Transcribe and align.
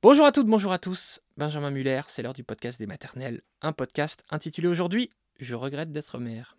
Bonjour 0.00 0.26
à 0.26 0.30
toutes, 0.30 0.46
bonjour 0.46 0.70
à 0.70 0.78
tous. 0.78 1.18
Benjamin 1.36 1.72
Muller, 1.72 2.02
c'est 2.06 2.22
l'heure 2.22 2.32
du 2.32 2.44
podcast 2.44 2.78
des 2.78 2.86
maternelles. 2.86 3.40
Un 3.62 3.72
podcast 3.72 4.22
intitulé 4.30 4.68
aujourd'hui 4.68 5.10
Je 5.40 5.56
regrette 5.56 5.90
d'être 5.90 6.20
mère. 6.20 6.56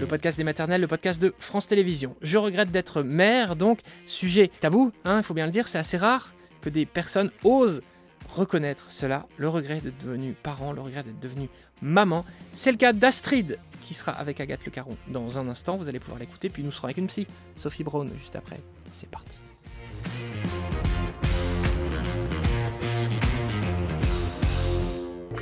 Le 0.00 0.06
podcast 0.06 0.36
des 0.36 0.44
maternelles, 0.44 0.82
le 0.82 0.86
podcast 0.86 1.18
de 1.18 1.32
France 1.38 1.66
Télévisions. 1.66 2.14
Je 2.20 2.36
regrette 2.36 2.70
d'être 2.70 3.00
mère, 3.00 3.56
donc 3.56 3.80
sujet 4.04 4.48
tabou, 4.60 4.92
hein, 5.06 5.16
il 5.16 5.24
faut 5.24 5.32
bien 5.32 5.46
le 5.46 5.52
dire, 5.52 5.66
c'est 5.66 5.78
assez 5.78 5.96
rare 5.96 6.34
que 6.60 6.68
des 6.68 6.84
personnes 6.84 7.30
osent 7.42 7.80
reconnaître 8.34 8.86
cela, 8.90 9.26
le 9.36 9.48
regret 9.48 9.80
d'être 9.80 9.98
devenu 10.04 10.32
parent, 10.32 10.72
le 10.72 10.80
regret 10.80 11.02
d'être 11.02 11.20
devenu 11.20 11.48
maman. 11.80 12.24
C'est 12.52 12.72
le 12.72 12.76
cas 12.76 12.92
d'Astrid, 12.92 13.58
qui 13.82 13.94
sera 13.94 14.12
avec 14.12 14.40
Agathe 14.40 14.64
Le 14.64 14.70
Caron 14.70 14.96
dans 15.08 15.38
un 15.38 15.48
instant. 15.48 15.76
Vous 15.76 15.88
allez 15.88 16.00
pouvoir 16.00 16.18
l'écouter, 16.18 16.48
puis 16.48 16.62
nous 16.62 16.72
serons 16.72 16.86
avec 16.86 16.98
une 16.98 17.06
psy, 17.06 17.26
Sophie 17.56 17.84
Brown, 17.84 18.10
juste 18.16 18.36
après. 18.36 18.60
C'est 18.92 19.10
parti. 19.10 19.38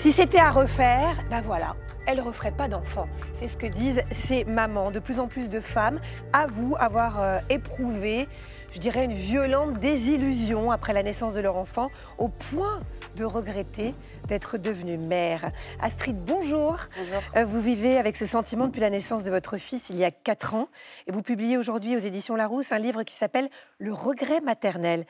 Si 0.03 0.11
c'était 0.11 0.39
à 0.39 0.51
refaire, 0.51 1.25
ben 1.31 1.41
voilà, 1.43 1.77
elle 2.09 2.21
referait 2.21 2.51
pas 2.51 2.67
d'enfant. 2.67 3.07
C'est 3.33 3.47
ce 3.47 3.57
que 3.57 3.69
disent 3.69 4.03
ces 4.11 4.43
mamans. 4.43 4.91
De 4.91 4.99
plus 4.99 5.21
en 5.21 5.29
plus 5.29 5.49
de 5.49 5.61
femmes 5.61 6.01
avouent 6.33 6.75
avoir 6.81 7.21
euh, 7.21 7.39
éprouvé, 7.51 8.27
je 8.73 8.79
dirais, 8.79 9.05
une 9.05 9.13
violente 9.13 9.79
désillusion 9.79 10.71
après 10.71 10.93
la 10.93 11.03
naissance 11.03 11.35
de 11.35 11.41
leur 11.41 11.57
enfant, 11.57 11.91
au 12.19 12.29
point 12.29 12.81
de 13.17 13.25
regretter 13.25 13.95
d'être 14.29 14.57
devenue 14.57 14.97
mère. 14.97 15.51
Astrid, 15.81 16.17
bonjour. 16.17 16.79
Bonjour. 16.97 17.23
Euh, 17.37 17.45
vous 17.45 17.61
vivez 17.61 17.99
avec 17.99 18.17
ce 18.17 18.25
sentiment 18.25 18.67
depuis 18.67 18.81
la 18.81 18.91
naissance 18.91 19.25
de 19.25 19.31
votre 19.31 19.59
fils 19.59 19.91
il 19.91 19.97
y 19.97 20.05
a 20.05 20.11
4 20.11 20.55
ans 20.55 20.69
et 21.07 21.13
vous 21.13 21.23
publiez 21.23 21.59
aujourd'hui 21.59 21.95
aux 21.97 22.01
éditions 22.01 22.37
Larousse 22.37 22.73
un 22.73 22.79
livre 22.79 23.03
qui 23.03 23.15
s'appelle 23.15 23.51
Le 23.79 23.93
regret 23.93 24.41
maternel. 24.41 25.05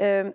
Euh, 0.00 0.30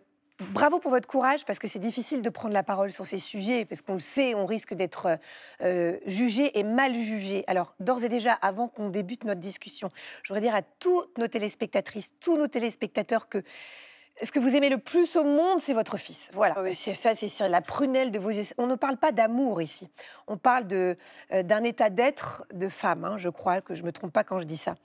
Bravo 0.49 0.79
pour 0.79 0.89
votre 0.89 1.07
courage, 1.07 1.45
parce 1.45 1.59
que 1.59 1.67
c'est 1.67 1.79
difficile 1.79 2.23
de 2.23 2.29
prendre 2.29 2.53
la 2.53 2.63
parole 2.63 2.91
sur 2.91 3.05
ces 3.05 3.19
sujets, 3.19 3.63
parce 3.63 3.83
qu'on 3.83 3.93
le 3.93 3.99
sait, 3.99 4.33
on 4.33 4.47
risque 4.47 4.73
d'être 4.73 5.19
euh, 5.61 5.97
jugé 6.07 6.57
et 6.57 6.63
mal 6.63 6.95
jugé. 6.95 7.43
Alors, 7.45 7.75
d'ores 7.79 8.03
et 8.03 8.09
déjà, 8.09 8.33
avant 8.33 8.67
qu'on 8.67 8.89
débute 8.89 9.23
notre 9.23 9.39
discussion, 9.39 9.91
je 10.23 10.29
voudrais 10.29 10.41
dire 10.41 10.55
à 10.55 10.63
toutes 10.63 11.15
nos 11.19 11.27
téléspectatrices, 11.27 12.13
tous 12.19 12.37
nos 12.37 12.47
téléspectateurs 12.47 13.29
que 13.29 13.43
ce 14.23 14.31
que 14.31 14.39
vous 14.39 14.55
aimez 14.55 14.69
le 14.69 14.77
plus 14.77 15.15
au 15.15 15.23
monde, 15.23 15.59
c'est 15.59 15.73
votre 15.73 15.97
fils. 15.97 16.29
Voilà, 16.33 16.53
Ah 16.57 16.61
oui. 16.61 16.75
c'est 16.75 16.93
ça, 16.93 17.13
c'est 17.15 17.49
la 17.49 17.61
prunelle 17.61 18.11
de 18.11 18.19
vos 18.19 18.29
yeux. 18.29 18.43
On 18.57 18.67
ne 18.67 18.75
parle 18.75 18.97
pas 18.97 19.11
d'amour 19.11 19.61
ici. 19.61 19.89
On 20.27 20.37
parle 20.37 20.67
de, 20.67 20.95
euh, 21.33 21.41
d'un 21.43 21.63
état 21.63 21.89
d'être 21.89 22.45
de 22.53 22.69
femme, 22.69 23.03
hein, 23.03 23.17
je 23.17 23.29
crois 23.29 23.61
que 23.61 23.73
je 23.73 23.81
ne 23.81 23.87
me 23.87 23.91
trompe 23.91 24.13
pas 24.13 24.23
quand 24.23 24.37
je 24.39 24.45
dis 24.45 24.57
ça. 24.57 24.75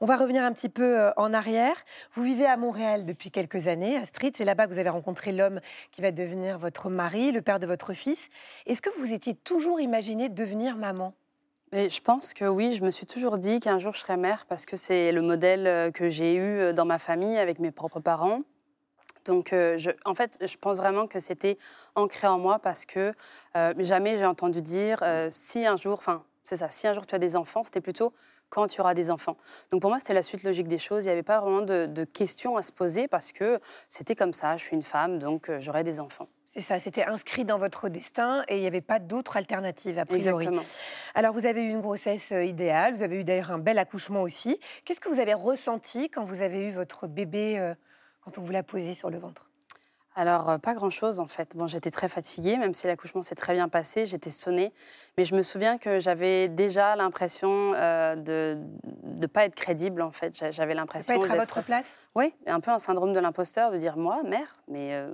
On 0.00 0.06
va 0.06 0.16
revenir 0.16 0.42
un 0.42 0.52
petit 0.52 0.70
peu 0.70 1.00
euh, 1.00 1.10
en 1.18 1.34
arrière. 1.34 1.76
Vous 2.14 2.22
vivez 2.22 2.46
à 2.46 2.56
Montréal 2.56 3.04
depuis 3.04 3.30
quelques 3.30 3.68
années, 3.68 3.96
Astrid. 3.96 4.34
C'est 4.36 4.44
là-bas 4.46 4.66
que 4.66 4.72
vous 4.72 4.78
avez 4.78 4.88
rencontré 4.88 5.32
l'homme 5.32 5.60
qui 5.92 6.00
va 6.00 6.10
devenir 6.10 6.58
votre 6.58 6.88
mari, 6.88 7.30
le 7.30 7.42
père 7.42 7.58
de 7.58 7.66
votre 7.66 7.92
fils. 7.92 8.28
Est-ce 8.66 8.80
que 8.80 8.90
vous 8.98 9.12
étiez 9.12 9.34
toujours 9.34 9.80
imaginé 9.80 10.28
devenir 10.30 10.76
maman? 10.76 11.12
Mais 11.72 11.90
je 11.90 12.00
pense 12.00 12.32
que 12.32 12.46
oui, 12.46 12.72
je 12.72 12.82
me 12.82 12.90
suis 12.90 13.04
toujours 13.04 13.36
dit 13.36 13.60
qu'un 13.60 13.78
jour 13.78 13.92
je 13.92 13.98
serais 14.00 14.16
mère 14.16 14.46
parce 14.46 14.64
que 14.64 14.76
c'est 14.76 15.12
le 15.12 15.20
modèle 15.20 15.66
euh, 15.66 15.90
que 15.90 16.08
j'ai 16.08 16.34
eu 16.36 16.72
dans 16.72 16.86
ma 16.86 16.96
famille 16.98 17.36
avec 17.36 17.58
mes 17.58 17.70
propres 17.70 18.00
parents. 18.00 18.40
Donc, 19.28 19.52
euh, 19.52 19.76
je, 19.76 19.90
en 20.06 20.14
fait, 20.14 20.38
je 20.40 20.56
pense 20.56 20.78
vraiment 20.78 21.06
que 21.06 21.20
c'était 21.20 21.58
ancré 21.94 22.26
en 22.26 22.38
moi 22.38 22.58
parce 22.58 22.86
que 22.86 23.12
euh, 23.56 23.74
jamais 23.78 24.16
j'ai 24.16 24.24
entendu 24.24 24.62
dire 24.62 25.00
euh, 25.02 25.28
si 25.30 25.66
un 25.66 25.76
jour, 25.76 25.92
enfin, 25.92 26.24
c'est 26.44 26.56
ça, 26.56 26.70
si 26.70 26.86
un 26.86 26.94
jour 26.94 27.06
tu 27.06 27.14
as 27.14 27.18
des 27.18 27.36
enfants, 27.36 27.62
c'était 27.62 27.82
plutôt 27.82 28.14
quand 28.48 28.66
tu 28.68 28.80
auras 28.80 28.94
des 28.94 29.10
enfants. 29.10 29.36
Donc 29.70 29.82
pour 29.82 29.90
moi, 29.90 29.98
c'était 29.98 30.14
la 30.14 30.22
suite 30.22 30.44
logique 30.44 30.66
des 30.66 30.78
choses. 30.78 31.04
Il 31.04 31.08
n'y 31.08 31.12
avait 31.12 31.22
pas 31.22 31.40
vraiment 31.40 31.60
de, 31.60 31.84
de 31.84 32.04
questions 32.04 32.56
à 32.56 32.62
se 32.62 32.72
poser 32.72 33.06
parce 33.06 33.32
que 33.32 33.60
c'était 33.90 34.16
comme 34.16 34.32
ça. 34.32 34.56
Je 34.56 34.64
suis 34.64 34.74
une 34.74 34.82
femme, 34.82 35.18
donc 35.18 35.50
j'aurai 35.58 35.84
des 35.84 36.00
enfants. 36.00 36.28
C'est 36.46 36.62
ça, 36.62 36.78
c'était 36.78 37.04
inscrit 37.04 37.44
dans 37.44 37.58
votre 37.58 37.90
destin 37.90 38.42
et 38.48 38.56
il 38.56 38.62
n'y 38.62 38.66
avait 38.66 38.80
pas 38.80 38.98
d'autre 38.98 39.36
alternative 39.36 39.98
a 39.98 40.06
priori. 40.06 40.46
Exactement. 40.46 40.62
Alors, 41.14 41.34
vous 41.34 41.44
avez 41.44 41.60
eu 41.60 41.68
une 41.68 41.82
grossesse 41.82 42.30
idéale, 42.30 42.94
vous 42.94 43.02
avez 43.02 43.20
eu 43.20 43.24
d'ailleurs 43.24 43.50
un 43.50 43.58
bel 43.58 43.78
accouchement 43.78 44.22
aussi. 44.22 44.58
Qu'est-ce 44.86 45.00
que 45.00 45.10
vous 45.10 45.20
avez 45.20 45.34
ressenti 45.34 46.08
quand 46.08 46.24
vous 46.24 46.40
avez 46.40 46.68
eu 46.68 46.72
votre 46.72 47.06
bébé, 47.06 47.74
quand 48.28 48.38
on 48.40 48.44
vous 48.44 48.52
l'a 48.52 48.62
posé 48.62 48.94
sur 48.94 49.08
le 49.10 49.18
ventre 49.18 49.46
Alors, 50.14 50.50
euh, 50.50 50.58
pas 50.58 50.74
grand-chose 50.74 51.18
en 51.20 51.26
fait. 51.26 51.56
Bon, 51.56 51.66
j'étais 51.66 51.90
très 51.90 52.08
fatiguée, 52.08 52.58
même 52.58 52.74
si 52.74 52.86
l'accouchement 52.86 53.22
s'est 53.22 53.34
très 53.34 53.54
bien 53.54 53.68
passé, 53.68 54.04
j'étais 54.04 54.30
sonnée. 54.30 54.72
Mais 55.16 55.24
je 55.24 55.34
me 55.34 55.40
souviens 55.42 55.78
que 55.78 55.98
j'avais 55.98 56.48
déjà 56.48 56.94
l'impression 56.96 57.72
euh, 57.74 58.16
de 58.16 58.58
ne 59.04 59.26
pas 59.26 59.44
être 59.44 59.54
crédible 59.54 60.02
en 60.02 60.12
fait. 60.12 60.36
J'a- 60.36 60.50
J'avais 60.50 60.74
Pas 60.74 60.80
l'impression 60.80 61.14
être 61.24 61.30
à 61.32 61.36
votre 61.36 61.62
place 61.62 61.86
Oui, 62.14 62.34
un 62.46 62.60
peu 62.60 62.70
un 62.70 62.78
syndrome 62.78 63.12
de 63.14 63.20
l'imposteur, 63.20 63.70
de 63.72 63.78
dire 63.78 63.96
moi, 63.96 64.22
mère, 64.24 64.56
mais 64.68 64.92
euh, 64.92 65.10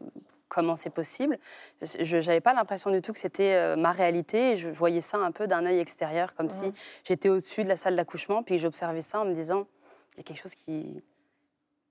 comment 0.49 0.75
c'est 0.75 0.91
possible? 0.91 1.39
Je 1.83 2.17
n'avais 2.17 2.41
pas 2.41 2.53
l'impression 2.55 2.91
du 2.91 3.01
tout 3.01 3.13
que 3.13 3.19
c'était 3.21 3.55
euh, 3.55 3.77
ma 3.77 3.93
réalité. 3.93 4.53
Et 4.53 4.57
je 4.57 4.69
voyais 4.69 5.01
ça 5.03 5.19
un 5.19 5.31
peu 5.31 5.47
d'un 5.47 5.67
œil 5.67 5.79
extérieur, 5.79 6.35
comme 6.35 6.51
si 6.51 6.67
Mhm. 6.67 6.73
j'étais 7.05 7.29
au-dessus 7.29 7.63
de 7.63 7.69
la 7.69 7.77
salle 7.77 7.95
d'accouchement, 7.95 8.43
puis 8.43 8.59
j'observais 8.59 9.03
ça 9.03 9.21
en 9.21 9.25
me 9.25 9.35
disant 9.35 9.67
il 10.15 10.19
y 10.19 10.21
a 10.21 10.23
quelque 10.25 10.41
chose 10.41 10.55
qui, 10.55 11.03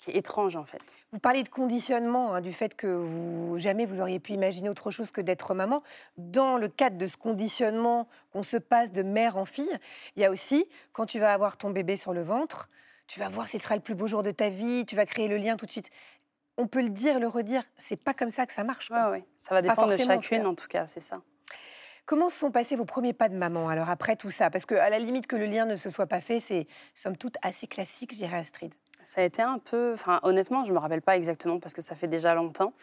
qui 0.04 0.12
est 0.12 0.16
étrange 0.16 0.56
en 0.56 0.66
fait. 0.66 0.98
Vous 1.12 1.20
parlez 1.20 1.44
de 1.44 1.50
conditionnement, 1.50 2.34
hein, 2.34 2.42
du 2.42 2.52
fait 2.52 2.76
que 2.76 2.88
vous 2.88 3.58
jamais 3.58 3.86
vous 3.86 4.02
auriez 4.02 4.20
pu 4.20 4.34
imaginer 4.34 4.70
autre 4.70 4.92
chose 4.92 5.12
que 5.12 5.22
d'être 5.22 5.54
maman. 5.54 5.82
Dans 6.18 6.58
le 6.58 6.68
cadre 6.68 6.98
de 6.98 7.08
ce 7.08 7.16
conditionnement 7.16 8.08
qu'on 8.34 8.44
se 8.44 8.58
passe 8.58 8.92
de 8.92 9.02
mère 9.02 9.38
en 9.38 9.46
fille, 9.46 9.80
il 10.16 10.22
y 10.22 10.26
a 10.26 10.32
aussi, 10.32 10.66
quand 10.92 11.06
tu 11.06 11.20
vas 11.20 11.34
avoir 11.34 11.56
ton 11.56 11.70
bébé 11.70 11.96
sur 11.96 12.14
le 12.14 12.22
ventre, 12.22 12.70
tu 13.08 13.20
vas 13.20 13.30
voir 13.30 13.48
ce 13.48 13.58
sera 13.58 13.76
le 13.76 13.82
plus 13.82 13.96
beau 13.96 14.08
jour 14.08 14.24
de 14.24 14.32
ta 14.32 14.50
vie, 14.50 14.86
tu 14.86 14.96
vas 14.96 15.06
créer 15.06 15.30
le 15.30 15.38
lien 15.38 15.56
tout 15.56 15.66
de 15.66 15.72
suite. 15.72 15.90
On 16.58 16.68
peut 16.68 16.82
le 16.82 16.90
dire, 16.90 17.20
le 17.20 17.28
redire, 17.28 17.64
c'est 17.78 17.96
pas 17.96 18.14
comme 18.14 18.30
ça 18.30 18.46
que 18.46 18.54
ça 18.54 18.64
marche. 18.64 18.90
quoi. 18.90 19.10
Ouais. 19.10 19.26
Ça 19.38 19.56
va 19.56 19.62
dépendre 19.62 19.92
de 19.92 19.98
chacune 19.98 20.46
en 20.46 20.56
tout 20.56 20.68
cas, 20.68 20.86
c'est 20.86 21.00
ça. 21.00 21.22
Comment 22.06 22.28
se 22.28 22.38
sont 22.38 22.52
passés 22.52 22.76
vos 22.76 22.84
premiers 22.84 23.14
pas 23.14 23.30
de 23.30 23.36
maman 23.36 23.70
alors 23.70 23.90
après 23.90 24.18
tout 24.18 24.32
ça? 24.32 24.50
Parce 24.50 24.66
que 24.66 24.76
à 24.76 24.90
la 24.90 25.00
limite 25.00 25.28
que 25.28 25.38
le 25.38 25.46
lien 25.46 25.66
ne 25.66 25.78
se 25.78 25.90
soit 25.90 26.08
pas 26.08 26.20
fait, 26.20 26.42
c'est 26.42 26.68
somme 26.94 27.16
toute 27.16 27.38
assez 27.42 27.68
classique, 27.68 28.12
je 28.12 28.18
dirais 28.18 28.36
Astrid. 28.36 28.74
Ça 29.04 29.22
a 29.22 29.24
été 29.24 29.42
un 29.42 29.60
peu, 29.60 29.92
enfin 29.94 30.20
honnêtement, 30.24 30.64
je 30.64 30.74
me 30.74 30.80
rappelle 30.80 31.02
pas 31.02 31.16
exactement 31.18 31.60
parce 31.60 31.74
que 31.74 31.82
ça 31.82 31.96
fait 31.96 32.08
déjà 32.08 32.34
longtemps, 32.34 32.74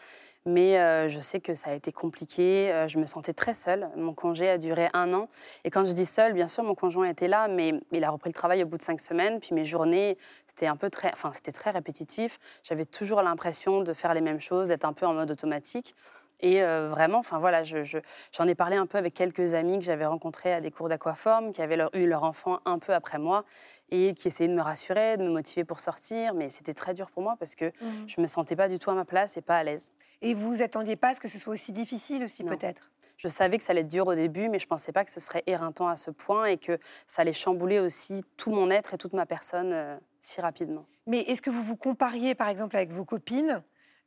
mais 0.45 0.79
euh, 0.79 1.09
je 1.09 1.19
sais 1.19 1.39
que 1.39 1.55
ça 1.55 1.71
a 1.71 1.73
été 1.73 1.91
compliqué. 1.91 2.71
euh, 2.71 2.87
je 2.87 2.99
me 2.99 3.05
sentais 3.05 3.33
très 3.33 3.53
seule. 3.53 3.89
Mon 3.95 4.13
congé 4.13 4.49
a 4.49 4.57
duré 4.57 4.89
un 4.93 5.13
an, 5.13 5.29
et 5.63 5.69
quand 5.69 5.83
je 5.85 5.93
dis 5.93 6.05
seule, 6.05 6.33
bien 6.33 6.47
sûr, 6.47 6.63
mon 6.63 6.75
conjoint 6.75 7.07
était 7.07 7.27
là, 7.27 7.47
mais 7.47 7.73
il 7.91 8.03
a 8.03 8.09
repris 8.09 8.29
le 8.29 8.33
travail 8.33 8.63
au 8.63 8.67
bout 8.67 8.77
de 8.77 8.83
cinq 8.83 8.99
semaines. 8.99 9.39
Puis 9.39 9.55
mes 9.55 9.65
journées, 9.65 10.17
c'était 10.47 10.67
un 10.67 10.75
peu 10.75 10.89
très, 10.89 11.11
enfin 11.13 11.31
c'était 11.33 11.51
très 11.51 11.71
répétitif. 11.71 12.39
J'avais 12.63 12.85
toujours 12.85 13.21
l'impression 13.21 13.81
de 13.81 13.93
faire 13.93 14.13
les 14.13 14.21
mêmes 14.21 14.41
choses, 14.41 14.67
d'être 14.67 14.85
un 14.85 14.93
peu 14.93 15.05
en 15.05 15.13
mode 15.13 15.31
automatique. 15.31 15.95
Et 16.41 16.63
euh, 16.63 16.89
vraiment, 16.89 17.19
enfin 17.19 17.39
voilà, 17.39 17.63
je- 17.63 17.83
je- 17.83 17.99
j'en 18.31 18.45
ai 18.45 18.55
parlé 18.55 18.75
un 18.75 18.85
peu 18.87 18.97
avec 18.97 19.13
quelques 19.13 19.53
amis 19.53 19.77
que 19.79 19.85
j'avais 19.85 20.05
rencontrés 20.05 20.53
à 20.53 20.61
des 20.61 20.71
cours 20.71 20.89
d'aquaforme, 20.89 21.51
qui 21.51 21.61
avaient 21.61 21.77
leur- 21.77 21.93
eu 21.95 22.07
leur 22.07 22.23
enfant 22.23 22.59
un 22.65 22.79
peu 22.79 22.93
après 22.93 23.19
moi 23.19 23.45
et 23.89 24.13
qui 24.13 24.27
essayaient 24.27 24.49
de 24.49 24.55
me 24.55 24.61
rassurer, 24.61 25.17
de 25.17 25.23
me 25.23 25.29
motiver 25.29 25.63
pour 25.65 25.79
sortir. 25.79 26.33
Mais 26.33 26.49
c'était 26.49 26.73
très 26.73 26.93
dur 26.93 27.11
pour 27.11 27.23
moi 27.23 27.35
parce 27.37 27.55
que 27.55 27.71
je 28.07 28.21
me 28.21 28.27
sentais 28.27 28.55
pas 28.55 28.67
du 28.69 28.79
tout 28.79 28.89
à 28.89 28.93
ma 28.93 29.05
place 29.05 29.37
et 29.37 29.41
pas 29.41 29.57
à 29.57 29.63
l'aise. 29.63 29.93
Et 30.21 30.33
vous 30.33 30.49
vous 30.55 30.61
attendiez 30.61 30.95
pas 30.95 31.09
à 31.09 31.13
ce 31.13 31.19
que 31.19 31.27
ce 31.27 31.37
soit 31.37 31.53
aussi 31.53 31.71
difficile 31.71 32.23
aussi 32.23 32.43
peut-être? 32.43 32.91
Je 33.17 33.27
savais 33.27 33.59
que 33.59 33.63
ça 33.63 33.71
allait 33.71 33.81
être 33.81 33.87
dur 33.87 34.07
au 34.07 34.15
début, 34.15 34.49
mais 34.49 34.57
je 34.57 34.65
pensais 34.65 34.91
pas 34.91 35.05
que 35.05 35.11
ce 35.11 35.19
serait 35.19 35.43
éreintant 35.45 35.87
à 35.87 35.95
ce 35.95 36.09
point 36.09 36.45
et 36.45 36.57
que 36.57 36.79
ça 37.05 37.21
allait 37.21 37.33
chambouler 37.33 37.79
aussi 37.79 38.23
tout 38.35 38.51
mon 38.51 38.71
être 38.71 38.95
et 38.95 38.97
toute 38.97 39.13
ma 39.13 39.27
personne 39.27 39.73
euh, 39.73 39.95
si 40.19 40.41
rapidement. 40.41 40.85
Mais 41.05 41.19
est-ce 41.19 41.41
que 41.41 41.51
vous 41.51 41.61
vous 41.61 41.75
compariez 41.75 42.33
par 42.33 42.47
exemple 42.47 42.75
avec 42.75 42.91
vos 42.91 43.05
copines? 43.05 43.61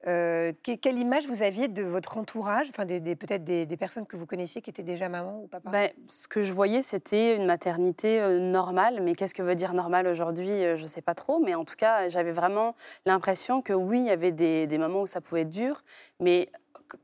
Euh, 0.07 0.53
que- 0.63 0.77
Quelle 0.77 0.99
image 0.99 1.27
vous 1.27 1.43
aviez 1.43 1.69
de 1.69 1.83
votre 1.83 2.19
entourage, 2.19 2.67
enfin 2.69 2.85
des, 2.85 3.01
des- 3.01 3.17
peut-être 3.17 3.43
des, 3.45 3.65
des 3.65 3.77
personnes 3.77 4.07
que 4.07 4.17
vous 4.17 4.27
connaissiez 4.27 4.61
qui 4.61 4.71
étaient 4.71 4.83
déjà 4.83 5.09
maman 5.09 5.41
ou 5.43 5.47
papa? 5.47 5.71
Ben, 5.71 5.91
ce 6.09 6.29
que 6.29 6.43
je 6.43 6.53
voyais, 6.53 6.83
c'était 6.83 7.37
une 7.37 7.47
maternité 7.47 8.21
euh, 8.21 8.39
normale. 8.39 9.01
Mais 9.03 9.15
qu'est-ce 9.15 9.35
que 9.35 9.43
veut 9.43 9.55
dire 9.55 9.73
normal 9.75 10.07
aujourd'hui? 10.07 10.51
Euh, 10.51 10.77
Je 10.77 10.83
ne 10.83 10.87
sais 10.87 11.01
pas 11.03 11.15
trop. 11.15 11.39
Mais 11.41 11.55
en 11.55 11.65
tout 11.65 11.77
cas, 11.77 12.09
j'avais 12.09 12.33
vraiment 12.33 12.75
l'impression 13.07 13.63
que 13.63 13.73
oui, 13.73 14.01
il 14.01 14.07
y 14.07 14.11
avait 14.11 14.33
des, 14.33 14.67
moments 14.79 15.03
où 15.03 15.07
ça 15.07 15.21
pouvait 15.21 15.43
être 15.43 15.51
dur. 15.51 15.83
Mais 16.21 16.51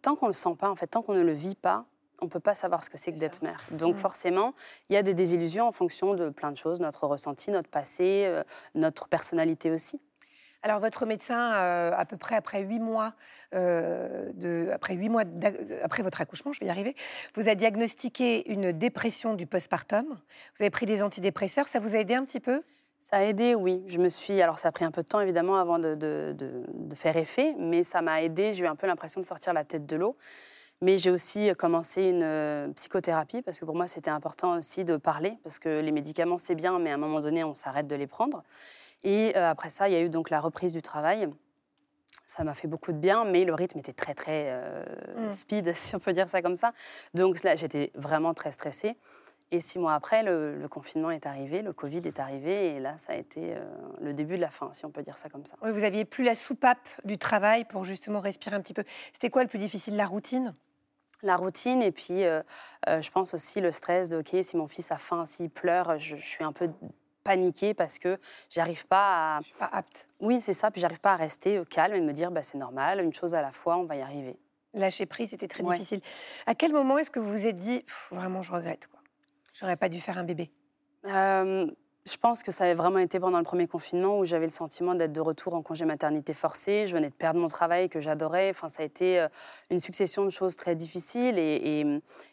tant 0.03 0.15
qu'on 0.15 0.27
ne 0.27 0.31
le 0.31 0.35
sent 0.35 0.55
pas, 0.59 0.69
en 0.71 0.77
fait, 0.77 0.87
tant 0.89 1.01
qu'on 1.03 1.15
ne 1.15 1.23
le 1.23 1.33
vit 1.33 1.55
pas, 1.55 1.87
on 2.21 2.27
ne 2.27 2.31
peut 2.31 2.39
pas 2.41 2.53
savoir 2.55 2.85
ce 2.85 2.91
que 2.91 2.99
c'est 2.99 3.13
que 3.13 3.19
d'être 3.19 3.41
mère. 3.43 3.65
Donc 3.71 3.95
Mm. 3.95 3.99
forcément, 3.99 4.53
il 4.91 4.93
y 4.93 4.97
a 4.99 5.03
des 5.03 5.15
désillusions 5.15 5.67
en 5.67 5.73
fonction 5.73 6.13
de 6.15 6.29
plein 6.29 6.51
de 6.53 6.57
choses, 6.59 6.79
notre 6.81 7.07
ressenti, 7.07 7.51
notre 7.51 7.71
passé, 7.71 8.25
euh, 8.27 8.43
notre 8.75 9.09
personnalité 9.09 9.71
aussi. 9.71 9.99
Alors, 10.63 10.79
votre 10.81 11.07
médecin, 11.07 11.55
euh, 11.55 11.93
à 11.97 12.05
peu 12.05 12.19
près 12.19 12.37
après 12.37 12.61
huit 12.63 12.81
mois, 12.81 13.15
euh, 13.55 14.31
après 15.83 16.03
votre 16.03 16.21
accouchement, 16.21 16.53
je 16.53 16.61
vais 16.61 16.67
y 16.67 16.71
arriver, 16.71 16.95
vous 17.35 17.49
a 17.49 17.55
diagnostiqué 17.55 18.51
une 18.51 18.73
dépression 18.73 19.35
du 19.35 19.47
postpartum. 19.47 20.07
Vous 20.09 20.63
avez 20.63 20.71
pris 20.71 20.85
des 20.85 21.03
antidépresseurs. 21.03 21.67
Ça 21.67 21.81
vous 21.81 21.97
a 21.97 21.99
aidé 21.99 22.15
un 22.15 22.25
petit 22.25 22.41
peu? 22.41 22.63
Ça 22.99 23.17
a 23.17 23.23
aidé, 23.23 23.55
oui. 23.55 23.83
Je 23.87 23.99
me 23.99 24.11
suis. 24.11 24.43
Alors, 24.43 24.59
ça 24.59 24.69
a 24.69 24.73
pris 24.73 24.85
un 24.85 24.91
peu 24.91 25.03
de 25.03 25.09
temps, 25.09 25.21
évidemment, 25.21 25.57
avant 25.57 25.79
de, 25.79 25.95
de- 25.95 26.35
de- 26.37 26.65
de 26.69 26.95
faire 26.95 27.17
effet, 27.17 27.55
mais 27.59 27.83
ça 27.83 28.03
m'a 28.03 28.23
aidé. 28.23 28.53
J'ai 28.53 28.65
eu 28.65 28.67
un 28.67 28.77
peu 28.77 28.87
l'impression 28.87 29.23
de 29.23 29.27
sortir 29.27 29.55
la 29.55 29.65
tête 29.65 29.87
de 29.87 29.97
l'eau. 29.97 30.17
Mais 30.83 30.97
j'ai 30.97 31.11
aussi 31.11 31.51
commencé 31.59 32.05
une 32.05 32.23
euh, 32.23 32.69
psychothérapie, 32.69 33.43
parce 33.43 33.59
que 33.59 33.65
pour 33.67 33.75
moi, 33.75 33.87
c'était 33.87 34.11
important 34.11 34.57
aussi 34.57 34.85
de 34.85 34.97
parler, 34.97 35.39
parce 35.43 35.59
que 35.59 35.81
les 35.81 35.93
médicaments, 35.93 36.39
c'est 36.39 36.55
bien, 36.55 36.79
mais 36.79 36.91
à 36.91 36.95
un 36.95 36.99
moment 36.99 37.21
donné, 37.21 37.45
on 37.45 37.53
s'arrête 37.55 37.87
de 37.87 37.97
les 37.97 38.07
prendre. 38.07 38.43
Et 39.05 39.37
euh, 39.37 39.51
après 39.51 39.71
ça, 39.71 39.89
il 39.89 39.93
y 39.93 39.97
a 39.97 40.01
eu 40.01 40.09
donc 40.09 40.31
la 40.31 40.41
reprise 40.41 40.73
du 40.73 40.83
travail. 40.83 41.29
Ça 42.27 42.45
m'a 42.45 42.55
fait 42.55 42.69
beaucoup 42.69 42.93
de 42.93 42.99
bien, 42.99 43.25
mais 43.25 43.45
le 43.45 43.55
rythme 43.55 43.79
était 43.79 43.93
très, 43.93 44.15
très 44.15 44.47
euh, 44.51 44.85
Mm. 45.17 45.31
speed, 45.31 45.73
si 45.75 45.97
on 45.97 45.99
peut 45.99 46.13
dire 46.13 46.29
ça 46.29 46.43
comme 46.43 46.57
ça. 46.57 46.73
Donc 47.15 47.43
là, 47.43 47.57
j'étais 47.57 47.91
vraiment 47.95 48.35
très 48.35 48.53
stressée. 48.53 48.97
Et 49.53 49.59
six 49.59 49.81
mois 49.81 49.95
après, 49.95 50.23
le, 50.23 50.55
le 50.57 50.69
confinement 50.69 51.11
est 51.11 51.27
arrivé, 51.27 51.61
le 51.61 51.73
Covid 51.73 52.03
est 52.05 52.21
arrivé, 52.21 52.77
et 52.77 52.79
là, 52.79 52.97
ça 52.97 53.15
a 53.15 53.17
été 53.17 53.55
euh, 53.57 53.65
le 54.01 54.15
début 54.15 54.37
de 54.37 54.41
la 54.41 54.51
fin, 54.51 54.71
si 54.73 54.85
on 54.87 54.91
peut 54.91 55.03
dire 55.03 55.19
ça 55.19 55.29
comme 55.29 55.45
ça. 55.45 55.57
Oui, 55.63 55.73
vous 55.73 55.83
aviez 55.83 56.05
plus 56.05 56.23
la 56.23 56.37
soupape 56.37 56.79
du 57.03 57.19
travail 57.19 57.65
pour 57.65 57.85
justement 57.85 58.21
respirer 58.21 58.55
un 58.55 58.61
petit 58.61 58.75
peu. 58.75 58.85
C'était 59.13 59.29
quoi 59.29 59.43
le 59.43 59.49
plus 59.49 59.59
difficile, 59.59 59.97
la 59.97 60.07
routine? 60.07 60.55
La 61.23 61.35
routine, 61.37 61.83
et 61.83 61.91
puis 61.91 62.23
euh, 62.25 62.43
euh, 62.89 63.03
je 63.03 63.11
pense 63.11 63.35
aussi 63.35 63.61
le 63.61 63.73
stress 63.73 64.11
de, 64.11 64.19
OK, 64.19 64.37
si 64.41 64.57
mon 64.57 64.69
fils 64.69 64.93
a 64.93 64.99
faim, 64.99 65.27
s'il 65.27 65.51
pleure, 65.51 65.99
je, 65.99 66.15
je 66.15 66.25
suis 66.25 66.45
un 66.45 66.53
peu 66.53 66.71
paniquée 67.23 67.75
parce 67.75 67.99
que 67.99 68.19
j'arrive 68.49 68.87
pas 68.87 69.37
à... 69.37 69.41
Je 69.41 69.47
suis 69.47 69.55
pas 69.55 69.71
apte. 69.73 70.09
Oui, 70.21 70.41
c'est 70.41 70.53
ça, 70.53 70.71
puis 70.71 70.81
j'arrive 70.81 71.01
pas 71.01 71.13
à 71.13 71.17
rester 71.17 71.63
calme 71.71 71.95
et 71.95 72.01
me 72.01 72.13
dire, 72.13 72.31
bah, 72.31 72.43
c'est 72.43 72.59
normal, 72.59 73.01
une 73.01 73.13
chose 73.15 73.35
à 73.35 73.43
la 73.43 73.53
fois, 73.53 73.77
on 73.77 73.85
va 73.85 73.97
y 73.97 74.01
arriver. 74.03 74.37
Lâcher 74.75 75.07
prise, 75.07 75.31
c'était 75.31 75.49
très 75.49 75.63
Ouais. 75.65 75.75
difficile. 75.75 76.01
À 76.47 76.55
quel 76.55 76.73
moment 76.73 76.99
est-ce 76.99 77.11
que 77.11 77.19
vous 77.19 77.31
vous 77.31 77.47
êtes 77.47 77.57
dit, 77.57 77.85
vraiment, 78.11 78.43
je 78.43 78.53
regrette 78.53 78.87
quoi? 78.87 79.01
J'aurais 79.55 79.77
pas 79.77 79.89
dû 79.89 80.01
faire 80.01 80.17
un 80.17 80.25
bébé. 80.25 80.51
Euh, 81.07 81.67
je 82.07 82.17
pense 82.17 82.43
que 82.43 82.51
ça 82.51 82.65
a 82.65 82.75
vraiment 82.75 82.99
été 82.99 83.21
pendant 83.21 83.39
le 83.39 83.45
premier 83.45 83.67
confinement 83.67 84.19
où 84.19 84.25
j'avais 84.25 84.47
le 84.47 84.53
sentiment 84.53 84.95
d'être 84.95 85.13
de 85.13 85.21
retour 85.21 85.55
en 85.55 85.63
congé 85.63 85.85
maternité 85.85 86.33
forcé. 86.33 86.87
Je 86.87 86.95
venais 86.95 87.11
de 87.11 87.15
perdre 87.15 87.39
mon 87.39 87.47
travail 87.47 87.89
que 87.91 88.01
j'adorais. 88.01 88.49
Enfin, 88.51 88.69
ça 88.69 88.83
a 88.83 88.87
été 88.87 89.21
euh, 89.21 89.29
une 89.71 89.81
succession 89.81 90.25
de 90.25 90.31
choses 90.31 90.57
très 90.57 90.75
difficiles 90.75 91.39
et, 91.39 91.81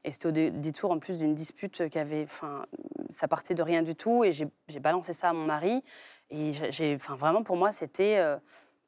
et- 0.03 0.11
c'était 0.11 0.27
au 0.27 0.31
dé- 0.31 0.51
détour 0.51 0.91
en 0.91 0.99
plus 0.99 1.17
d'une 1.17 1.33
dispute 1.33 1.89
qui 1.89 1.99
avait. 1.99 2.23
Enfin, 2.23 2.65
ça 3.09 3.27
partait 3.27 3.55
de 3.55 3.61
rien 3.63 3.81
du 3.83 3.93
tout 3.95 4.23
et 4.23 4.31
j'ai 4.31 4.79
balancé 4.79 5.11
ça 5.13 5.29
à 5.29 5.33
mon 5.33 5.45
mari. 5.45 5.83
Et 6.29 6.51
j'ai, 6.51 6.95
enfin, 6.95 7.15
vraiment 7.15 7.43
pour 7.43 7.57
moi, 7.57 7.71
c'était 7.71 8.17
euh, 8.17 8.37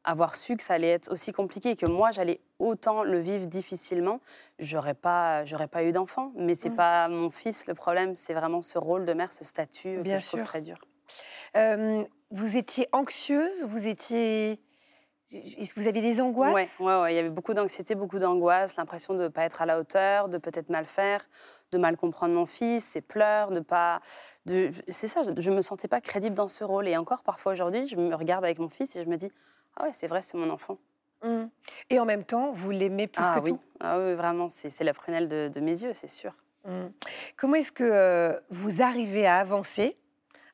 avoir 0.03 0.35
su 0.35 0.55
que 0.57 0.63
ça 0.63 0.75
allait 0.75 0.89
être 0.91 1.11
aussi 1.11 1.31
compliqué 1.33 1.71
et 1.71 1.75
que 1.75 1.85
moi 1.85 2.11
j'allais 2.11 2.39
autant 2.57 3.03
le 3.03 3.19
vivre 3.19 3.47
difficilement, 3.47 4.19
j'aurais 4.57 4.93
pas, 4.93 5.43
j'aurais 5.45 5.67
pas 5.67 5.83
eu 5.83 5.91
d'enfant. 5.91 6.31
Mais 6.35 6.55
c'est 6.55 6.69
Mm. 6.69 6.75
pas 6.75 7.07
mon 7.09 7.29
fils 7.29 7.67
le 7.67 7.73
problème, 7.75 8.15
c'est 8.15 8.33
vraiment 8.33 8.61
ce 8.61 8.77
rôle 8.77 9.05
de 9.05 9.13
mère, 9.13 9.31
ce 9.31 9.43
statut 9.43 9.97
euh, 9.97 10.01
Bien 10.01 10.17
que 10.17 10.21
je 10.23 10.27
trouve 10.27 10.39
sûr. 10.39 10.47
très 10.47 10.61
dur. 10.61 10.77
Euh, 11.57 12.03
vous 12.31 12.57
étiez 12.57 12.87
anxieuse 12.91 13.63
Vous 13.63 13.87
étiez. 13.87 14.61
Est-ce 15.31 15.75
que 15.75 15.79
vous 15.79 15.87
aviez 15.87 16.01
des 16.01 16.21
angoisses? 16.21 16.79
Ouais, 16.79 16.85
ouais, 16.87 17.01
ouais, 17.01 17.13
il 17.13 17.15
y 17.15 17.19
avait 17.19 17.29
beaucoup 17.29 17.53
d'anxiété, 17.53 17.93
beaucoup 17.93 18.17
d'angoisse, 18.17 18.77
l'impression 18.77 19.13
de 19.13 19.23
ne 19.23 19.27
pas 19.27 19.43
être 19.43 19.61
à 19.61 19.67
la 19.67 19.79
hauteur, 19.79 20.27
de 20.27 20.39
peut-être 20.39 20.69
mal 20.69 20.87
faire, 20.87 21.23
de 21.71 21.77
mal 21.77 21.97
comprendre 21.97 22.33
mon 22.33 22.47
fils, 22.47 22.83
ses 22.83 23.01
pleurs, 23.01 23.51
de 23.51 23.59
pas. 23.59 24.01
De... 24.47 24.71
C'est 24.87 25.07
ça, 25.07 25.21
je 25.37 25.51
ne 25.51 25.55
me 25.55 25.61
sentais 25.61 25.87
pas 25.87 26.01
crédible 26.01 26.35
dans 26.35 26.47
ce 26.47 26.63
rôle. 26.63 26.87
Et 26.87 26.97
encore, 26.97 27.21
parfois 27.21 27.51
aujourd'hui, 27.51 27.85
je 27.85 27.95
me 27.95 28.15
regarde 28.15 28.43
avec 28.43 28.57
mon 28.57 28.69
fils 28.69 28.95
et 28.95 29.03
je 29.03 29.07
me 29.07 29.17
dis 29.17 29.31
Ah 29.79 29.85
ouais, 29.85 29.93
c'est 29.93 30.07
vrai, 30.07 30.21
c'est 30.21 30.37
mon 30.37 30.49
enfant. 30.49 30.77
Mm. 31.23 31.45
Et 31.89 31.99
en 31.99 32.05
même 32.05 32.23
temps, 32.23 32.51
vous 32.51 32.71
l'aimez 32.71 33.07
plus 33.07 33.23
ah 33.25 33.39
que 33.39 33.43
oui, 33.43 33.51
tout. 33.51 33.59
ah 33.79 33.99
oui, 33.99 34.13
vraiment, 34.13 34.47
c'est 34.49 34.83
la 34.83 34.93
prunelle 34.93 35.27
de, 35.27 35.49
de 35.51 35.59
mes 35.59 35.83
yeux, 35.83 35.93
c'est 35.93 36.09
sûr. 36.09 36.33
Mm. 36.65 36.87
Comment 37.37 37.55
est-ce 37.55 37.71
que 37.71 37.83
euh, 37.83 38.39
vous 38.49 38.81
arrivez 38.81 39.25
à 39.25 39.37
avancer, 39.37 39.97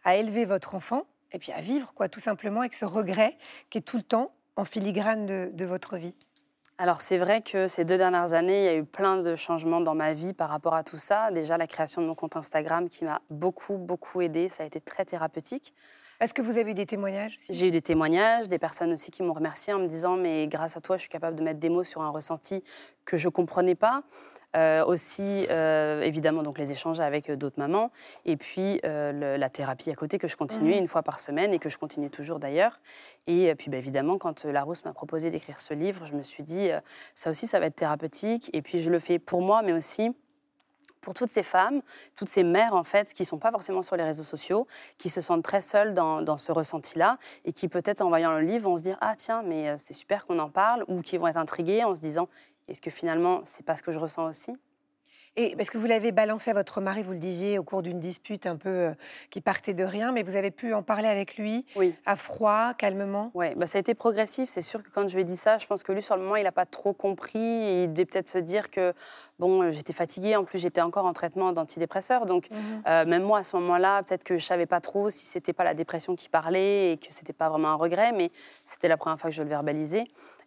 à 0.03 0.15
élever 0.15 0.45
votre 0.45 0.75
enfant 0.75 1.05
et 1.31 1.39
puis 1.39 1.51
à 1.51 1.61
vivre, 1.61 1.93
quoi, 1.93 2.07
tout 2.07 2.19
simplement, 2.19 2.61
avec 2.61 2.73
ce 2.73 2.85
regret 2.85 3.37
qui 3.69 3.79
est 3.79 3.81
tout 3.81 3.97
le 3.97 4.03
temps 4.03 4.31
en 4.55 4.65
filigrane 4.65 5.25
de, 5.25 5.49
de 5.51 5.65
votre 5.65 5.97
vie? 5.97 6.13
Alors 6.77 6.99
c'est 6.99 7.17
vrai 7.17 7.41
que 7.41 7.69
ces 7.69 7.85
deux 7.85 7.97
dernières 7.97 8.33
années, 8.33 8.63
il 8.63 8.65
y 8.65 8.67
a 8.67 8.75
eu 8.75 8.83
plein 8.83 9.17
de 9.17 9.35
changements 9.35 9.79
dans 9.79 9.95
ma 9.95 10.13
vie 10.13 10.33
par 10.33 10.49
rapport 10.49 10.75
à 10.75 10.83
tout 10.83 10.97
ça. 10.97 11.31
Déjà 11.31 11.57
la 11.57 11.67
création 11.67 12.01
de 12.01 12.07
mon 12.07 12.15
compte 12.15 12.35
Instagram 12.35 12.89
qui 12.89 13.05
m'a 13.05 13.21
beaucoup, 13.29 13.77
beaucoup 13.77 14.19
aidée. 14.19 14.49
Ça 14.49 14.63
a 14.63 14.65
été 14.65 14.81
très 14.81 15.05
thérapeutique. 15.05 15.73
Est-ce 16.21 16.33
que 16.33 16.41
vous 16.41 16.57
avez 16.57 16.71
eu 16.71 16.73
des 16.73 16.85
témoignages 16.85 17.37
J'ai 17.49 17.67
eu 17.67 17.71
des 17.71 17.81
témoignages, 17.81 18.47
des 18.47 18.59
personnes 18.59 18.93
aussi 18.93 19.11
qui 19.11 19.21
m'ont 19.23 19.33
remercié 19.33 19.73
en 19.73 19.79
me 19.79 19.87
disant 19.87 20.15
mais 20.15 20.47
grâce 20.47 20.77
à 20.77 20.81
toi, 20.81 20.95
je 20.95 21.01
suis 21.01 21.09
capable 21.09 21.35
de 21.35 21.43
mettre 21.43 21.59
des 21.59 21.69
mots 21.69 21.83
sur 21.83 22.01
un 22.01 22.09
ressenti 22.09 22.63
que 23.03 23.17
je 23.17 23.27
comprenais 23.29 23.75
pas. 23.75 24.03
Euh, 24.55 24.85
aussi, 24.85 25.45
euh, 25.49 25.99
évidemment, 25.99 26.41
donc 26.41 26.57
les 26.57 26.71
échanges 26.71 27.01
avec 27.01 27.29
euh, 27.29 27.35
d'autres 27.35 27.59
mamans, 27.59 27.91
et 28.23 28.37
puis 28.37 28.79
euh, 28.85 29.11
le- 29.11 29.35
la 29.35 29.49
thérapie 29.49 29.91
à 29.91 29.95
côté 29.95 30.17
que 30.17 30.29
je 30.29 30.37
continuais 30.37 30.75
Mhm. 30.75 30.83
une 30.83 30.87
fois 30.87 31.03
par 31.03 31.19
semaine 31.19 31.53
et 31.53 31.59
que 31.59 31.67
je 31.67 31.77
continue 31.77 32.09
toujours 32.09 32.39
d'ailleurs. 32.39 32.79
Et 33.27 33.53
puis, 33.55 33.69
bah, 33.69 33.75
évidemment, 33.75 34.17
quand 34.17 34.45
Larousse 34.45 34.85
m'a 34.85 34.93
proposé 34.93 35.29
d'écrire 35.29 35.59
ce 35.59 35.73
livre, 35.73 36.05
je 36.05 36.13
me 36.13 36.23
suis 36.23 36.43
dit 36.43 36.69
ça 37.15 37.31
aussi, 37.31 37.47
ça 37.47 37.59
va 37.59 37.65
être 37.65 37.75
thérapeutique. 37.75 38.49
Et 38.53 38.61
puis, 38.61 38.79
je 38.79 38.89
le 38.89 38.99
fais 38.99 39.19
pour 39.19 39.41
moi, 39.41 39.61
mais 39.61 39.73
aussi 39.73 40.15
pour 41.05 41.13
toutes 41.13 41.29
ces 41.29 41.43
femmes, 41.43 41.81
toutes 42.15 42.29
ces 42.29 42.43
mères 42.43 42.73
en 42.73 42.83
fait, 42.83 43.13
qui 43.13 43.25
sont 43.25 43.37
pas 43.37 43.51
forcément 43.51 43.83
sur 43.83 43.95
les 43.95 44.03
réseaux 44.03 44.23
sociaux, 44.23 44.67
qui 44.97 45.09
se 45.09 45.21
sentent 45.21 45.43
très 45.43 45.61
seules 45.61 45.93
dans, 45.93 46.23
dans 46.23 46.37
ce 46.37 46.51
ressenti-là 46.51 47.19
et 47.45 47.53
qui 47.53 47.67
peut-être 47.69 48.01
en 48.01 48.09
voyant 48.09 48.31
le 48.31 48.41
livre 48.41 48.65
vont 48.65 48.75
se 48.75 48.81
dire 48.81 48.97
ah 49.01 49.13
tiens 49.15 49.43
mais 49.43 49.69
euh, 49.69 49.75
c'est 49.77 49.93
super 49.93 50.25
qu'on 50.25 50.39
en 50.39 50.49
parle 50.49 50.83
ou 50.87 51.01
qui 51.01 51.17
vont 51.17 51.27
être 51.27 51.37
intriguées 51.37 51.83
en 51.83 51.93
se 51.93 52.01
disant 52.01 52.27
est-ce 52.67 52.81
que 52.81 52.89
finalement 52.89 53.41
c'est 53.43 53.63
pas 53.63 53.75
ce 53.75 53.83
que 53.83 53.91
je 53.91 53.99
ressens 53.99 54.25
aussi? 54.25 54.51
Et 55.37 55.55
parce 55.57 55.69
que 55.69 55.77
vous 55.77 55.85
l'avez 55.85 56.13
balancé 56.13 56.49
à 56.49 56.53
votre 56.53 56.79
mari, 56.79 57.03
vous 57.03 57.11
le 57.11 57.17
disiez, 57.17 57.59
au 57.59 57.63
cours 57.63 57.81
d'une 57.81 57.99
dispute 57.99 58.45
un 58.45 58.55
peu 58.55 58.69
euh, 58.69 58.91
qui 59.31 59.41
partait 59.41 59.73
de 59.73 59.83
rien, 59.83 60.13
mais 60.13 60.23
vous 60.23 60.37
avez 60.37 60.49
pu 60.49 60.73
en 60.73 60.81
parler 60.81 61.09
avec 61.09 61.35
lui 61.35 61.65
Oui. 61.75 61.93
à 62.05 62.15
froid, 62.15 62.73
calmement? 62.77 63.31
Ouais, 63.33 63.53
bah 63.55 63.65
ça 63.65 63.77
a 63.77 63.81
été 63.81 63.95
progressif. 63.95 64.47
C'est 64.49 64.61
sûr 64.61 64.81
que 64.81 64.89
quand 64.89 65.09
je 65.09 65.13
lui 65.15 65.21
ai 65.21 65.25
dit 65.25 65.35
ça, 65.35 65.57
je 65.57 65.65
pense 65.67 65.83
que 65.83 65.91
lui, 65.91 66.01
sur 66.01 66.15
le 66.15 66.21
moment, 66.23 66.37
il 66.37 66.43
n'a 66.43 66.53
pas 66.53 66.65
trop 66.65 66.93
compris. 66.93 67.37
Et 67.43 67.83
il 67.83 67.91
devait 67.93 68.05
peut-être 68.05 68.29
se 68.29 68.37
dire 68.37 68.71
que, 68.71 68.93
bon, 69.37 69.61
euh, 69.63 69.71
j'étais 69.71 69.91
fatiguée. 69.91 70.37
En 70.37 70.45
plus, 70.45 70.57
j'étais 70.59 70.79
encore 70.81 71.05
en 71.05 71.11
traitement 71.11 71.51
d'antidépresseurs. 71.51 72.25
Donc, 72.25 72.49
Mhm. 72.49 72.57
euh, 72.87 73.05
même 73.05 73.23
moi, 73.23 73.39
à 73.39 73.43
ce 73.43 73.57
moment-là, 73.57 74.03
peut-être 74.03 74.23
que 74.23 74.37
je 74.37 74.45
savais 74.45 74.65
pas 74.65 74.79
trop 74.79 75.09
si 75.09 75.25
c'était 75.25 75.51
pas 75.53 75.65
la 75.65 75.73
dépression 75.73 76.15
qui 76.15 76.29
parlait 76.29 76.93
et 76.93 76.97
que 76.97 77.07
c'était 77.09 77.33
pas 77.33 77.49
vraiment 77.49 77.69
un 77.69 77.75
regret. 77.75 78.13
Mais 78.13 78.31
c'était 78.63 78.87
la 78.87 78.95
première 78.95 79.19
fois 79.19 79.29
que 79.29 79.35
je 79.35 79.43
le 79.43 79.49
verbalisais. 79.49 80.05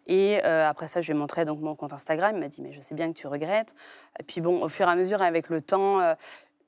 Et 0.09 0.43
euh, 0.43 0.67
après 0.67 0.89
ça, 0.89 0.99
je 0.99 1.07
lui 1.11 1.17
ai 1.17 1.19
montré 1.19 1.45
donc, 1.45 1.61
mon 1.61 1.75
compte 1.75 1.93
Instagram. 1.93 2.35
Il 2.35 2.39
m'a 2.39 2.49
dit, 2.49 2.61
mais 2.61 2.73
je 2.73 2.81
sais 2.81 2.95
bien 2.95 3.07
que 3.13 3.17
tu 3.17 3.27
regrettes. 3.27 3.73
Et 4.19 4.23
puis, 4.23 4.41
bon, 4.41 4.61
au 4.61 4.67
fur 4.67 4.87
et 4.87 4.91
à 4.91 4.95
mesure, 4.95 5.21
avec 5.21 5.49
le 5.49 5.61
temps... 5.61 6.01
euh, 6.01 6.15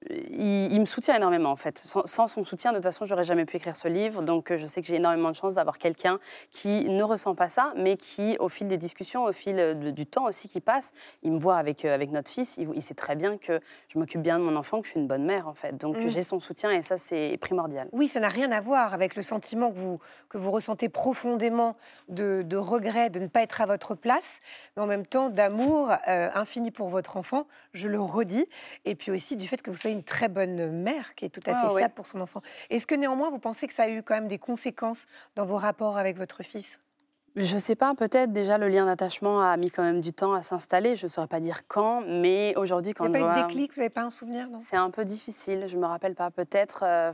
il, 0.10 0.72
il 0.74 0.80
me 0.80 0.86
soutient 0.86 1.16
énormément 1.16 1.52
en 1.52 1.56
fait. 1.56 1.78
Sans, 1.78 2.06
sans 2.06 2.28
son 2.28 2.44
soutien, 2.44 2.72
de 2.72 2.78
toute 2.78 2.86
façon, 2.86 3.06
j'aurais 3.06 3.24
jamais 3.24 3.46
pu 3.46 3.58
écrire 3.58 3.76
ce 3.78 3.88
livre. 3.88 4.22
Donc, 4.24 4.52
euh, 4.52 4.58
je 4.58 4.66
sais 4.68 4.82
que 4.82 4.88
j'ai 4.88 4.96
énormément 4.96 5.30
de 5.30 5.36
chance 5.36 5.56
d'avoir 5.56 5.78
quelqu'un 5.78 6.18
qui 6.50 6.90
ne 6.90 7.04
ressent 7.04 7.36
pas 7.36 7.50
ça, 7.50 7.74
mais 7.76 7.98
qui, 7.98 8.36
au 8.40 8.50
fil 8.50 8.68
des 8.68 8.78
discussions, 8.78 9.26
au 9.26 9.32
fil 9.32 9.60
euh, 9.60 9.74
de- 9.74 9.92
du 9.92 10.06
temps 10.06 10.26
aussi 10.26 10.48
qui 10.50 10.60
passe, 10.60 10.92
il 11.24 11.32
me 11.32 11.38
voit 11.40 11.58
avec, 11.58 11.86
euh, 11.86 11.94
avec 11.94 12.12
notre 12.12 12.32
fils. 12.32 12.58
Il, 12.58 12.70
il 12.74 12.82
sait 12.82 12.94
très 12.96 13.16
bien 13.16 13.38
que 13.38 13.60
je 13.90 14.00
m'occupe 14.00 14.22
bien 14.22 14.40
de 14.40 14.44
mon 14.44 14.56
enfant, 14.58 14.80
que 14.82 14.86
je 14.88 14.92
suis 14.92 15.00
une 15.00 15.08
bonne 15.08 15.26
mère 15.26 15.48
en 15.48 15.54
fait. 15.54 15.78
Donc, 15.78 15.98
Mm. 15.98 16.08
j'ai 16.10 16.24
son 16.24 16.40
soutien 16.40 16.72
et 16.72 16.82
ça, 16.82 16.98
c'est 16.98 17.38
primordial. 17.40 17.88
Oui, 17.92 18.08
ça 18.08 18.20
n'a 18.20 18.30
rien 18.30 18.52
à 18.52 18.62
voir 18.62 18.94
avec 18.94 19.16
le 19.16 19.22
sentiment 19.24 19.72
que 19.72 19.78
vous, 19.78 20.00
que 20.30 20.38
vous 20.38 20.52
ressentez 20.52 20.90
profondément 20.90 21.76
de, 22.10 22.42
de 22.46 22.58
regret 22.58 23.10
de 23.10 23.20
ne 23.20 23.28
pas 23.28 23.42
être 23.44 23.62
à 23.62 23.66
votre 23.66 23.94
place, 23.96 24.40
mais 24.76 24.84
en 24.84 24.88
même 24.88 25.06
temps 25.06 25.30
d'amour 25.30 25.92
euh, 26.08 26.30
infini 26.34 26.72
pour 26.72 26.90
votre 26.90 27.18
enfant, 27.18 27.46
je 27.74 27.88
le 27.88 28.00
redis, 28.00 28.48
et 28.86 28.96
puis 28.96 29.12
aussi 29.12 29.36
du 29.36 29.48
fait 29.48 29.62
que 29.62 29.70
vous 29.70 29.78
soyez 29.78 29.91
une 29.92 30.04
très 30.04 30.30
bonne 30.30 30.72
mère 30.72 31.16
qui 31.16 31.26
est 31.26 31.30
tout 31.30 31.42
à 31.50 31.54
Ah, 31.56 31.62
fait 31.68 31.74
ouais. 31.74 31.80
fiable 31.82 31.94
pour 31.94 32.08
son 32.08 32.22
enfant. 32.22 32.42
Est-ce 32.70 32.86
que 32.88 32.96
néanmoins 32.96 33.30
vous 33.30 33.40
pensez 33.40 33.68
que 33.68 33.74
ça 33.74 33.84
a 33.84 33.90
eu 33.90 34.04
quand 34.04 34.16
même 34.16 34.28
des 34.28 34.40
conséquences 34.40 35.06
dans 35.36 35.46
vos 35.46 35.58
rapports 35.58 35.98
avec 35.98 36.18
votre 36.18 36.44
fils? 36.44 36.80
Je 37.38 37.58
sais 37.58 37.76
pas, 37.76 37.96
peut-être 37.96 38.34
déjà 38.34 38.58
le 38.58 38.68
lien 38.68 38.86
d'attachement 38.86 39.42
a 39.42 39.56
mis 39.56 39.72
quand 39.72 39.84
même 39.84 40.02
du 40.02 40.12
temps 40.12 40.34
à 40.34 40.42
s'installer. 40.42 40.98
Je 40.98 41.06
ne 41.06 41.10
saurais 41.10 41.28
pas 41.28 41.40
dire 41.40 41.66
quand, 41.68 42.02
mais 42.06 42.54
aujourd'hui, 42.58 42.92
Il 42.92 42.96
quand 42.96 43.08
n'y 43.08 43.16
a 43.16 43.20
pas 43.26 43.40
eu 43.40 43.44
de 43.44 43.48
déclic, 43.48 43.74
vous 43.74 43.80
n'avez 43.80 43.90
pas 43.90 44.02
un 44.02 44.10
souvenir 44.10 44.50
non? 44.50 44.60
C'est 44.60 44.76
un 44.76 44.90
peu 44.90 45.06
difficile, 45.06 45.66
je 45.68 45.78
me 45.78 45.86
rappelle 45.86 46.14
pas. 46.14 46.30
Peut-être, 46.30 46.84
euh, 46.86 47.14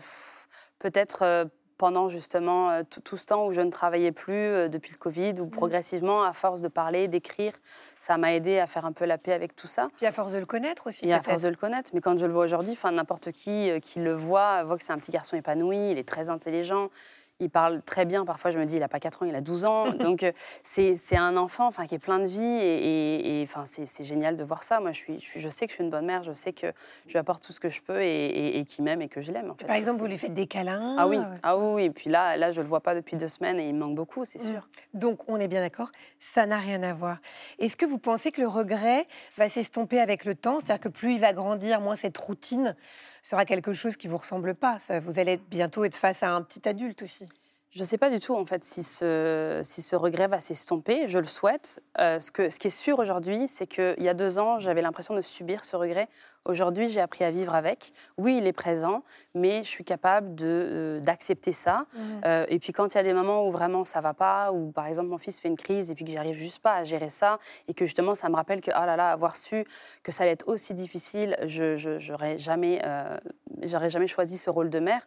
peut-être 0.79 1.21
euh, 1.21 1.45
pendant 1.77 2.09
justement 2.09 2.71
euh, 2.71 2.83
tout, 2.83 3.17
ce 3.17 3.25
temps 3.25 3.45
où 3.45 3.51
je 3.51 3.61
ne 3.61 3.69
travaillais 3.69 4.11
plus 4.11 4.33
euh, 4.33 4.67
depuis 4.67 4.91
le 4.91 4.97
Covid, 4.97 5.35
où 5.39 5.47
progressivement, 5.47 6.23
à 6.23 6.33
force 6.33 6.61
de 6.61 6.67
parler, 6.67 7.07
d'écrire, 7.07 7.53
ça 7.97 8.17
m'a 8.17 8.33
aidé 8.33 8.59
à 8.59 8.67
faire 8.67 8.85
un 8.85 8.91
peu 8.91 9.05
la 9.05 9.17
paix 9.17 9.33
avec 9.33 9.55
tout 9.55 9.67
ça. 9.67 9.89
Puis 9.97 10.05
à 10.05 10.11
force 10.11 10.33
de 10.33 10.39
le 10.39 10.45
connaître 10.45 10.87
aussi 10.87 11.07
Et 11.07 11.13
à 11.13 11.21
force 11.21 11.43
de 11.43 11.49
le 11.49 11.55
connaître. 11.55 11.91
Mais 11.93 12.01
quand 12.01 12.17
je 12.17 12.25
le 12.25 12.33
vois 12.33 12.45
aujourd'hui, 12.45 12.77
n'importe 12.91 13.31
qui 13.31 13.69
euh, 13.69 13.79
qui 13.79 13.99
le 13.99 14.13
voit 14.13 14.63
voit 14.63 14.77
que 14.77 14.83
c'est 14.83 14.93
un 14.93 14.97
petit 14.97 15.11
garçon 15.11 15.35
épanoui, 15.37 15.91
il 15.91 15.97
est 15.97 16.07
très 16.07 16.29
intelligent. 16.29 16.89
Il 17.39 17.51
parle 17.51 17.83
très 17.83 18.05
bien. 18.05 18.25
Parfois, 18.25 18.49
je 18.49 18.57
me 18.57 18.65
dis, 18.65 18.75
il 18.77 18.79
n'a 18.79 18.87
pas 18.87 18.99
4 18.99 19.21
ans, 19.21 19.25
il 19.27 19.35
a 19.35 19.41
12 19.41 19.65
ans. 19.65 19.91
Donc, 19.93 20.23
euh, 20.23 20.31
c'est 20.63 20.95
un 21.17 21.37
enfant 21.37 21.69
qui 21.87 21.93
est 21.93 21.99
plein 21.99 22.17
de 22.19 22.25
vie. 22.25 22.43
Et, 22.43 23.41
et- 23.41 23.41
et, 23.43 23.49
c'est 23.65 24.03
génial 24.03 24.37
de 24.37 24.43
voir 24.43 24.63
ça. 24.63 24.79
Moi, 24.79 24.91
je, 24.91 24.97
suis, 24.97 25.19
je, 25.19 25.49
sais 25.49 25.67
que 25.67 25.71
je 25.71 25.75
suis 25.75 25.83
une 25.83 25.91
bonne 25.91 26.05
mère. 26.07 26.23
Je 26.23 26.33
sais 26.33 26.51
que 26.51 26.67
je 27.05 27.11
lui 27.11 27.19
apporte 27.19 27.43
tout 27.43 27.53
ce 27.53 27.59
que 27.59 27.69
je 27.69 27.81
peux 27.81 28.01
et, 28.01 28.57
et, 28.57 28.65
qu'il 28.65 28.83
m'aime 28.83 29.01
et 29.03 29.07
que 29.07 29.21
je 29.21 29.31
l'aime. 29.31 29.51
En 29.51 29.55
fait. 29.55 29.65
Par 29.67 29.75
exemple, 29.75 29.99
vous 29.99 30.07
lui 30.07 30.17
faites 30.17 30.33
des 30.33 30.47
câlins 30.47 30.95
Ah 30.97 31.07
oui, 31.07 31.19
ah 31.43 31.57
oui. 31.59 31.83
Et 31.83 31.89
puis 31.91 32.09
là, 32.09 32.37
là, 32.37 32.49
je 32.51 32.59
le 32.61 32.67
vois 32.67 32.81
pas 32.81 32.95
depuis 32.95 33.17
deux 33.17 33.27
semaines 33.27 33.59
et 33.59 33.67
il 33.69 33.75
me 33.75 33.79
manque 33.85 33.95
beaucoup, 33.95 34.25
c'est 34.25 34.39
Mm. 34.39 34.51
sûr. 34.53 34.67
Donc, 34.95 35.19
on 35.27 35.39
est 35.39 35.47
bien 35.47 35.61
d'accord, 35.61 35.91
ça 36.19 36.45
n'a 36.47 36.57
rien 36.57 36.81
à 36.81 36.93
voir. 36.93 37.17
Est-ce 37.59 37.75
que 37.75 37.85
vous 37.85 37.99
pensez 37.99 38.31
que 38.31 38.41
le 38.41 38.47
regret 38.47 39.05
va 39.37 39.47
s'estomper 39.47 39.99
avec 39.99 40.25
le 40.25 40.33
temps? 40.33 40.59
C'est-à-dire 40.59 40.79
que 40.79 40.89
plus 40.89 41.13
il 41.15 41.19
va 41.19 41.33
grandir, 41.33 41.81
moins 41.81 41.95
cette 41.95 42.17
routine 42.17 42.75
sera 43.23 43.45
quelque 43.45 43.73
chose 43.73 43.97
qui 43.97 44.07
vous 44.07 44.17
ressemble 44.17 44.55
pas. 44.55 44.77
Vous 45.01 45.19
allez 45.19 45.37
bientôt 45.49 45.83
être 45.83 45.95
face 45.95 46.23
à 46.23 46.31
un 46.31 46.41
petit 46.41 46.67
adulte 46.67 47.01
aussi. 47.01 47.25
Je 47.69 47.81
ne 47.81 47.85
sais 47.85 47.97
pas 47.97 48.09
du 48.09 48.19
tout 48.19 48.33
en 48.33 48.45
fait 48.45 48.63
si 48.63 48.81
ce, 48.81 49.61
si 49.63 49.81
ce 49.81 49.95
regret 49.95 50.27
va 50.27 50.39
s'estomper. 50.39 51.07
Je 51.09 51.19
le 51.19 51.27
souhaite. 51.27 51.83
Euh, 51.99 52.19
ce, 52.19 52.31
que, 52.31 52.49
ce 52.49 52.59
qui 52.59 52.67
est 52.67 52.71
sûr 52.71 52.97
aujourd'hui, 52.97 53.47
c'est 53.47 53.67
qu'il 53.67 53.95
y 53.99 54.09
a 54.09 54.13
deux 54.13 54.39
ans, 54.39 54.57
j'avais 54.57 54.81
l'impression 54.81 55.13
de 55.15 55.21
subir 55.21 55.65
ce 55.65 55.75
regret 55.75 56.07
Aujourd'hui, 56.47 56.87
j'ai 56.87 57.01
appris 57.01 57.23
à 57.23 57.31
vivre 57.31 57.53
avec. 57.55 57.91
Oui, 58.17 58.37
il 58.39 58.47
est 58.47 58.53
présent, 58.53 59.03
mais 59.35 59.63
je 59.63 59.67
suis 59.69 59.83
capable 59.83 60.33
de, 60.35 60.99
d'accepter 61.03 61.51
ça. 61.53 61.85
Mhm. 61.93 62.45
et 62.49 62.59
puis 62.59 62.73
quand 62.73 62.93
il 62.93 62.97
y 62.97 62.99
a 62.99 63.03
des 63.03 63.13
moments 63.13 63.45
où 63.47 63.51
vraiment 63.51 63.85
ça 63.85 64.01
va 64.01 64.13
pas, 64.13 64.51
ou 64.51 64.71
par 64.71 64.87
exemple 64.87 65.09
mon 65.09 65.17
fils 65.17 65.39
fait 65.39 65.47
une 65.49 65.57
crise 65.57 65.91
et 65.91 65.95
puis 65.95 66.05
que 66.05 66.11
j'arrive 66.11 66.37
juste 66.37 66.59
pas 66.59 66.75
à 66.75 66.83
gérer 66.83 67.09
ça, 67.09 67.37
et 67.67 67.73
que 67.73 67.85
justement 67.85 68.15
ça 68.15 68.29
me 68.29 68.35
rappelle 68.35 68.61
que, 68.61 68.71
ah 68.73 68.85
là 68.85 68.95
là, 68.95 69.11
avoir 69.11 69.35
su 69.37 69.65
que 70.03 70.11
ça 70.11 70.23
allait 70.23 70.33
être 70.33 70.47
aussi 70.47 70.73
difficile, 70.73 71.35
je, 71.45 71.75
j'aurais 71.97 72.37
jamais, 72.37 72.81
euh, 72.85 73.17
j'aurais 73.63 73.89
jamais 73.89 74.07
choisi 74.07 74.37
ce 74.37 74.49
rôle 74.49 74.69
de 74.69 74.79
mère. 74.79 75.01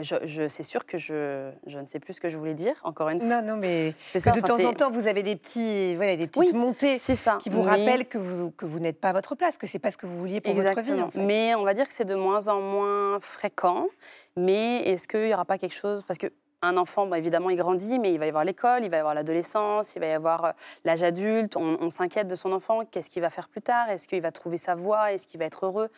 Je, 0.00 0.16
je- 0.24 0.48
c'est 0.48 0.64
sûr 0.64 0.86
que 0.86 0.98
je, 0.98 1.52
je 1.68 1.78
ne 1.78 1.84
sais 1.84 2.00
plus 2.00 2.14
ce 2.14 2.20
que 2.20 2.28
je 2.28 2.36
voulais 2.36 2.54
dire, 2.54 2.74
encore 2.82 3.10
une 3.10 3.20
fois. 3.20 3.40
Non, 3.40 3.46
non, 3.46 3.56
mais 3.56 3.94
C'est 4.06 4.18
que 4.18 4.24
ça, 4.24 4.30
de 4.32 4.40
temps 4.40 4.58
en 4.64 4.72
temps, 4.72 4.90
vous 4.90 5.06
avez 5.06 5.22
des, 5.22 5.36
petits, 5.36 5.94
voilà, 5.94 6.16
des 6.16 6.26
petites 6.26 6.36
Oui, 6.36 6.52
montées 6.52 6.98
ça. 6.98 7.38
qui 7.40 7.48
vous 7.48 7.62
Mais- 7.62 7.70
rappellent 7.70 8.08
que 8.08 8.18
vous, 8.18 8.50
que 8.50 8.66
vous 8.66 8.80
n'êtes 8.80 9.00
pas 9.00 9.10
à 9.10 9.12
votre 9.12 9.36
place, 9.36 9.56
que 9.56 9.68
c'est 9.68 9.78
pas 9.78 9.92
ce 9.92 9.96
que 9.96 10.06
vous 10.06 10.18
vouliez 10.18 10.40
pour 10.40 10.52
votre 10.52 10.74
vie. 10.84 10.92
Exactement. 10.92 11.06
en 11.06 11.10
fait. 11.10 11.20
Mais 11.20 11.54
on 11.54 11.64
va 11.64 11.74
dire 11.74 11.86
que 11.86 11.94
c'est 11.94 12.04
de 12.04 12.14
moins 12.14 12.48
en 12.48 12.60
moins 12.60 13.18
fréquent. 13.20 13.88
Mais 14.36 14.82
est-ce 14.82 15.08
qu'il 15.08 15.26
n'y 15.26 15.34
aura 15.34 15.44
pas 15.44 15.58
quelque 15.58 15.74
chose 15.74 16.02
Parce 16.02 16.18
que 16.18 16.28
un 16.62 16.76
enfant, 16.76 17.06
bah, 17.06 17.18
évidemment, 17.18 17.50
il 17.50 17.56
grandit, 17.56 17.98
mais 17.98 18.12
il 18.12 18.18
va 18.18 18.26
y 18.26 18.28
avoir 18.28 18.44
l'école, 18.44 18.84
il 18.84 18.90
va 18.90 18.96
y 18.96 19.00
avoir 19.00 19.14
l'adolescence, 19.14 19.96
il 19.96 20.00
va 20.00 20.06
y 20.06 20.12
avoir 20.12 20.44
euh, 20.46 20.52
l'âge 20.84 21.02
adulte. 21.02 21.56
On, 21.56 21.76
on 21.80 21.90
s'inquiète 21.90 22.26
de 22.26 22.36
son 22.36 22.52
enfant. 22.52 22.80
Qu'est-ce 22.90 23.10
qu'il 23.10 23.22
va 23.22 23.30
faire 23.30 23.48
plus 23.48 23.60
tard? 23.60 23.90
Est-ce 23.90 24.08
qu'il 24.08 24.22
va 24.22 24.32
trouver 24.32 24.56
sa 24.56 24.74
voie? 24.74 25.12
Est-ce 25.12 25.26
qu'il 25.26 25.38
va 25.38 25.46
être 25.46 25.66
heureux? 25.66 25.90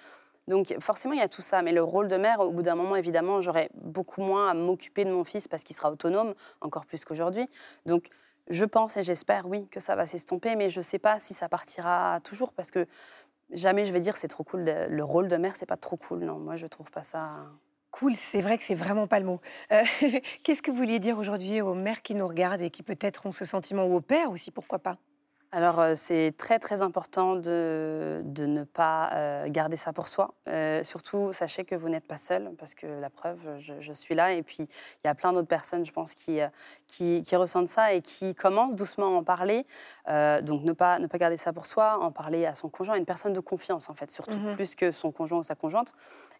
Donc 0.48 0.74
forcément, 0.80 1.14
il 1.14 1.20
y 1.20 1.22
a 1.22 1.28
tout 1.28 1.42
ça. 1.42 1.62
Mais 1.62 1.72
le 1.72 1.82
rôle 1.82 2.08
de 2.08 2.16
mère, 2.16 2.40
au 2.40 2.50
bout 2.50 2.62
d'un 2.62 2.74
moment, 2.74 2.96
évidemment, 2.96 3.40
j'aurai 3.40 3.68
beaucoup 3.74 4.22
moins 4.22 4.50
à 4.50 4.54
m'occuper 4.54 5.04
de 5.04 5.10
mon 5.10 5.24
fils 5.24 5.48
parce 5.48 5.64
qu'il 5.64 5.74
sera 5.74 5.90
autonome, 5.90 6.34
encore 6.60 6.86
plus 6.86 7.04
qu'aujourd'hui. 7.04 7.48
Donc 7.84 8.08
je 8.48 8.64
pense 8.64 8.96
et 8.96 9.02
j'espère, 9.02 9.46
oui, 9.46 9.66
que 9.68 9.80
ça 9.80 9.96
va 9.96 10.06
s'estomper, 10.06 10.54
mais 10.54 10.68
je 10.68 10.78
ne 10.78 10.84
sais 10.84 11.00
pas 11.00 11.18
si 11.18 11.34
ça 11.34 11.48
partira 11.48 12.20
toujours 12.22 12.52
parce 12.52 12.70
que 12.70 12.86
jamais 13.50 13.84
je 13.84 13.92
vais 13.92 14.00
dire 14.00 14.16
c'est 14.16 14.28
trop 14.28 14.44
cool. 14.44 14.64
le 14.64 15.04
rôle 15.04 15.28
de 15.28 15.36
mère, 15.36 15.56
c'est 15.56 15.66
pas 15.66 15.76
trop 15.76 15.96
cool. 15.96 16.20
Non, 16.20 16.38
moi, 16.38 16.56
je 16.56 16.66
trouve 16.66 16.90
pas 16.90 17.02
ça. 17.02 17.46
Cool, 17.90 18.14
c'est 18.14 18.42
vrai 18.42 18.58
que 18.58 18.64
c'est 18.64 18.74
vraiment 18.74 19.06
pas 19.06 19.20
le 19.20 19.26
mot. 19.26 19.40
Euh, 19.72 19.82
Qu'est-ce 20.42 20.60
que 20.60 20.70
vous 20.70 20.76
vouliez 20.76 20.98
dire 20.98 21.18
aujourd'hui 21.18 21.60
aux 21.62 21.74
mères 21.74 22.02
qui 22.02 22.14
nous 22.14 22.28
regardent 22.28 22.60
et 22.60 22.70
qui 22.70 22.82
peut-être 22.82 23.26
ont 23.26 23.32
ce 23.32 23.44
sentiment, 23.44 23.86
ou 23.86 23.94
aux 23.94 24.00
pères 24.00 24.30
aussi, 24.30 24.50
pourquoi 24.50 24.78
pas? 24.78 24.98
Alors, 25.56 25.80
euh, 25.80 25.92
c'est 25.94 26.34
très, 26.36 26.58
très 26.58 26.82
important 26.82 27.34
de, 27.34 28.20
de 28.26 28.44
ne 28.44 28.62
pas 28.62 29.08
euh, 29.14 29.46
garder 29.48 29.76
ça 29.76 29.94
pour 29.94 30.06
soi. 30.06 30.34
Euh, 30.48 30.84
surtout, 30.84 31.32
sachez 31.32 31.64
que 31.64 31.75
vous 31.75 31.88
n'êtes 31.88 32.06
pas 32.06 32.18
seul, 32.18 32.50
parce 32.58 32.75
que 32.75 32.86
la 32.86 33.08
preuve, 33.08 33.38
je, 33.58 33.72
je 33.80 33.92
suis 33.94 34.14
là. 34.14 34.34
Et 34.34 34.42
puis, 34.42 34.58
il 34.68 35.06
y 35.06 35.08
a 35.08 35.14
plein 35.14 35.32
d'autres 35.32 35.48
personnes, 35.48 35.86
je 35.86 35.92
pense, 35.92 36.12
qui, 36.12 36.40
qui, 36.86 37.22
qui 37.22 37.36
ressentent 37.36 37.68
ça 37.68 37.94
et 37.94 38.02
qui 38.02 38.34
commencent 38.34 38.76
doucement 38.76 39.06
à 39.06 39.18
en 39.18 39.25
parler. 39.25 39.64
Euh, 40.10 40.42
donc, 40.42 40.62
ne 40.62 40.72
pas, 40.72 40.98
ne 40.98 41.06
pas 41.06 41.16
garder 41.16 41.38
ça 41.38 41.54
pour 41.54 41.64
soi, 41.64 42.00
en 42.02 42.12
parler 42.12 42.44
à 42.44 42.52
son 42.52 42.68
conjoint, 42.68 42.96
à 42.96 42.98
une 42.98 43.06
personne 43.06 43.32
de 43.32 43.40
confiance, 43.40 43.88
en 43.88 43.94
fait, 43.94 44.10
surtout, 44.10 44.36
Mhm. 44.36 44.56
plus 44.56 44.75
que 44.75 44.90
son 44.92 45.10
conjoint 45.10 45.38
ou 45.38 45.42
sa 45.42 45.54
conjointe. 45.54 45.90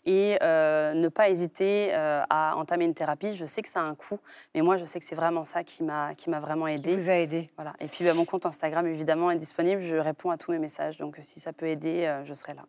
Et 0.05 0.37
ne 0.43 1.09
pas 1.09 1.31
hésiter 1.31 1.93
à 1.95 2.55
entamer 2.57 2.85
une 2.85 2.95
thérapie. 2.95 3.35
Je 3.35 3.47
sais 3.47 3.63
que 3.63 3.69
ça 3.69 3.81
a 3.81 3.85
un 3.85 3.95
coût, 3.95 4.19
mais 4.55 4.61
moi, 4.61 4.77
je 4.77 4.85
sais 4.85 4.99
que 5.01 5.05
c'est 5.07 5.17
vraiment 5.17 5.45
ça 5.45 5.65
qui 5.65 5.83
m'a 5.83 6.15
qui 6.15 6.29
vraiment 6.31 6.67
Qui 6.67 6.73
aidée. 6.75 6.95
vous 6.97 7.09
a 7.11 7.15
aidé 7.15 7.51
Voilà. 7.57 7.73
Et 7.81 7.89
puis 7.89 8.05
bah, 8.05 8.13
mon 8.13 8.25
compte 8.27 8.45
Instagram, 8.47 8.87
évidemment, 8.87 9.06
est 9.09 9.37
disponible. 9.37 9.81
Je 9.81 9.97
réponds 9.97 10.31
à 10.31 10.39
tous 10.39 10.53
mes 10.53 10.59
messages. 10.59 10.97
Donc 10.99 11.19
si 11.23 11.41
ça 11.41 11.53
peut 11.53 11.67
aider, 11.67 12.05
euh, 12.05 12.25
je 12.25 12.35
serai 12.35 12.55
là. 12.55 12.65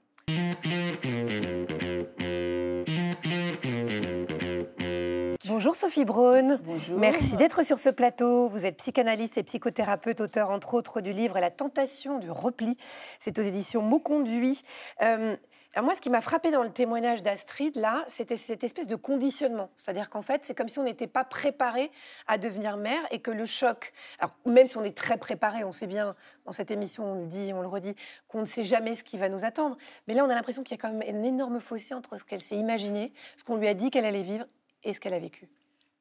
Bonjour 5.48 5.75
Sophie 5.75 6.06
Braun. 6.06 6.60
Bonjour. 6.63 7.00
Merci 7.00 7.38
d'être 7.38 7.63
sur 7.63 7.79
ce 7.79 7.89
plateau. 7.89 8.50
Vous 8.50 8.65
êtes 8.65 8.77
psychanalyste 8.77 9.38
et 9.38 9.44
psychothérapeute, 9.44 10.22
auteur 10.22 10.50
entre 10.50 10.74
autres 10.74 11.01
du 11.01 11.12
livre 11.12 11.39
La 11.39 11.51
tentation 11.51 12.20
du 12.20 12.29
repli. 12.29 12.77
C'est 13.17 13.39
aux 13.39 13.44
éditions 13.44 13.82
Mots 13.82 14.00
Conduits. 14.00 14.62
Euh, 15.01 15.36
alors 15.77 15.86
moi, 15.86 15.93
ce 15.93 16.01
qui 16.01 16.10
m'a 16.10 16.22
frappé 16.22 16.50
dans 16.50 16.63
le 16.63 16.72
témoignage 16.72 17.22
d'Astrid, 17.22 17.75
là, 17.75 18.03
c'était 18.07 18.36
cette 18.36 18.63
espèce 18.63 18.88
de 18.88 18.96
conditionnement. 18.96 19.69
C'est-à-dire 19.75 20.10
qu'en 20.10 20.24
fait, 20.24 20.43
c'est 20.43 20.55
comme 20.55 20.69
si 20.69 20.79
on 20.79 20.84
n'était 20.84 21.05
pas 21.05 21.24
préparé 21.24 21.91
à 22.25 22.39
devenir 22.39 22.77
mère 22.77 23.00
et 23.12 23.19
que 23.19 23.29
le 23.29 23.46
choc, 23.46 23.93
alors 24.17 24.36
même 24.48 24.65
si 24.65 24.75
on 24.77 24.84
est 24.84 24.98
très 24.98 25.17
préparé, 25.17 25.63
on 25.63 25.72
sait 25.72 25.86
bien, 25.86 26.15
dans 26.46 26.51
cette 26.51 26.72
émission, 26.72 27.12
on 27.12 27.15
le 27.19 27.27
dit, 27.27 27.51
on 27.53 27.62
le 27.62 27.67
redit, 27.67 27.96
qu'on 28.27 28.39
ne 28.39 28.46
sait 28.46 28.63
jamais 28.63 28.96
ce 28.96 29.03
qui 29.03 29.19
va 29.19 29.29
nous 29.29 29.46
attendre. 29.46 29.77
Mais 30.07 30.15
là, 30.15 30.25
on 30.25 30.29
a 30.31 30.34
l'impression 30.34 30.63
qu'il 30.63 30.75
y 30.75 30.79
a 30.79 30.81
quand 30.81 30.91
même 30.91 31.15
un 31.15 31.22
énorme 31.22 31.60
fossé 31.60 31.93
entre 31.93 32.17
ce 32.17 32.24
qu'elle 32.24 32.41
s'est 32.41 32.57
imaginé, 32.57 33.13
ce 33.36 33.43
qu'on 33.43 33.57
lui 33.57 33.67
a 33.67 33.75
dit 33.75 33.91
qu'elle 33.91 34.05
allait 34.05 34.24
vivre 34.24 34.48
et 34.84 34.96
ce 34.96 35.00
qu'elle 35.00 35.13
a 35.13 35.19
vécu. 35.19 35.48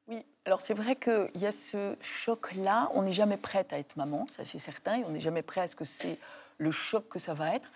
Oui, 0.07 0.25
alors 0.45 0.61
c'est 0.61 0.73
vrai 0.73 0.95
qu'il 0.95 1.29
y 1.35 1.45
a 1.45 1.51
ce 1.51 1.95
choc-là. 2.01 2.89
On 2.95 3.03
n'est 3.03 3.13
jamais 3.13 3.37
prête 3.37 3.71
à 3.73 3.77
être 3.77 3.95
maman, 3.95 4.25
ça 4.31 4.43
c'est 4.43 4.57
certain, 4.57 5.01
et 5.01 5.05
on 5.05 5.09
n'est 5.09 5.19
jamais 5.19 5.43
prêt 5.43 5.61
à 5.61 5.67
ce 5.67 5.75
que 5.75 5.85
c'est 5.85 6.17
le 6.57 6.71
choc 6.71 7.07
que 7.07 7.19
ça 7.19 7.35
va 7.35 7.53
être. 7.53 7.71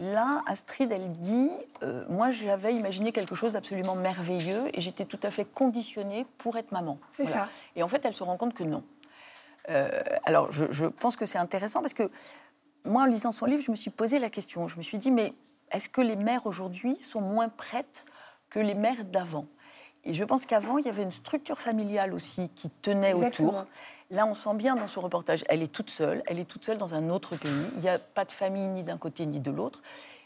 Là, 0.00 0.42
Astrid, 0.46 0.92
elle 0.92 1.10
dit 1.12 1.50
euh, 1.82 2.04
Moi, 2.08 2.30
j'avais 2.30 2.74
imaginé 2.74 3.10
quelque 3.10 3.34
chose 3.34 3.54
d'absolument 3.54 3.96
merveilleux 3.96 4.68
et 4.72 4.80
j'étais 4.80 5.04
tout 5.04 5.18
à 5.22 5.30
fait 5.30 5.44
conditionnée 5.44 6.24
pour 6.38 6.56
être 6.56 6.70
maman. 6.70 6.98
C'est 7.12 7.26
ça. 7.26 7.48
Et 7.74 7.82
en 7.82 7.88
fait, 7.88 8.04
elle 8.04 8.14
se 8.14 8.22
rend 8.22 8.36
compte 8.36 8.54
que 8.54 8.62
non. 8.62 8.84
Euh, 9.70 9.90
alors, 10.24 10.52
je, 10.52 10.66
je 10.70 10.86
pense 10.86 11.16
que 11.16 11.26
c'est 11.26 11.38
intéressant 11.38 11.80
parce 11.80 11.94
que 11.94 12.10
moi, 12.84 13.02
en 13.02 13.06
lisant 13.06 13.32
son 13.32 13.46
livre, 13.46 13.62
je 13.62 13.70
me 13.70 13.76
suis 13.76 13.90
posé 13.90 14.18
la 14.18 14.30
question. 14.30 14.68
Je 14.68 14.76
me 14.76 14.82
suis 14.82 14.98
dit 14.98 15.10
Mais 15.10 15.34
est-ce 15.72 15.88
que 15.88 16.00
les 16.00 16.16
mères 16.16 16.46
aujourd'hui 16.46 16.96
sont 17.00 17.20
moins 17.20 17.48
prêtes 17.48 18.04
que 18.50 18.60
les 18.60 18.74
mères 18.74 19.04
d'avant? 19.04 19.46
Et 20.04 20.14
je 20.14 20.24
pense 20.24 20.46
qu'avant, 20.46 20.78
il 20.78 20.86
y 20.86 20.88
avait 20.88 21.02
une 21.02 21.10
structure 21.10 21.58
familiale 21.58 22.14
aussi 22.14 22.48
qui 22.50 22.70
tenait 22.70 23.10
Exactement. 23.10 23.48
autour. 23.48 23.66
Là, 24.10 24.26
on 24.26 24.34
sent 24.34 24.54
bien 24.54 24.74
dans 24.74 24.86
ce 24.86 24.98
reportage, 24.98 25.44
elle 25.48 25.62
est 25.62 25.72
toute 25.72 25.90
seule, 25.90 26.22
elle 26.26 26.38
est 26.38 26.46
toute 26.46 26.64
seule 26.64 26.78
dans 26.78 26.94
un 26.94 27.10
autre 27.10 27.36
pays. 27.36 27.50
Il 27.76 27.80
n'y 27.80 27.88
a 27.88 27.98
pas 27.98 28.24
de 28.24 28.32
famille 28.32 28.66
ni 28.68 28.82
d'un 28.82 28.96
côté 28.96 29.26
ni 29.26 29.38
de 29.38 29.50
l'autre. 29.50 29.82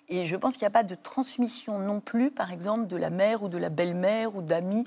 Et 0.09 0.27
je 0.27 0.37
pense 0.37 0.55
qu'il 0.55 0.63
n'y 0.63 0.69
a 0.69 0.71
pas 0.71 0.85
de 0.85 0.95
transmission 0.95 1.79
non 1.79 2.01
plus, 2.01 2.31
par 2.31 2.53
exemple, 2.53 2.87
de 2.87 2.97
la 2.97 3.11
mère 3.11 3.43
ou 3.43 3.49
de 3.49 3.59
la 3.59 3.71
belle-mère 3.71 4.37
ou 4.37 4.43
d'amis 4.43 4.85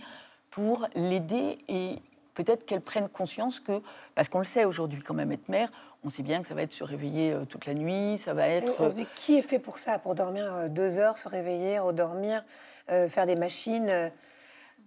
pour 0.50 0.88
l'aider 0.96 1.58
et 1.68 2.02
peut-être 2.36 2.66
qu'elle 2.66 2.82
prenne 2.82 3.10
conscience 3.10 3.60
que, 3.60 3.82
parce 4.14 4.30
qu'on 4.30 4.40
le 4.40 4.46
sait 4.46 4.66
aujourd'hui 4.66 5.02
quand 5.02 5.14
même, 5.14 5.32
être 5.32 5.50
mère, 5.50 5.70
on 6.04 6.10
sait 6.10 6.24
bien 6.24 6.42
que 6.42 6.48
ça 6.48 6.54
va 6.54 6.62
être 6.62 6.74
se 6.74 6.84
réveiller 6.84 7.32
euh, 7.32 7.46
toute 7.46 7.66
la 7.66 7.74
nuit, 7.74 8.18
ça 8.20 8.34
va 8.34 8.48
être... 8.48 8.74
On 8.80 8.92
se 8.92 8.96
dit, 8.96 9.08
qui 9.16 9.38
est 9.38 9.42
fait 9.42 9.58
pour 9.58 9.80
ça 9.80 9.98
Pour 9.98 10.14
dormir 10.14 10.46
euh, 10.54 10.68
deux 10.70 11.00
heures, 11.00 11.18
se 11.18 11.28
réveiller, 11.28 11.80
redormir, 11.80 12.44
euh, 12.92 13.10
faire 13.10 13.26
des 13.26 13.36
machines 13.36 13.90
euh, 13.90 14.10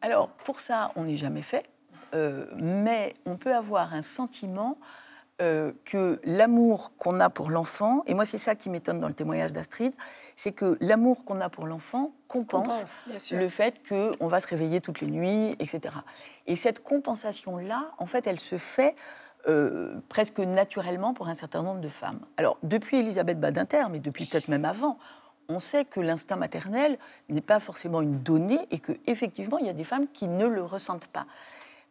Alors, 0.00 0.28
pour 0.28 0.60
ça, 0.60 0.92
on 0.94 1.04
n'est 1.04 1.16
jamais 1.16 1.42
fait, 1.42 1.64
euh, 2.14 2.46
mais 2.56 3.14
on 3.26 3.36
peut 3.36 3.54
avoir 3.54 3.94
un 3.94 4.02
sentiment 4.02 4.78
euh, 5.40 5.70
que 5.84 6.20
l'amour 6.24 6.92
qu'on 6.98 7.20
a 7.20 7.30
pour 7.30 7.50
l'enfant, 7.50 8.02
et 8.06 8.14
moi 8.14 8.24
c'est 8.24 8.38
ça 8.38 8.56
qui 8.56 8.70
m'étonne 8.70 8.98
dans 8.98 9.06
le 9.06 9.14
témoignage 9.14 9.52
d'Astrid, 9.52 9.92
c'est 10.34 10.50
que 10.50 10.76
l'amour 10.80 11.24
qu'on 11.24 11.40
a 11.40 11.48
pour 11.48 11.66
l'enfant 11.66 12.12
compense, 12.26 13.04
le 13.30 13.48
fait 13.48 13.80
qu'on 13.88 14.26
va 14.26 14.40
se 14.40 14.48
réveiller 14.48 14.80
toutes 14.80 15.00
les 15.00 15.06
nuits, 15.06 15.54
etc. 15.60 15.94
Et 16.48 16.56
cette 16.56 16.82
compensation-là, 16.82 17.92
en 17.98 18.06
fait, 18.06 18.26
elle 18.26 18.40
se 18.40 18.58
fait 18.58 18.96
euh, 19.48 20.00
presque 20.08 20.40
naturellement 20.40 21.14
pour 21.14 21.28
un 21.28 21.34
certain 21.34 21.62
nombre 21.62 21.80
de 21.80 21.88
femmes. 21.88 22.18
Alors, 22.36 22.58
depuis 22.64 22.98
Elisabeth 22.98 23.38
Badinter, 23.38 23.84
mais 23.92 24.00
depuis 24.00 24.26
peut-être 24.26 24.48
même 24.48 24.64
avant, 24.64 24.98
on 25.48 25.60
sait 25.60 25.84
que 25.84 26.00
l'instinct 26.00 26.36
maternel 26.36 26.98
n'est 27.28 27.40
pas 27.40 27.60
forcément 27.60 28.00
une 28.00 28.18
donnée 28.18 28.60
et 28.72 28.80
qu'effectivement, 28.80 29.58
il 29.58 29.66
y 29.66 29.70
a 29.70 29.74
des 29.74 29.84
femmes 29.84 30.08
qui 30.12 30.26
ne 30.26 30.46
le 30.46 30.62
ressentent 30.62 31.06
pas. 31.06 31.26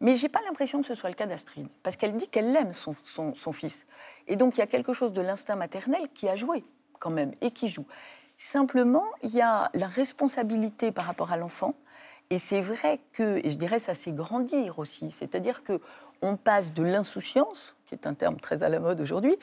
Mais 0.00 0.14
j'ai 0.16 0.28
pas 0.28 0.40
l'impression 0.46 0.80
que 0.80 0.86
ce 0.86 0.94
soit 0.94 1.10
le 1.10 1.14
cas 1.16 1.26
d'Astrid, 1.26 1.66
parce 1.82 1.96
qu'elle 1.96 2.14
dit 2.14 2.28
qu'elle 2.28 2.54
aime 2.56 2.72
son, 2.72 2.94
son- 3.02 3.34
son 3.34 3.52
fils. 3.52 3.86
Et 4.26 4.36
donc, 4.36 4.56
il 4.56 4.60
y 4.60 4.62
a 4.62 4.66
quelque 4.66 4.92
chose 4.92 5.12
de 5.12 5.20
l'instinct 5.20 5.56
maternel 5.56 6.08
qui 6.14 6.28
a 6.28 6.36
joué, 6.36 6.64
quand 6.98 7.10
même, 7.10 7.32
et 7.40 7.50
qui 7.50 7.68
joue. 7.68 7.86
Simplement, 8.36 9.04
il 9.22 9.30
y 9.30 9.40
a 9.40 9.70
la 9.74 9.88
responsabilité 9.88 10.92
par 10.92 11.06
rapport 11.06 11.32
à 11.32 11.36
l'enfant. 11.36 11.74
Et 12.30 12.38
c'est 12.38 12.60
vrai 12.60 13.00
que, 13.12 13.44
et 13.44 13.50
je 13.50 13.56
dirais 13.56 13.78
ça 13.78 13.94
c'est 13.94 14.12
grandir 14.12 14.78
aussi, 14.78 15.10
c'est-à-dire 15.10 15.64
que 15.64 15.80
on 16.20 16.36
passe 16.36 16.74
de 16.74 16.82
l'insouciance, 16.82 17.74
qui 17.86 17.94
est 17.94 18.06
un 18.06 18.12
terme 18.14 18.38
très 18.38 18.62
à 18.62 18.68
la 18.68 18.80
mode 18.80 19.00
aujourd'hui, 19.00 19.34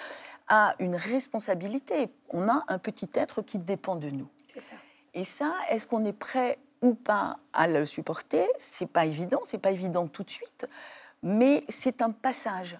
à 0.48 0.76
une 0.80 0.96
responsabilité. 0.96 2.10
On 2.30 2.48
a 2.48 2.64
un 2.68 2.78
petit 2.78 3.10
être 3.16 3.42
qui 3.42 3.58
dépend 3.58 3.96
de 3.96 4.10
nous. 4.10 4.28
Ça. 4.54 4.76
Et 5.16 5.26
ça, 5.26 5.54
est-ce 5.72 5.88
qu'on 5.88 6.06
est 6.06 6.14
prêt 6.14 6.60
ou 6.86 6.94
pas 6.94 7.40
à 7.52 7.68
le 7.68 7.84
supporter 7.84 8.48
C'est 8.58 8.86
pas 8.86 9.06
évident, 9.06 9.42
c'est 9.44 9.58
pas 9.58 9.72
évident 9.72 10.08
tout 10.08 10.24
de 10.24 10.30
suite, 10.30 10.68
mais 11.24 11.64
c'est 11.68 12.04
un 12.04 12.12
passage. 12.12 12.78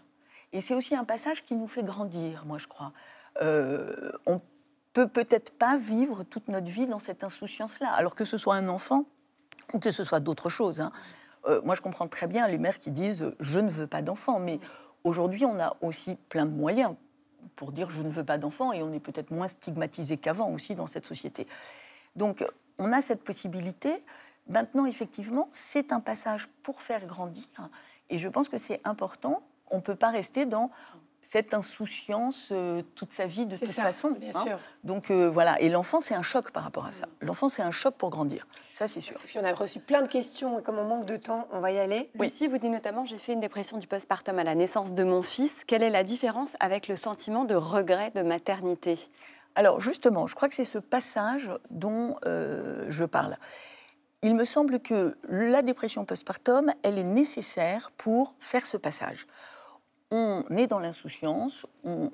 Et 0.54 0.62
c'est 0.62 0.76
aussi 0.76 0.96
un 0.96 1.04
passage 1.04 1.44
qui 1.44 1.56
nous 1.56 1.68
fait 1.68 1.84
grandir, 1.84 2.46
moi 2.46 2.60
je 2.60 2.68
crois. 2.68 2.94
Euh, 3.42 4.12
on 4.28 4.40
peut 4.94 5.08
peut-être 5.08 5.52
pas 5.52 5.76
vivre 5.76 6.24
toute 6.24 6.48
notre 6.50 6.68
vie 6.68 6.86
dans 6.86 7.00
cette 7.00 7.24
insouciance-là, 7.24 7.92
alors 7.94 8.14
que 8.14 8.26
ce 8.26 8.38
soit 8.38 8.56
un 8.56 8.70
enfant 8.70 9.06
ou 9.74 9.80
que 9.80 9.92
ce 9.92 10.04
soit 10.04 10.20
d'autres 10.20 10.50
choses. 10.50 10.82
hein. 10.82 10.92
Euh, 11.48 11.62
moi, 11.64 11.74
je 11.74 11.82
comprends 11.82 12.08
très 12.08 12.28
bien 12.28 12.48
les 12.48 12.60
mères 12.60 12.78
qui 12.78 12.92
disent 12.92 13.34
je 13.40 13.60
ne 13.60 13.70
veux 13.70 13.88
pas 13.88 14.04
d'enfant, 14.04 14.40
mais 14.40 14.60
aujourd'hui, 15.04 15.46
on 15.46 15.60
a 15.60 15.76
aussi 15.82 16.16
plein 16.30 16.46
de 16.46 16.54
moyens 16.54 16.94
pour 17.56 17.72
dire 17.72 17.90
je 17.90 18.04
ne 18.04 18.10
veux 18.10 18.24
pas 18.24 18.38
d'enfant 18.38 18.72
et 18.72 18.84
on 18.84 18.94
est 18.94 19.00
peut-être 19.00 19.32
moins 19.32 19.48
stigmatisé 19.48 20.18
qu'avant 20.18 20.52
aussi 20.52 20.76
dans 20.76 20.88
cette 20.88 21.06
société. 21.06 21.48
Donc, 22.16 22.46
on 22.78 22.92
a 22.92 23.02
cette 23.02 23.24
possibilité. 23.24 23.94
Maintenant, 24.48 24.86
effectivement, 24.86 25.48
c'est 25.52 25.92
un 25.92 26.00
passage 26.00 26.48
pour 26.64 26.82
faire 26.82 27.06
grandir 27.06 27.48
et 28.10 28.18
je 28.18 28.28
pense 28.28 28.50
que 28.50 28.58
c'est 28.58 28.82
important. 28.84 29.42
On 29.72 29.78
ne 29.78 29.82
peut 29.82 29.96
pas 29.96 30.10
rester 30.10 30.46
dans 30.46 30.70
cette 31.22 31.56
insouciance 31.56 32.50
euh, 32.52 32.84
toute 32.94 33.12
sa 33.12 33.26
vie 33.26 33.48
de 33.48 33.58
toute 33.58 33.72
façon. 33.72 34.12
Bien 34.12 34.30
hein. 34.36 34.44
sûr. 34.44 34.60
Donc 34.84 35.10
euh, 35.10 35.28
voilà, 35.28 35.60
et 35.60 35.70
l'enfant 35.70 36.00
c'est 36.00 36.14
un 36.14 36.22
choc 36.22 36.52
par 36.52 36.64
rapport 36.64 36.86
à 36.86 36.92
ça. 36.92 37.08
L'enfant 37.20 37.50
c'est 37.50 37.64
un 37.64 37.72
choc 37.72 37.96
pour 37.96 38.12
grandir, 38.12 38.48
ça 38.70 38.88
c'est 38.88 39.02
sûr. 39.02 39.18
Sophie, 39.18 39.40
on 39.40 39.44
a 39.44 39.52
reçu 39.52 39.80
plein 39.80 40.04
de 40.04 40.08
questions 40.08 40.60
et 40.60 40.62
comme 40.62 40.78
on 40.78 40.86
manque 40.86 41.08
de 41.08 41.18
temps, 41.18 41.48
on 41.52 41.62
va 41.62 41.72
y 41.72 41.80
aller. 41.80 42.12
Oui. 42.20 42.28
Lucie, 42.28 42.48
vous 42.48 42.60
dites 42.60 42.72
notamment 42.72 43.06
j'ai 43.08 43.18
fait 43.18 43.34
une 43.34 43.40
dépression 43.40 43.80
du 43.80 43.88
postpartum 43.88 44.38
à 44.38 44.44
la 44.44 44.54
naissance 44.54 44.94
de 44.94 45.04
mon 45.04 45.24
fils. 45.24 45.64
Quelle 45.66 45.82
est 45.82 45.90
la 45.90 46.04
différence 46.04 46.52
avec 46.60 46.88
le 46.88 46.96
sentiment 46.96 47.44
de 47.44 47.56
regret 47.56 48.12
de 48.14 48.22
maternité? 48.22 49.00
Alors 49.56 49.80
justement, 49.80 50.28
je 50.28 50.36
crois 50.36 50.50
que 50.50 50.56
c'est 50.56 50.66
ce 50.66 50.80
passage 50.80 51.52
dont 51.70 52.18
euh, 52.26 52.86
je 52.90 53.06
parle. 53.06 53.38
Il 54.22 54.36
me 54.36 54.44
semble 54.44 54.80
que 54.80 55.18
la 55.30 55.62
dépression 55.62 56.06
postpartum, 56.06 56.72
elle 56.84 56.98
est 56.98 57.04
nécessaire 57.04 57.92
pour 57.98 58.36
faire 58.40 58.66
ce 58.66 58.78
passage 58.78 59.28
on 60.12 60.44
est 60.56 60.68
dans 60.68 60.80
l'insouciance, 60.80 61.66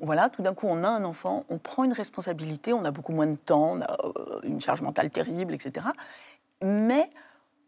voilà, 0.01 0.29
tout 0.29 0.41
d'un 0.41 0.53
coup 0.53 0.67
on 0.67 0.83
a 0.83 0.87
un 0.87 1.03
enfant, 1.03 1.45
on 1.49 1.57
prend 1.57 1.83
une 1.83 1.93
responsabilité, 1.93 2.73
on 2.73 2.85
a 2.85 2.91
beaucoup 2.91 3.11
moins 3.11 3.27
de 3.27 3.35
temps, 3.35 3.73
on 3.73 3.81
a 3.81 3.97
euh, 4.05 4.39
une 4.43 4.61
charge 4.61 4.81
mentale 4.81 5.09
terrible, 5.09 5.53
etc. 5.53 5.87
Mais 6.63 7.09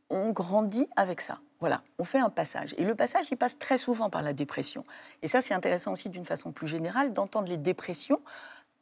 on 0.10 0.32
grandit 0.32 0.88
avec 0.96 1.22
ça. 1.22 1.40
Voilà, 1.60 1.82
on 1.98 2.04
fait 2.04 2.20
un 2.20 2.30
passage. 2.30 2.74
Et 2.78 2.84
le 2.84 2.96
passage, 2.96 3.28
il 3.32 3.38
passe 3.38 3.58
très 3.58 3.78
souvent 3.78 4.10
par 4.10 4.22
la 4.22 4.34
dépression. 4.34 4.84
Et 5.22 5.28
ça, 5.28 5.40
c'est 5.40 5.54
intéressant 5.54 5.94
aussi 5.94 6.10
d'une 6.10 6.26
façon 6.26 6.52
plus 6.52 6.68
générale 6.68 7.14
d'entendre 7.14 7.48
les 7.48 7.58
dépressions, 7.58 8.20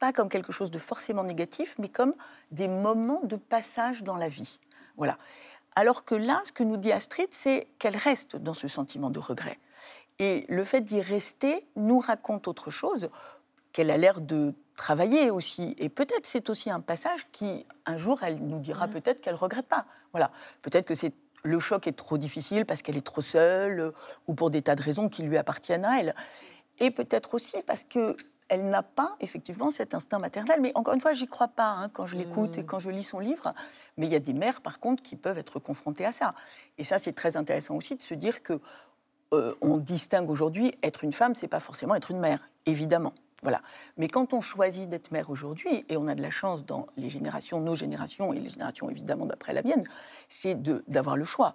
pas 0.02 0.12
comme 0.12 0.28
quelque 0.28 0.50
chose 0.50 0.72
de 0.72 0.78
forcément 0.78 1.22
négatif, 1.22 1.76
mais 1.78 1.88
comme 1.88 2.12
des 2.50 2.66
moments 2.66 3.20
de 3.22 3.36
passage 3.36 4.02
dans 4.02 4.16
la 4.16 4.26
vie. 4.26 4.58
Voilà. 4.96 5.16
Alors 5.76 6.04
que 6.04 6.16
là, 6.16 6.42
ce 6.44 6.50
que 6.50 6.64
nous 6.64 6.76
dit 6.76 6.90
Astrid, 6.90 7.28
c'est 7.30 7.68
qu'elle 7.78 7.96
reste 7.96 8.34
dans 8.34 8.52
ce 8.52 8.66
sentiment 8.66 9.10
de 9.10 9.20
regret. 9.20 9.60
Et 10.18 10.44
le 10.48 10.64
fait 10.64 10.80
d'y 10.80 11.00
rester 11.00 11.64
nous 11.76 12.00
raconte 12.00 12.48
autre 12.48 12.68
chose, 12.68 13.10
qu'elle 13.72 13.92
a 13.92 13.96
l'air 13.96 14.20
de 14.20 14.54
travailler 14.74 15.30
aussi. 15.30 15.76
Et 15.78 15.88
peut-être 15.88 16.26
c'est 16.26 16.50
aussi 16.50 16.68
un 16.68 16.80
passage 16.80 17.28
qui, 17.30 17.64
un 17.86 17.96
jour, 17.96 18.24
elle 18.24 18.44
nous 18.44 18.58
dira 18.58 18.88
mmh. 18.88 18.90
peut-être 18.90 19.20
qu'elle 19.20 19.36
regrette 19.36 19.68
pas. 19.68 19.86
Voilà. 20.10 20.32
Peut-être 20.62 20.84
que 20.84 20.96
c'est 20.96 21.14
le 21.44 21.60
choc 21.60 21.86
est 21.86 21.92
trop 21.92 22.18
difficile 22.18 22.66
parce 22.66 22.82
qu'elle 22.82 22.96
est 22.96 23.06
trop 23.06 23.22
seule 23.22 23.92
ou 24.26 24.34
pour 24.34 24.50
des 24.50 24.62
tas 24.62 24.74
de 24.74 24.82
raisons 24.82 25.08
qui 25.08 25.22
lui 25.22 25.36
appartiennent 25.36 25.84
à 25.84 26.00
elle. 26.00 26.16
Et 26.80 26.90
peut-être 26.90 27.34
aussi 27.34 27.62
parce 27.64 27.84
que 27.84 28.16
elle 28.52 28.68
n'a 28.68 28.82
pas 28.82 29.16
effectivement 29.20 29.70
cet 29.70 29.94
instinct 29.94 30.18
maternel. 30.18 30.60
Mais 30.60 30.72
encore 30.74 30.92
une 30.92 31.00
fois, 31.00 31.14
j'y 31.14 31.26
crois 31.26 31.48
pas 31.48 31.70
hein, 31.70 31.88
quand 31.88 32.04
je 32.04 32.18
l'écoute 32.18 32.58
et 32.58 32.62
mmh. 32.62 32.66
quand 32.66 32.78
je 32.78 32.90
lis 32.90 33.02
son 33.02 33.18
livre. 33.18 33.54
Mais 33.96 34.04
il 34.04 34.12
y 34.12 34.14
a 34.14 34.20
des 34.20 34.34
mères, 34.34 34.60
par 34.60 34.78
contre, 34.78 35.02
qui 35.02 35.16
peuvent 35.16 35.38
être 35.38 35.58
confrontées 35.58 36.04
à 36.04 36.12
ça. 36.12 36.34
Et 36.76 36.84
ça, 36.84 36.98
c'est 36.98 37.14
très 37.14 37.38
intéressant 37.38 37.74
aussi 37.76 37.96
de 37.96 38.02
se 38.02 38.12
dire 38.12 38.42
que 38.42 38.60
euh, 39.32 39.54
on 39.62 39.78
distingue 39.78 40.28
aujourd'hui 40.28 40.74
être 40.82 41.02
une 41.02 41.14
femme, 41.14 41.34
c'est 41.34 41.48
pas 41.48 41.60
forcément 41.60 41.94
être 41.94 42.10
une 42.10 42.20
mère, 42.20 42.44
évidemment. 42.66 43.14
Voilà. 43.40 43.62
Mais 43.96 44.08
quand 44.08 44.34
on 44.34 44.42
choisit 44.42 44.86
d'être 44.86 45.12
mère 45.12 45.30
aujourd'hui, 45.30 45.86
et 45.88 45.96
on 45.96 46.06
a 46.06 46.14
de 46.14 46.20
la 46.20 46.28
chance 46.28 46.66
dans 46.66 46.86
les 46.98 47.08
générations, 47.08 47.58
nos 47.58 47.74
générations 47.74 48.34
et 48.34 48.38
les 48.38 48.50
générations 48.50 48.90
évidemment 48.90 49.24
d'après 49.24 49.54
la 49.54 49.62
mienne, 49.62 49.82
c'est 50.28 50.60
d'avoir 50.90 51.16
le 51.16 51.24
choix. 51.24 51.54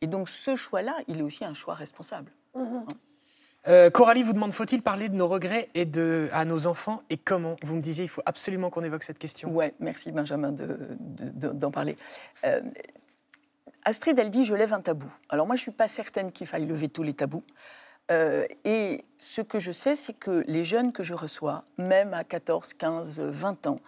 Et 0.00 0.06
donc 0.06 0.30
ce 0.30 0.56
choix-là, 0.56 0.96
il 1.06 1.18
est 1.18 1.22
aussi 1.22 1.44
un 1.44 1.52
choix 1.52 1.74
responsable. 1.74 2.32
Mhm. 2.54 2.86
Euh, 3.68 3.90
Coralie 3.90 4.22
vous 4.22 4.32
demande 4.32 4.52
faut-il 4.52 4.82
parler 4.82 5.08
de 5.08 5.14
nos 5.14 5.28
regrets 5.28 5.68
et 5.74 5.84
de, 5.84 6.28
à 6.32 6.44
nos 6.44 6.66
enfants 6.66 7.02
et 7.10 7.18
comment? 7.18 7.56
Vous 7.62 7.76
me 7.76 7.82
disiez 7.82 8.04
il 8.04 8.08
faut 8.08 8.22
absolument 8.24 8.70
qu'on 8.70 8.82
évoque 8.82 9.02
cette 9.02 9.18
question. 9.18 9.50
Ouais, 9.50 9.74
merci 9.80 10.12
Benjamin 10.12 10.52
d'en 10.52 11.70
parler. 11.70 11.96
Euh, 12.44 12.62
Astrid, 13.84 14.18
elle 14.18 14.30
dit 14.30 14.44
je 14.44 14.54
lève 14.54 14.72
un 14.72 14.80
tabou. 14.80 15.12
Alors 15.28 15.46
moi, 15.46 15.56
je 15.56 15.62
suis 15.62 15.70
pas 15.70 15.88
certaine 15.88 16.32
qu'il 16.32 16.46
faille 16.46 16.66
lever 16.66 16.88
tous 16.88 17.02
les 17.02 17.12
tabous. 17.12 17.44
Euh, 18.10 18.44
et 18.64 19.04
ce 19.18 19.40
que 19.40 19.60
je 19.60 19.72
sais, 19.72 19.94
c'est 19.94 20.14
que 20.14 20.42
les 20.46 20.64
jeunes 20.64 20.92
que 20.92 21.04
je 21.04 21.14
reçois, 21.14 21.64
même 21.78 22.12
à 22.12 22.24
14, 22.24 22.74
15, 22.74 23.20
20 23.20 23.66
ans, 23.68 23.78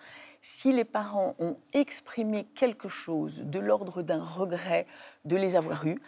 si 0.41 0.73
les 0.73 0.85
parents 0.85 1.35
ont 1.39 1.57
exprimé 1.73 2.45
quelque 2.55 2.89
chose 2.89 3.43
de 3.45 3.59
l'ordre 3.59 4.03
d'un 4.03 4.23
regret 4.23 4.87
de 5.25 5.37
les 5.37 5.57
avoir 5.57 5.87
eus, 5.87 5.99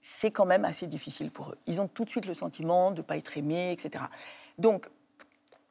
c'est 0.00 0.30
quand 0.30 0.46
même 0.46 0.64
assez 0.64 0.86
difficile 0.86 1.30
pour 1.30 1.50
eux. 1.50 1.58
Ils 1.66 1.80
ont 1.80 1.88
tout 1.88 2.04
de 2.04 2.10
suite 2.10 2.26
le 2.26 2.34
sentiment 2.34 2.90
de 2.90 2.98
ne 2.98 3.02
pas 3.02 3.16
être 3.16 3.36
aimés, 3.36 3.72
etc. 3.72 4.04
Donc, 4.58 4.88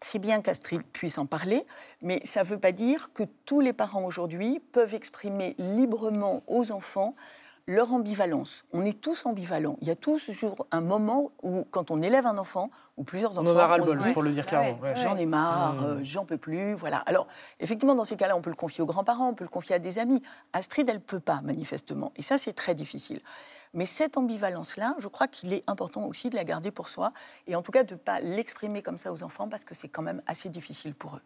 c'est 0.01 0.19
bien 0.19 0.41
qu'Astrid 0.41 0.81
puisse 0.93 1.17
en 1.17 1.25
parler, 1.25 1.65
mais 2.01 2.21
ça 2.23 2.43
ne 2.43 2.47
veut 2.47 2.59
pas 2.59 2.71
dire 2.71 3.11
que 3.13 3.23
tous 3.45 3.59
les 3.59 3.73
parents 3.73 4.05
aujourd'hui 4.05 4.61
peuvent 4.71 4.93
exprimer 4.93 5.55
librement 5.57 6.43
aux 6.47 6.71
enfants 6.71 7.15
leur 7.69 7.93
ambivalence. 7.93 8.65
On 8.73 8.83
est 8.83 8.99
tous 8.99 9.27
ambivalents. 9.27 9.77
Il 9.81 9.87
y 9.87 9.91
a 9.91 9.95
toujours 9.95 10.65
un 10.71 10.81
moment 10.81 11.31
où, 11.43 11.65
quand 11.69 11.91
on 11.91 12.01
élève 12.01 12.25
un 12.25 12.39
enfant, 12.39 12.71
ou 12.97 13.03
plusieurs 13.03 13.37
enfants... 13.37 13.47
On 13.47 13.53
en 13.53 13.59
a 13.59 13.67
ras-le-bol, 13.67 14.11
pour 14.11 14.23
le 14.23 14.31
dire 14.31 14.47
clairement. 14.47 14.75
J'en 14.95 15.15
ai 15.17 15.27
marre, 15.27 15.75
mmh. 15.75 15.85
euh, 15.85 15.99
j'en 16.01 16.25
peux 16.25 16.37
plus, 16.37 16.73
voilà. 16.73 16.97
Alors, 17.05 17.27
effectivement, 17.59 17.93
dans 17.93 18.05
ces 18.05 18.15
cas-là, 18.15 18.35
on 18.35 18.41
peut 18.41 18.49
le 18.49 18.55
confier 18.55 18.81
aux 18.81 18.87
grands-parents, 18.87 19.29
on 19.29 19.33
peut 19.35 19.43
le 19.43 19.49
confier 19.49 19.75
à 19.75 19.79
des 19.79 19.99
amis. 19.99 20.23
Astrid, 20.51 20.89
elle 20.89 20.95
ne 20.95 21.01
peut 21.01 21.19
pas, 21.19 21.41
manifestement. 21.41 22.11
Et 22.15 22.23
ça, 22.23 22.39
c'est 22.39 22.53
très 22.53 22.73
difficile. 22.73 23.19
Mais 23.73 23.85
cette 23.85 24.17
ambivalence-là, 24.17 24.95
je 24.97 25.07
crois 25.07 25.27
qu'il 25.27 25.53
est 25.53 25.63
important 25.67 26.05
aussi 26.05 26.29
de 26.31 26.35
la 26.35 26.43
garder 26.43 26.71
pour 26.71 26.89
soi, 26.89 27.13
et 27.45 27.55
en 27.55 27.61
tout 27.61 27.71
cas 27.71 27.83
de 27.83 27.93
ne 27.93 27.99
pas 27.99 28.19
l'exprimer 28.19 28.81
comme 28.81 28.97
ça 28.97 29.13
aux 29.13 29.21
enfants, 29.21 29.47
parce 29.47 29.63
que 29.63 29.75
c'est 29.75 29.89
quand 29.89 30.01
même 30.01 30.23
assez 30.25 30.49
difficile 30.49 30.95
pour 30.95 31.17
eux. 31.17 31.21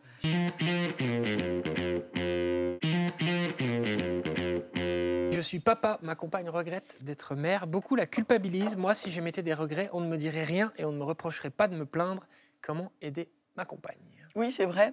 Je 5.32 5.42
suis 5.42 5.60
papa, 5.60 6.00
ma 6.02 6.16
compagne 6.16 6.50
regrette 6.50 6.98
d'être 7.02 7.36
mère. 7.36 7.66
Beaucoup 7.68 7.96
la 7.96 8.06
culpabilisent. 8.06 8.76
Moi, 8.76 8.94
si 8.94 9.12
je 9.12 9.22
mettais 9.22 9.44
des 9.44 9.54
regrets, 9.54 9.90
on 9.94 10.02
ne 10.02 10.08
me 10.08 10.18
dirait 10.18 10.44
rien 10.44 10.72
et 10.78 10.84
on 10.84 10.92
ne 10.92 10.98
me 10.98 11.04
reprocherait 11.04 11.50
pas 11.50 11.68
de 11.68 11.76
me 11.76 11.86
plaindre. 11.86 12.26
Comment 12.62 12.92
aider 13.02 13.30
ma 13.56 13.64
compagne? 13.66 13.98
Oui, 14.36 14.52
c'est 14.52 14.66
vrai. 14.66 14.92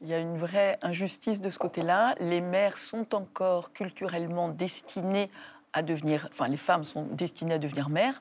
Il 0.00 0.08
y 0.08 0.14
a 0.14 0.18
une 0.18 0.36
vraie 0.36 0.78
injustice 0.82 1.40
de 1.40 1.48
ce 1.50 1.58
côté-là. 1.58 2.16
Les 2.18 2.40
mères 2.40 2.78
sont 2.78 3.14
encore 3.14 3.72
culturellement 3.72 4.48
destinées 4.48 5.30
à 5.72 5.82
devenir, 5.82 6.28
enfin 6.32 6.48
les 6.48 6.56
femmes 6.56 6.84
sont 6.84 7.04
destinées 7.10 7.54
à 7.54 7.58
devenir 7.58 7.88
mères. 7.88 8.20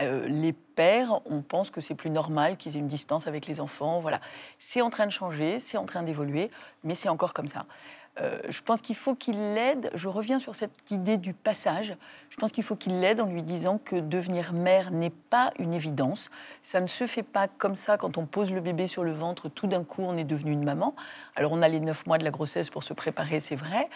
Euh, 0.00 0.26
les 0.28 0.52
pères, 0.52 1.20
on 1.24 1.40
pense 1.40 1.70
que 1.70 1.80
c'est 1.80 1.94
plus 1.94 2.10
normal 2.10 2.58
qu'ils 2.58 2.76
aient 2.76 2.80
une 2.80 2.86
distance 2.86 3.26
avec 3.26 3.46
les 3.46 3.60
enfants. 3.60 3.98
Voilà, 4.00 4.20
c'est 4.58 4.82
en 4.82 4.90
train 4.90 5.06
de 5.06 5.12
changer, 5.12 5.58
c'est 5.58 5.78
en 5.78 5.86
train 5.86 6.02
d'évoluer, 6.02 6.50
mais 6.84 6.94
c'est 6.94 7.08
encore 7.08 7.32
comme 7.32 7.48
ça. 7.48 7.66
Euh, 8.20 8.38
je 8.48 8.62
pense 8.62 8.80
qu'il 8.80 8.96
faut 8.96 9.14
qu'il 9.14 9.36
l'aide. 9.54 9.90
Je 9.94 10.08
reviens 10.08 10.38
sur 10.38 10.54
cette 10.54 10.90
idée 10.90 11.18
du 11.18 11.34
passage. 11.34 11.96
Je 12.30 12.36
pense 12.36 12.50
qu'il 12.50 12.64
faut 12.64 12.76
qu'il 12.76 13.00
l'aide 13.00 13.20
en 13.20 13.26
lui 13.26 13.42
disant 13.42 13.78
que 13.78 13.96
devenir 13.96 14.52
mère 14.52 14.90
n'est 14.90 15.10
pas 15.10 15.52
une 15.58 15.74
évidence. 15.74 16.30
Ça 16.62 16.80
ne 16.80 16.86
se 16.86 17.06
fait 17.06 17.22
pas 17.22 17.46
comme 17.48 17.74
ça 17.74 17.98
quand 17.98 18.16
on 18.16 18.26
pose 18.26 18.52
le 18.52 18.60
bébé 18.60 18.86
sur 18.86 19.04
le 19.04 19.12
ventre, 19.12 19.48
tout 19.48 19.66
d'un 19.66 19.84
coup 19.84 20.02
on 20.02 20.16
est 20.16 20.24
devenu 20.24 20.52
une 20.52 20.64
maman. 20.64 20.94
Alors 21.34 21.52
on 21.52 21.62
a 21.62 21.68
les 21.68 21.80
neuf 21.80 22.06
mois 22.06 22.18
de 22.18 22.24
la 22.24 22.30
grossesse 22.30 22.70
pour 22.70 22.82
se 22.82 22.94
préparer, 22.94 23.40
c'est 23.40 23.56
vrai. 23.56 23.88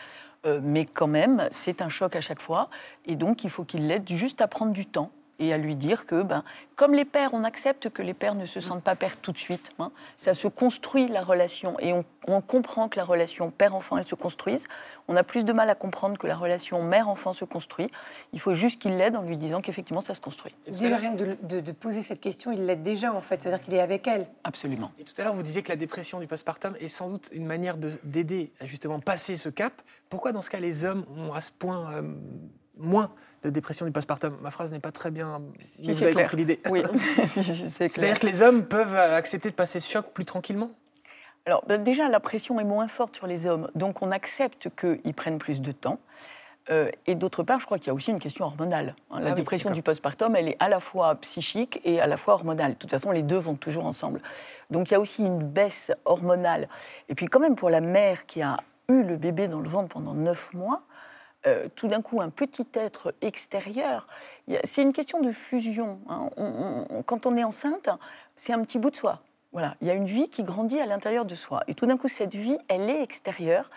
Euh, 0.46 0.60
mais 0.62 0.86
quand 0.86 1.06
même, 1.06 1.46
c'est 1.50 1.82
un 1.82 1.88
choc 1.88 2.16
à 2.16 2.20
chaque 2.20 2.40
fois. 2.40 2.68
Et 3.06 3.16
donc 3.16 3.44
il 3.44 3.50
faut 3.50 3.64
qu'il 3.64 3.88
l'aide 3.88 4.08
juste 4.08 4.40
à 4.42 4.48
prendre 4.48 4.72
du 4.72 4.86
temps 4.86 5.10
et 5.40 5.52
à 5.52 5.58
lui 5.58 5.74
dire 5.74 6.06
que, 6.06 6.22
ben, 6.22 6.44
comme 6.76 6.94
les 6.94 7.04
pères, 7.04 7.34
on 7.34 7.42
accepte 7.44 7.88
que 7.88 8.02
les 8.02 8.14
pères 8.14 8.34
ne 8.34 8.46
se 8.46 8.60
sentent 8.60 8.84
pas 8.84 8.94
pères 8.94 9.16
tout 9.16 9.32
de 9.32 9.38
suite. 9.38 9.70
Hein. 9.78 9.90
ça 10.16 10.34
se 10.34 10.46
construit 10.46 11.08
la 11.08 11.22
relation 11.22 11.78
et 11.80 11.92
on, 11.92 12.04
comprend 12.42 12.88
que 12.88 12.96
la 12.96 13.04
relation 13.04 13.50
père-enfant, 13.50 13.96
elle 13.98 14.04
se 14.04 14.14
construise. 14.14 14.68
On 15.08 15.16
a 15.16 15.24
plus 15.24 15.44
de 15.44 15.52
mal 15.52 15.68
à 15.68 15.74
comprendre 15.74 16.16
que 16.16 16.26
la 16.26 16.36
relation 16.36 16.82
mère-enfant 16.82 17.32
se 17.32 17.44
construit. 17.44 17.90
Il 18.32 18.40
faut 18.40 18.54
juste 18.54 18.80
qu'il 18.80 18.96
l'aide 18.96 19.16
en 19.16 19.22
lui 19.22 19.36
disant 19.36 19.60
qu'effectivement, 19.60 20.00
ça 20.00 20.14
se 20.14 20.20
construit. 20.20 20.54
Déjà, 20.66 20.96
rien 20.96 21.12
de, 21.12 21.36
de, 21.42 21.72
poser 21.72 22.02
cette 22.02 22.20
question, 22.20 22.52
il 22.52 22.66
l'aide 22.66 22.82
déjà 22.82 23.12
en 23.12 23.20
fait. 23.20 23.42
C'est-à-dire 23.42 23.62
qu'il 23.64 23.74
est 23.74 23.80
avec 23.80 24.06
elle. 24.06 24.26
Absolument. 24.44 24.92
Et 24.98 25.04
tout 25.04 25.14
à 25.18 25.24
l'heure, 25.24 25.34
vous 25.34 25.42
disiez 25.42 25.62
que 25.62 25.70
la 25.70 25.76
dépression 25.76 26.20
du 26.20 26.26
postpartum 26.26 26.74
est 26.78 26.88
sans 26.88 27.08
doute 27.08 27.30
une 27.32 27.46
manière 27.46 27.76
d'aider 28.04 28.52
à 28.60 28.66
justement 28.66 29.00
passer 29.00 29.36
ce 29.36 29.48
cap. 29.48 29.72
Pourquoi 30.08 30.32
dans 30.32 30.42
ce 30.42 30.50
cas 30.50 30.60
les 30.60 30.84
hommes 30.84 31.04
ont 31.16 31.32
à 31.32 31.40
ce 31.40 31.50
point 31.50 31.92
euh, 31.94 32.02
moins 32.78 33.10
de 33.42 33.50
dépression 33.50 33.86
du 33.86 33.92
postpartum. 33.92 34.36
Ma 34.42 34.50
phrase 34.50 34.72
n'est 34.72 34.80
pas 34.80 34.92
très 34.92 35.10
bien, 35.10 35.40
mais 35.40 35.92
vous 35.92 36.02
avez 36.02 36.14
compris 36.14 36.36
l'idée. 36.36 36.60
Oui, 36.70 36.82
C'est-à-dire 37.26 38.18
que 38.18 38.26
les 38.26 38.42
hommes 38.42 38.66
peuvent 38.66 38.96
accepter 38.96 39.50
de 39.50 39.54
passer 39.54 39.80
ce 39.80 39.90
choc 39.90 40.12
plus 40.12 40.24
tranquillement? 40.24 40.70
Alors 41.46 41.64
ben, 41.66 41.82
déjà, 41.82 42.08
la 42.08 42.20
pression 42.20 42.60
est 42.60 42.64
moins 42.64 42.88
forte 42.88 43.16
sur 43.16 43.26
les 43.26 43.46
hommes, 43.46 43.70
donc 43.74 44.02
on 44.02 44.10
accepte 44.10 44.68
qu'ils 44.76 45.14
prennent 45.14 45.38
plus 45.38 45.60
de 45.60 45.72
temps. 45.72 45.98
Euh, 46.70 46.90
et 47.06 47.14
d'autre 47.14 47.42
part, 47.42 47.58
je 47.58 47.66
crois 47.66 47.78
qu'il 47.78 47.88
y 47.88 47.90
a 47.90 47.94
aussi 47.94 48.10
une 48.10 48.18
question 48.18 48.44
hormonale. 48.44 48.94
Hein. 49.10 49.20
La 49.20 49.30
ah 49.30 49.34
dépression 49.34 49.70
du 49.70 49.82
postpartum, 49.82 50.36
elle 50.36 50.48
est 50.48 50.56
à 50.60 50.68
la 50.68 50.78
fois 50.78 51.14
psychique 51.16 51.80
et 51.84 52.00
à 52.00 52.06
la 52.06 52.16
fois 52.16 52.34
hormonale. 52.34 52.72
De 52.72 52.76
toute 52.76 52.90
façon, 52.90 53.10
les 53.10 53.22
deux 53.22 53.38
vont 53.38 53.54
toujours 53.54 53.86
ensemble. 53.86 54.20
Donc 54.70 54.90
il 54.90 54.92
y 54.92 54.96
a 54.96 55.00
aussi 55.00 55.24
une 55.24 55.42
baisse 55.42 55.90
hormonale. 56.04 56.68
Et 57.08 57.14
puis 57.14 57.26
quand 57.26 57.40
même, 57.40 57.56
pour 57.56 57.70
la 57.70 57.80
mère 57.80 58.26
qui 58.26 58.42
a 58.42 58.58
eu 58.88 59.02
le 59.02 59.16
bébé 59.16 59.48
dans 59.48 59.60
le 59.60 59.68
ventre 59.68 59.88
pendant 59.88 60.14
neuf 60.14 60.52
mois, 60.52 60.82
euh, 61.46 61.68
tout 61.74 61.88
d'un 61.88 62.02
coup 62.02 62.20
un 62.20 62.30
petit 62.30 62.66
être 62.74 63.14
extérieur. 63.22 64.06
C'est 64.64 64.82
une 64.82 64.92
question 64.92 65.20
de 65.20 65.30
fusion. 65.30 66.00
Hein. 66.08 66.30
quand 67.06 67.26
on 67.26 67.36
est 67.36 67.44
enceinte, 67.44 67.88
c'est 68.36 68.52
un 68.52 68.60
petit 68.62 68.78
bout 68.78 68.90
de 68.90 68.96
soi. 68.96 69.20
Voilà, 69.52 69.74
il 69.80 69.88
y 69.88 69.90
a 69.90 69.94
une 69.94 70.04
vie 70.04 70.28
qui 70.28 70.44
grandit 70.44 70.78
à 70.80 70.86
l'intérieur 70.86 71.24
de 71.24 71.34
soi. 71.34 71.62
Et 71.66 71.74
tout 71.74 71.86
d'un 71.86 71.96
coup, 71.96 72.06
cette 72.06 72.34
vie, 72.34 72.56
elle 72.68 72.88
est 72.88 73.02
extérieure. 73.02 73.68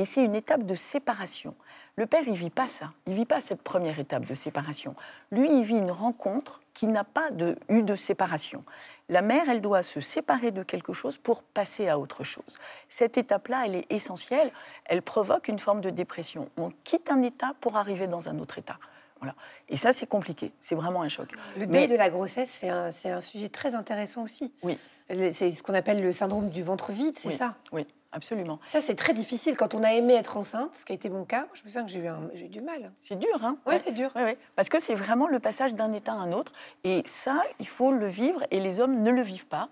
Et 0.00 0.06
c'est 0.06 0.24
une 0.24 0.34
étape 0.34 0.64
de 0.64 0.74
séparation. 0.74 1.54
Le 1.96 2.06
père, 2.06 2.22
il 2.26 2.32
vit 2.32 2.48
pas 2.48 2.68
ça. 2.68 2.90
Il 3.06 3.12
vit 3.12 3.26
pas 3.26 3.42
cette 3.42 3.60
première 3.60 3.98
étape 3.98 4.24
de 4.24 4.34
séparation. 4.34 4.94
Lui, 5.30 5.54
il 5.54 5.62
vit 5.62 5.76
une 5.76 5.90
rencontre 5.90 6.62
qui 6.72 6.86
n'a 6.86 7.04
pas 7.04 7.30
de, 7.30 7.58
eu 7.68 7.82
de 7.82 7.94
séparation. 7.94 8.64
La 9.10 9.20
mère, 9.20 9.50
elle 9.50 9.60
doit 9.60 9.82
se 9.82 10.00
séparer 10.00 10.52
de 10.52 10.62
quelque 10.62 10.94
chose 10.94 11.18
pour 11.18 11.42
passer 11.42 11.86
à 11.90 11.98
autre 11.98 12.24
chose. 12.24 12.56
Cette 12.88 13.18
étape-là, 13.18 13.64
elle 13.66 13.76
est 13.76 13.92
essentielle. 13.92 14.50
Elle 14.86 15.02
provoque 15.02 15.48
une 15.48 15.58
forme 15.58 15.82
de 15.82 15.90
dépression. 15.90 16.48
On 16.56 16.70
quitte 16.82 17.10
un 17.12 17.20
état 17.20 17.52
pour 17.60 17.76
arriver 17.76 18.06
dans 18.06 18.30
un 18.30 18.38
autre 18.38 18.56
état. 18.56 18.78
Voilà. 19.18 19.34
Et 19.68 19.76
ça, 19.76 19.92
c'est 19.92 20.06
compliqué. 20.06 20.50
C'est 20.62 20.76
vraiment 20.76 21.02
un 21.02 21.10
choc. 21.10 21.30
Le 21.58 21.66
Mais- 21.66 21.80
deuil 21.80 21.88
de 21.88 21.96
la 21.96 22.08
grossesse, 22.08 22.48
c'est 22.58 22.70
un, 22.70 23.20
sujet 23.20 23.50
très 23.50 23.74
intéressant 23.74 24.22
aussi. 24.22 24.50
Oui. 24.62 24.78
C'est 25.10 25.50
ce 25.50 25.62
qu'on 25.62 25.74
appelle 25.74 26.02
le 26.02 26.12
syndrome 26.12 26.48
du 26.48 26.62
ventre 26.62 26.90
vide, 26.90 27.18
c'est 27.20 27.28
Oui. 27.28 27.36
ça? 27.36 27.56
Oui, 27.72 27.86
absolument. 28.12 28.58
Ça, 28.68 28.80
c'est 28.80 28.94
très 28.94 29.14
difficile 29.14 29.56
quand 29.56 29.74
on 29.74 29.82
a 29.82 29.92
aimé 29.92 30.14
être 30.14 30.36
enceinte, 30.36 30.70
ce 30.78 30.84
qui 30.84 30.92
a 30.92 30.94
été 30.94 31.08
mon 31.10 31.24
cas. 31.24 31.46
Je 31.54 31.62
me 31.64 31.68
souviens 31.68 31.84
que 31.84 31.90
j'ai 31.90 32.00
eu, 32.00 32.06
un- 32.08 32.28
j'ai 32.34 32.46
eu 32.46 32.48
du 32.48 32.60
mal. 32.60 32.92
C'est 33.00 33.16
dur, 33.16 33.44
hein 33.44 33.56
Oui, 33.66 33.74
Ouais. 33.74 33.80
c'est 33.82 33.92
dur. 33.92 34.10
Ouais, 34.16 34.24
ouais. 34.24 34.38
Parce 34.56 34.68
que 34.68 34.80
c'est 34.80 34.94
vraiment 34.94 35.26
le 35.28 35.38
passage 35.40 35.74
d'un 35.74 35.92
état 35.92 36.12
à 36.12 36.16
un 36.16 36.32
autre. 36.32 36.52
Et 36.84 37.02
ça, 37.06 37.42
il 37.58 37.66
faut 37.68 37.92
le 37.92 38.06
vivre. 38.06 38.42
Et 38.50 38.60
les 38.60 38.80
hommes 38.80 39.02
ne 39.02 39.10
le 39.10 39.22
vivent 39.22 39.46
pas, 39.46 39.68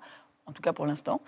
en 0.46 0.53
tout 0.53 0.62
cas 0.62 0.72
pour 0.72 0.87
l'instant. 0.87 1.20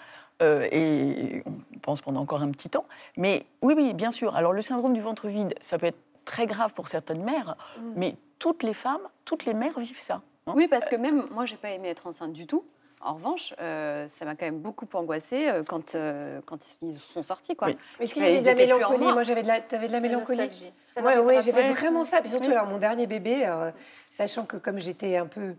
Euh, 0.43 0.67
et 0.73 1.43
on 1.47 1.79
pense 1.81 2.01
pendant 2.01 2.21
encore 2.21 2.41
un 2.43 2.51
petit 2.51 2.71
temps. 2.71 2.87
Mais 3.17 3.45
oui, 3.63 3.75
oui, 3.77 3.93
bien 3.95 4.11
sûr. 4.11 4.35
Alors 4.37 4.53
le 4.53 4.63
syndrome 4.63 4.95
du 4.95 5.01
ventre 5.03 5.29
vide, 5.29 5.55
ça 5.61 5.79
peut 5.79 5.87
être 5.87 5.99
très 6.25 6.47
grave 6.47 6.73
pour 6.75 6.89
certaines 6.89 7.23
mères. 7.25 7.57
Mais 7.97 8.17
toutes 8.39 8.63
les 8.63 8.73
femmes, 8.73 9.03
toutes 9.27 9.45
les 9.45 9.53
mères 9.53 9.79
vivent 9.79 10.01
ça. 10.01 10.23
hein. 10.47 10.55
Oui, 10.57 10.67
parce 10.69 10.89
que 10.89 10.97
même 10.97 11.25
moi, 11.33 11.45
j'ai 11.45 11.57
pas 11.57 11.71
aimé 11.71 11.89
être 11.89 12.07
enceinte 12.07 12.33
du 12.33 12.47
tout. 12.47 12.65
En 13.03 13.15
revanche, 13.15 13.55
euh, 13.61 14.09
ça 14.09 14.27
m'a 14.27 14.35
quand 14.37 14.45
même 14.45 14.59
beaucoup 14.59 14.87
angoissée 14.93 15.49
euh, 15.49 15.63
quand, 15.65 15.95
euh, 15.95 16.41
quand 16.45 16.59
ils 16.83 16.99
sont 17.15 17.23
sortis. 17.23 17.57
Quoi. 17.57 17.69
Oui. 17.69 17.77
Mais 17.99 18.05
est-ce 18.05 18.13
qu'il 18.13 18.23
y 18.23 18.27
avait 18.27 18.41
de 18.41 18.45
la 18.45 18.55
mélancolie 18.55 19.13
moi. 19.13 19.23
J'avais 19.23 19.43
de 19.43 19.49
la, 19.49 19.61
t'avais 19.61 19.87
de 19.87 19.93
la 19.93 20.01
La 20.01 20.09
mélancolie. 20.09 20.41
Ouais, 20.41 21.03
rapidement. 21.03 21.41
j'avais 21.41 21.71
vraiment 21.71 22.05
ça. 22.05 22.21
Puis 22.21 22.31
surtout, 22.31 22.51
alors, 22.51 22.67
mon 22.67 22.79
dernier 22.79 23.07
bébé, 23.07 23.45
alors, 23.45 23.73
sachant 24.11 24.45
que 24.45 24.59
comme 24.59 24.79
j'étais 24.79 25.17
un 25.17 25.27
peu 25.27 25.55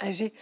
âgée, 0.00 0.32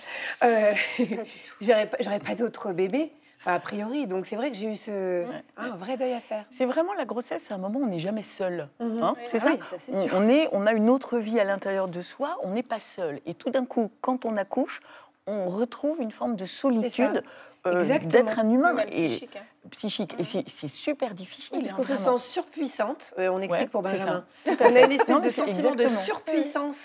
euh, 0.44 0.72
j'aurais 1.60 1.88
pas, 1.88 1.96
j'aurais 2.00 2.20
pas 2.20 2.36
d'autres 2.36 2.72
bébés, 2.72 3.10
enfin, 3.40 3.54
a 3.54 3.60
priori. 3.60 4.06
Donc, 4.06 4.26
c'est 4.26 4.36
vrai 4.36 4.52
que 4.52 4.56
j'ai 4.56 4.66
eu 4.70 4.76
ce, 4.76 5.24
ah, 5.56 5.64
un 5.64 5.76
vrai 5.76 5.96
deuil 5.96 6.12
à 6.12 6.20
faire. 6.20 6.44
C'est 6.52 6.66
vraiment 6.66 6.92
la 6.94 7.04
grossesse, 7.04 7.42
c'est 7.48 7.54
un 7.54 7.58
moment 7.58 7.80
où 7.80 7.82
on 7.82 7.88
n'est 7.88 7.98
jamais 7.98 8.22
seul. 8.22 8.68
Mhm. 8.78 9.02
hein, 9.02 9.14
c'est 9.24 9.38
Ah 9.44 9.56
ça 9.58 9.76
oui, 9.88 10.08
on 10.12 10.24
est, 10.28 10.48
on 10.52 10.66
a 10.66 10.72
une 10.72 10.88
autre 10.88 11.18
vie 11.18 11.40
à 11.40 11.44
l'intérieur 11.44 11.88
de 11.88 12.00
soi, 12.00 12.38
on 12.44 12.50
n'est 12.50 12.62
pas 12.62 12.78
seul. 12.78 13.20
Et 13.26 13.34
tout 13.34 13.50
d'un 13.50 13.64
coup, 13.64 13.90
quand 14.00 14.24
on 14.24 14.36
accouche, 14.36 14.80
on 15.28 15.48
retrouve 15.48 16.00
une 16.00 16.10
forme 16.10 16.36
de 16.36 16.44
solitude 16.44 17.22
euh, 17.66 17.98
d'être 17.98 18.38
un 18.38 18.50
humain. 18.50 18.72
Même 18.72 18.88
et, 18.88 19.08
psychique, 19.08 19.36
hein. 19.36 19.68
psychique. 19.70 20.14
Et 20.18 20.24
c'est 20.24 20.68
super 20.68 21.14
difficile. 21.14 21.60
Parce 21.60 21.72
qu'on 21.72 21.82
se 21.82 21.96
sent 21.96 22.18
surpuissante, 22.18 23.14
euh, 23.18 23.30
on 23.32 23.40
explique 23.40 23.62
Ouais, 23.62 23.68
pour 23.68 23.84
c'est 23.84 23.92
Benjamin. 23.92 24.24
On 24.46 24.76
a 24.76 24.80
une 24.80 24.92
espèce 24.92 25.08
Non, 25.08 25.20
de 25.20 25.30
sentiment 25.30 25.74
de 25.74 25.86
surpuissance. 25.86 26.76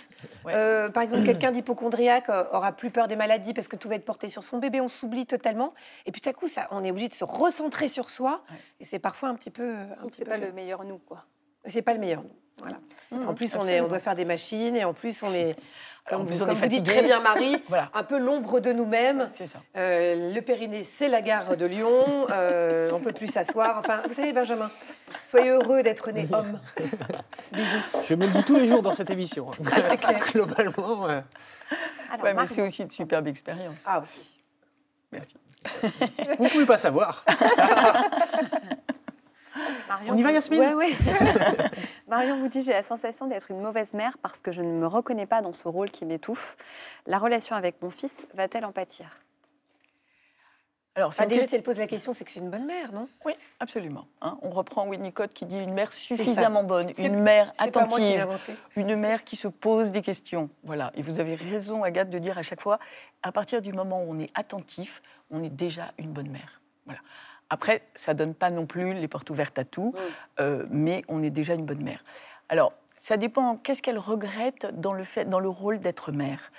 Ouais. 0.45 0.53
Euh, 0.55 0.89
par 0.89 1.03
exemple, 1.03 1.23
quelqu'un 1.25 1.51
d'hypochondriaque 1.51 2.29
euh, 2.29 2.43
aura 2.51 2.71
plus 2.71 2.89
peur 2.89 3.07
des 3.07 3.15
maladies 3.15 3.53
parce 3.53 3.67
que 3.67 3.75
tout 3.75 3.89
va 3.89 3.95
être 3.95 4.05
porté 4.05 4.27
sur 4.27 4.43
son 4.43 4.57
bébé, 4.57 4.81
on 4.81 4.89
s'oublie 4.89 5.25
totalement. 5.25 5.73
Et 6.05 6.11
puis 6.11 6.21
tout 6.21 6.29
à 6.29 6.33
coup, 6.33 6.47
ça, 6.47 6.67
on 6.71 6.83
est 6.83 6.91
obligé 6.91 7.09
de 7.09 7.13
se 7.13 7.25
recentrer 7.25 7.87
sur 7.87 8.09
soi. 8.09 8.43
Ouais. 8.49 8.57
Et 8.79 8.85
c'est 8.85 8.99
parfois 8.99 9.29
un 9.29 9.35
petit 9.35 9.51
peu. 9.51 9.75
C'est 10.11 10.25
pas 10.25 10.37
dur. 10.37 10.47
le 10.47 10.53
meilleur 10.53 10.83
nous, 10.83 10.97
quoi. 10.97 11.25
C'est 11.67 11.81
pas 11.81 11.93
le 11.93 11.99
meilleur. 11.99 12.23
Voilà. 12.59 12.77
Mmh, 13.11 13.27
en 13.27 13.33
plus, 13.33 13.55
on, 13.55 13.65
est, 13.65 13.81
on 13.81 13.87
doit 13.87 13.99
faire 13.99 14.15
des 14.15 14.25
machines 14.25 14.75
et 14.75 14.83
en 14.85 14.93
plus, 14.93 15.21
on 15.23 15.33
est, 15.33 15.55
comme, 16.09 16.21
En 16.21 16.25
plus, 16.25 16.35
vous, 16.37 16.43
on 16.43 16.45
comme 16.47 16.55
est 16.57 16.59
vous 16.61 16.67
dites 16.67 16.85
très 16.85 17.01
bien, 17.03 17.19
Marie, 17.19 17.61
Voilà. 17.69 17.89
un 17.93 18.03
peu 18.03 18.17
l'ombre 18.19 18.59
de 18.59 18.71
nous-mêmes. 18.71 19.25
C'est 19.27 19.45
ça. 19.45 19.59
Euh, 19.77 20.33
le 20.33 20.41
périnée, 20.41 20.83
c'est 20.83 21.07
la 21.07 21.21
gare 21.21 21.57
de 21.57 21.65
Lyon. 21.65 22.27
Euh, 22.31 22.91
on 22.93 22.99
peut 22.99 23.11
plus 23.13 23.27
s'asseoir. 23.27 23.77
Enfin, 23.79 24.01
vous 24.07 24.13
savez, 24.13 24.33
Benjamin, 24.33 24.69
soyez 25.23 25.49
heureux 25.49 25.83
d'être 25.83 26.11
né 26.11 26.27
homme. 26.31 26.59
Bisous. 27.51 27.79
Je 28.07 28.15
me 28.15 28.25
le 28.25 28.31
dis 28.31 28.43
tous 28.43 28.55
les 28.57 28.67
jours 28.67 28.81
dans 28.81 28.91
cette 28.93 29.09
émission. 29.09 29.51
hein. 29.51 29.95
Clair. 29.97 30.19
Globalement, 30.31 31.07
euh, 31.07 31.21
Alors, 32.11 32.23
Ouais, 32.25 32.33
mais 32.33 32.47
c'est 32.47 32.61
aussi 32.61 32.83
une 32.83 32.91
superbe 32.91 33.27
expérience. 33.27 33.83
Ah 33.87 34.01
oui. 34.03 34.39
Merci. 35.11 35.35
vous 36.37 36.47
pouvez 36.49 36.65
pas 36.65 36.77
savoir. 36.77 37.23
Marion, 39.87 40.13
On 40.13 40.17
y 40.17 40.23
va, 40.23 40.31
Yasmine? 40.31 40.59
Ouais, 40.59 40.73
ouais. 40.73 40.89
Marion 42.13 42.37
vous 42.37 42.47
dit 42.47 42.61
J'ai 42.61 42.73
la 42.73 42.83
sensation 42.83 43.25
d'être 43.25 43.49
une 43.49 43.59
mauvaise 43.59 43.93
mère 43.93 44.17
parce 44.19 44.39
que 44.39 44.51
je 44.51 44.61
ne 44.61 44.71
me 44.71 44.85
reconnais 44.85 45.25
pas 45.25 45.41
dans 45.41 45.53
ce 45.53 45.67
rôle 45.67 45.89
qui 45.89 46.05
m'étouffe. 46.05 46.55
La 47.07 47.17
relation 47.17 47.55
avec 47.55 47.81
mon 47.81 47.89
fils 47.89 48.27
va-t-elle 48.35 48.65
en 48.65 48.71
pâtir? 48.71 49.19
Alors, 50.95 51.11
Ah, 51.17 51.23
une 51.23 51.29
déjà, 51.29 51.39
question- 51.41 51.49
si 51.49 51.55
elle 51.55 51.63
pose 51.63 51.79
la 51.79 51.87
question, 51.87 52.13
c'est 52.13 52.23
que 52.23 52.29
c'est 52.29 52.39
une 52.39 52.51
bonne 52.51 52.67
mère, 52.67 52.93
non? 52.93 53.09
Oui, 53.25 53.33
absolument. 53.59 54.05
hein. 54.21 54.37
on 54.43 54.51
reprend 54.51 54.87
Winnicott 54.87 55.33
qui 55.33 55.45
dit 55.47 55.57
une 55.57 55.73
mère 55.73 55.91
suffisamment 55.91 56.63
bonne, 56.63 56.91
une 56.99 57.19
mère 57.19 57.51
attentive, 57.57 58.27
une 58.75 58.95
mère 58.95 59.23
qui 59.23 59.35
se 59.35 59.47
pose 59.47 59.89
des 59.89 60.03
questions. 60.03 60.51
Voilà. 60.63 60.91
Et 60.93 61.01
vous 61.01 61.19
avez 61.19 61.33
raison, 61.33 61.83
Agathe, 61.83 62.11
de 62.11 62.19
dire 62.19 62.37
à 62.37 62.43
chaque 62.43 62.61
fois, 62.61 62.77
à 63.23 63.31
partir 63.31 63.59
du 63.63 63.73
moment 63.73 64.03
où 64.03 64.11
on 64.13 64.19
est 64.19 64.29
attentif, 64.37 65.01
on 65.31 65.41
est 65.41 65.49
déjà 65.49 65.91
une 65.97 66.11
bonne 66.11 66.29
mère. 66.29 66.61
Voilà. 66.85 66.99
Après, 67.49 67.83
ça 67.95 68.13
donne 68.13 68.33
pas 68.33 68.49
non 68.49 68.65
plus 68.65 68.93
les 68.93 69.07
portes 69.07 69.29
ouvertes 69.29 69.59
à 69.59 69.63
tout, 69.63 69.93
euh, 70.39 70.65
mais 70.69 71.03
on 71.07 71.21
est 71.21 71.29
déjà 71.29 71.53
une 71.53 71.65
bonne 71.65 71.83
mère. 71.83 72.03
Alors, 72.49 72.73
ça 72.95 73.17
dépend. 73.17 73.57
Qu'est-ce 73.57 73.81
qu'elle 73.81 73.99
regrette 73.99 74.79
dans 74.79 74.93
le 74.93 75.03
fait, 75.03 75.25
dans 75.25 75.39
le 75.39 75.49
rôle 75.49 75.79
d'être 75.79 76.11
mère? 76.11 76.51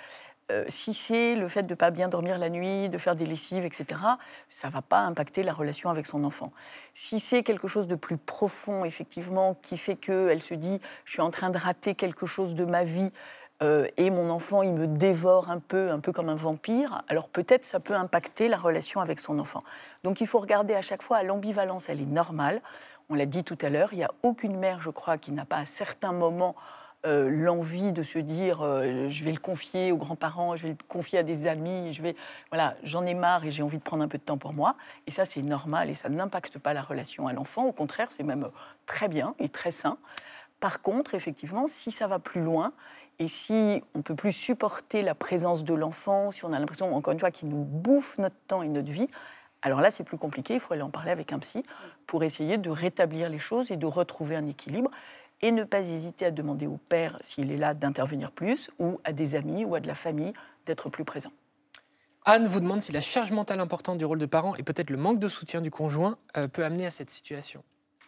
Euh, 0.51 0.63
si 0.67 0.93
c'est 0.93 1.35
le 1.35 1.47
fait 1.47 1.63
de 1.63 1.71
ne 1.71 1.75
pas 1.75 1.89
bien 1.89 2.07
dormir 2.07 2.37
la 2.37 2.49
nuit, 2.49 2.87
de 2.87 2.97
faire 2.99 3.15
des 3.15 3.25
lessives, 3.25 3.65
etc., 3.65 3.99
ça 4.47 4.67
ne 4.67 4.73
va 4.73 4.83
pas 4.83 4.99
impacter 4.99 5.41
la 5.41 5.53
relation 5.53 5.89
avec 5.89 6.05
son 6.05 6.23
enfant. 6.23 6.51
Si 6.93 7.19
c'est 7.19 7.41
quelque 7.41 7.67
chose 7.67 7.87
de 7.87 7.95
plus 7.95 8.17
profond, 8.17 8.85
effectivement, 8.85 9.55
qui 9.63 9.75
fait 9.75 9.95
qu'elle 9.95 10.43
se 10.43 10.53
dit 10.53 10.79
je 11.03 11.13
suis 11.13 11.21
en 11.21 11.31
train 11.31 11.49
de 11.49 11.57
rater 11.57 11.95
quelque 11.95 12.27
chose 12.27 12.53
de 12.53 12.63
ma 12.63 12.83
vie 12.83 13.11
euh, 13.63 13.87
et 13.97 14.09
mon 14.09 14.29
enfant, 14.29 14.63
il 14.63 14.73
me 14.73 14.87
dévore 14.87 15.49
un 15.49 15.59
peu, 15.59 15.89
un 15.91 15.99
peu 15.99 16.11
comme 16.11 16.29
un 16.29 16.35
vampire, 16.35 17.03
alors 17.07 17.29
peut-être 17.29 17.63
ça 17.63 17.79
peut 17.79 17.93
impacter 17.93 18.47
la 18.47 18.57
relation 18.57 18.99
avec 18.99 19.19
son 19.19 19.39
enfant. 19.39 19.63
Donc 20.03 20.19
il 20.19 20.27
faut 20.27 20.39
regarder 20.39 20.73
à 20.75 20.81
chaque 20.81 21.01
fois, 21.01 21.23
l'ambivalence, 21.23 21.87
elle 21.87 22.01
est 22.01 22.05
normale. 22.05 22.61
On 23.09 23.15
l'a 23.15 23.25
dit 23.25 23.43
tout 23.43 23.57
à 23.61 23.69
l'heure, 23.69 23.89
il 23.93 23.97
n'y 23.97 24.03
a 24.03 24.11
aucune 24.23 24.57
mère, 24.57 24.81
je 24.81 24.89
crois, 24.89 25.17
qui 25.17 25.31
n'a 25.31 25.45
pas 25.45 25.57
à 25.57 25.65
certains 25.65 26.11
moments 26.11 26.55
euh, 27.05 27.29
l'envie 27.29 27.93
de 27.93 28.01
se 28.01 28.17
dire 28.17 28.61
euh, 28.63 29.09
je 29.09 29.23
vais 29.23 29.31
le 29.31 29.39
confier 29.39 29.91
aux 29.91 29.97
grands-parents, 29.97 30.55
je 30.55 30.63
vais 30.63 30.69
le 30.69 30.77
confier 30.87 31.19
à 31.19 31.23
des 31.23 31.45
amis, 31.45 31.93
je 31.93 32.01
vais 32.01 32.15
voilà, 32.49 32.75
j'en 32.81 33.05
ai 33.05 33.13
marre 33.13 33.45
et 33.45 33.51
j'ai 33.51 33.61
envie 33.61 33.77
de 33.77 33.83
prendre 33.83 34.03
un 34.03 34.07
peu 34.07 34.17
de 34.17 34.23
temps 34.23 34.39
pour 34.39 34.53
moi. 34.53 34.75
Et 35.05 35.11
ça 35.11 35.23
c'est 35.23 35.43
normal 35.43 35.91
et 35.91 35.95
ça 35.95 36.09
n'impacte 36.09 36.57
pas 36.57 36.73
la 36.73 36.81
relation 36.81 37.27
à 37.27 37.33
l'enfant. 37.33 37.65
Au 37.65 37.71
contraire, 37.71 38.09
c'est 38.09 38.23
même 38.23 38.49
très 38.87 39.07
bien 39.07 39.35
et 39.37 39.49
très 39.49 39.69
sain. 39.69 39.97
Par 40.59 40.81
contre, 40.81 41.13
effectivement, 41.13 41.67
si 41.67 41.91
ça 41.91 42.07
va 42.07 42.17
plus 42.17 42.41
loin 42.41 42.73
et 43.19 43.27
si 43.27 43.83
on 43.93 44.01
peut 44.01 44.15
plus 44.15 44.31
supporter 44.31 45.01
la 45.01 45.15
présence 45.15 45.63
de 45.63 45.73
l'enfant, 45.73 46.31
si 46.31 46.45
on 46.45 46.53
a 46.53 46.59
l'impression 46.59 46.93
encore 46.95 47.13
une 47.13 47.19
fois 47.19 47.31
qu'il 47.31 47.49
nous 47.49 47.63
bouffe 47.63 48.17
notre 48.17 48.35
temps 48.47 48.61
et 48.61 48.69
notre 48.69 48.91
vie, 48.91 49.07
alors 49.61 49.81
là, 49.81 49.89
c'est 49.89 50.03
plus 50.03 50.17
compliqué, 50.17 50.53
il 50.53 50.59
faut 50.59 50.73
aller 50.73 50.83
en 50.83 50.91
parler 50.91 51.09
avec 51.09 51.33
un 51.33 51.39
psy 51.39 51.63
pour 52.05 52.23
essayer 52.23 52.57
de 52.57 52.69
rétablir 52.69 53.29
les 53.29 53.39
choses 53.39 53.71
et 53.71 53.77
de 53.77 53.85
retrouver 53.87 54.35
un 54.35 54.45
équilibre 54.45 54.91
et 55.41 55.51
ne 55.51 55.63
pas 55.63 55.79
hésiter 55.79 56.25
à 56.25 56.31
demander 56.31 56.67
au 56.67 56.77
père, 56.77 57.17
s'il 57.21 57.51
est 57.51 57.57
là, 57.57 57.73
d'intervenir 57.73 58.31
plus, 58.31 58.69
ou 58.79 58.99
à 59.03 59.11
des 59.11 59.35
amis 59.35 59.65
ou 59.65 59.75
à 59.75 59.79
de 59.79 59.87
la 59.87 59.95
famille 59.95 60.33
d'être 60.65 60.89
plus 60.89 61.03
présent. 61.03 61.31
Anne 62.25 62.47
vous 62.47 62.59
demande 62.59 62.81
si 62.81 62.91
la 62.91 63.01
charge 63.01 63.31
mentale 63.31 63.59
importante 63.59 63.97
du 63.97 64.05
rôle 64.05 64.19
de 64.19 64.25
parent 64.25 64.55
et 64.55 64.63
peut-être 64.63 64.89
le 64.89 64.97
manque 64.97 65.19
de 65.19 65.27
soutien 65.27 65.61
du 65.61 65.71
conjoint 65.71 66.17
euh, 66.37 66.47
peut 66.47 66.63
amener 66.63 66.85
à 66.85 66.91
cette 66.91 67.09
situation. 67.09 67.63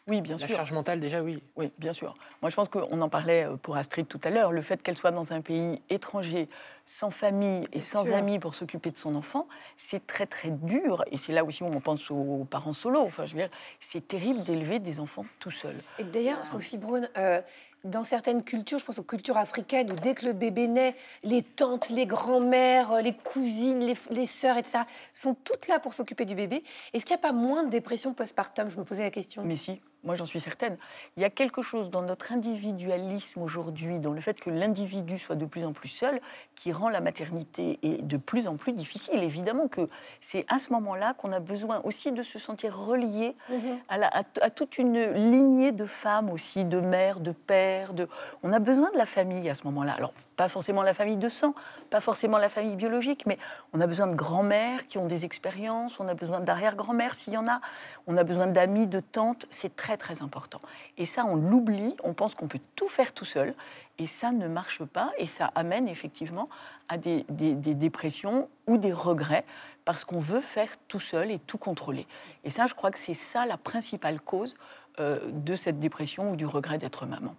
Oui, 0.07 0.21
bien 0.21 0.37
la 0.37 0.47
sûr. 0.47 0.55
charge 0.55 0.71
mentale, 0.71 0.99
déjà, 0.99 1.21
oui. 1.21 1.41
Oui, 1.57 1.71
bien 1.77 1.91
sûr. 1.93 2.15
Moi, 2.41 2.49
je 2.49 2.55
pense 2.55 2.69
qu'on 2.69 3.01
en 3.01 3.09
parlait 3.09 3.45
euh, 3.45 3.57
pour 3.57 3.75
Astrid 3.75 4.07
tout 4.07 4.21
à 4.23 4.29
l'heure. 4.29 4.51
Le 4.53 4.61
fait 4.61 4.81
qu'elle 4.81 4.97
soit 4.97 5.11
dans 5.11 5.33
un 5.33 5.41
pays 5.41 5.81
étranger, 5.89 6.47
sans 6.85 7.09
famille 7.09 7.67
et 7.73 7.81
sans 7.81 8.05
sûr. 8.05 8.15
amis 8.15 8.39
pour 8.39 8.55
s'occuper 8.55 8.91
de 8.91 8.97
son 8.97 9.15
enfant, 9.15 9.47
c'est 9.75 10.07
très, 10.07 10.25
très 10.25 10.51
dur. 10.51 11.03
Et 11.11 11.17
c'est 11.17 11.33
là 11.33 11.43
aussi 11.43 11.63
où 11.63 11.67
on 11.67 11.81
pense 11.81 12.09
aux 12.09 12.47
parents 12.49 12.73
solos. 12.73 13.01
Enfin, 13.01 13.25
je 13.25 13.33
veux 13.33 13.39
dire, 13.41 13.49
c'est 13.79 14.07
terrible 14.07 14.43
d'élever 14.43 14.79
des 14.79 14.99
enfants 15.01 15.25
tout 15.39 15.51
seuls. 15.51 15.81
Et 15.99 16.03
d'ailleurs, 16.03 16.45
Sophie 16.47 16.77
Braun, 16.77 17.09
euh, 17.17 17.41
dans 17.83 18.03
certaines 18.03 18.43
cultures, 18.43 18.79
je 18.79 18.85
pense 18.85 18.99
aux 18.99 19.03
cultures 19.03 19.37
africaines, 19.37 19.91
où 19.91 19.95
dès 19.95 20.15
que 20.15 20.25
le 20.25 20.33
bébé 20.33 20.67
naît, 20.67 20.95
les 21.23 21.43
tantes, 21.43 21.89
les 21.89 22.05
grands-mères, 22.05 22.91
euh, 22.93 23.01
les 23.01 23.13
cousines, 23.13 23.79
les, 23.79 23.95
les 24.09 24.25
sœurs, 24.25 24.57
etc., 24.57 24.79
sont 25.13 25.35
toutes 25.35 25.67
là 25.67 25.79
pour 25.79 25.93
s'occuper 25.93 26.25
du 26.25 26.35
bébé. 26.35 26.63
Est-ce 26.93 27.05
qu'il 27.05 27.13
n'y 27.15 27.19
a 27.19 27.21
pas 27.21 27.33
moins 27.33 27.63
de 27.63 27.69
dépression 27.69 28.13
postpartum? 28.13 28.69
Je 28.69 28.77
me 28.77 28.83
posais 28.83 29.03
la 29.03 29.11
question. 29.11 29.43
Mais 29.45 29.55
si, 29.55 29.79
moi 30.03 30.15
j'en 30.15 30.25
suis 30.25 30.39
certaine. 30.39 30.77
Il 31.17 31.21
y 31.21 31.25
a 31.25 31.29
quelque 31.29 31.61
chose 31.61 31.89
dans 31.89 32.01
notre 32.01 32.31
individualisme 32.31 33.41
aujourd'hui, 33.41 33.99
dans 33.99 34.13
le 34.13 34.19
fait 34.21 34.39
que 34.39 34.49
l'individu 34.49 35.17
soit 35.17 35.35
de 35.35 35.45
plus 35.45 35.65
en 35.65 35.73
plus 35.73 35.89
seul, 35.89 36.19
qui 36.55 36.71
rend 36.71 36.89
la 36.89 37.01
maternité 37.01 37.79
et 37.83 37.97
de 37.97 38.17
plus 38.17 38.47
en 38.47 38.55
plus 38.57 38.71
difficile. 38.73 39.21
Évidemment 39.23 39.67
que 39.67 39.89
c'est 40.21 40.45
à 40.49 40.59
ce 40.59 40.71
moment-là 40.73 41.13
qu'on 41.13 41.31
a 41.31 41.39
besoin 41.39 41.81
aussi 41.83 42.11
de 42.11 42.23
se 42.23 42.39
sentir 42.39 42.77
relié 42.77 43.35
Mhm. 43.49 43.79
à, 43.89 43.97
la- 43.97 44.07
à 44.15 44.23
t- 44.23 44.41
à 44.41 44.49
toute 44.49 44.77
une 44.77 44.99
lignée 45.13 45.71
de 45.71 45.85
femmes 45.85 46.29
aussi, 46.29 46.65
de 46.65 46.79
mères, 46.79 47.19
de 47.19 47.31
pères. 47.31 47.93
De... 47.93 48.07
On 48.43 48.53
a 48.53 48.59
besoin 48.59 48.91
de 48.91 48.97
la 48.97 49.05
famille 49.05 49.49
à 49.49 49.53
ce 49.53 49.63
moment-là. 49.65 49.93
Alors 49.93 50.13
pas 50.37 50.47
forcément 50.47 50.83
la 50.83 50.93
famille 50.93 51.17
de 51.17 51.27
sang, 51.27 51.53
pas 51.89 51.99
forcément 51.99 52.37
la 52.37 52.47
famille 52.47 52.75
biologique, 52.75 53.25
mais 53.25 53.37
on 53.73 53.81
a 53.81 53.87
besoin 53.87 54.07
de 54.07 54.15
grands-mères 54.15 54.87
qui 54.87 54.97
ont 54.97 55.07
des 55.07 55.25
expériences, 55.25 55.99
on 55.99 56.07
a 56.07 56.13
besoin 56.13 56.39
d'arrière-grand-mères 56.39 57.15
s'il 57.15 57.33
y 57.33 57.37
en 57.37 57.47
a, 57.47 57.59
on 58.05 58.15
a 58.15 58.23
besoin 58.23 58.47
d'amis, 58.47 58.87
de 58.87 59.01
tantes, 59.01 59.47
c'est 59.49 59.75
très 59.75 59.97
très 59.97 60.21
important. 60.21 60.61
Et 60.97 61.05
ça, 61.05 61.25
on 61.25 61.35
l'oublie, 61.35 61.95
on 62.03 62.13
pense 62.13 62.35
qu'on 62.35 62.47
peut 62.47 62.61
tout 62.75 62.87
faire 62.87 63.11
tout 63.13 63.25
seul, 63.25 63.53
et 63.97 64.05
ça 64.05 64.31
ne 64.31 64.47
marche 64.47 64.83
pas, 64.85 65.11
et 65.17 65.25
ça 65.25 65.51
amène 65.55 65.87
effectivement 65.87 66.49
à 66.87 66.97
des, 66.97 67.25
des 67.29 67.73
dépressions 67.73 68.47
ou 68.67 68.77
des 68.77 68.93
regrets, 68.93 69.43
parce 69.85 70.05
qu'on 70.05 70.19
veut 70.19 70.41
faire 70.41 70.69
tout 70.87 70.99
seul 70.99 71.31
et 71.31 71.39
tout 71.39 71.57
contrôler. 71.57 72.05
Et 72.43 72.49
ça, 72.49 72.67
je 72.67 72.75
crois 72.75 72.91
que 72.91 72.99
c'est 72.99 73.13
ça 73.13 73.45
la 73.45 73.57
principale 73.57 74.21
cause 74.21 74.55
euh, 74.99 75.19
de 75.31 75.55
cette 75.55 75.77
dépression 75.77 76.31
ou 76.31 76.35
du 76.35 76.47
regret 76.47 76.79
d'être 76.79 77.05
maman. 77.05 77.35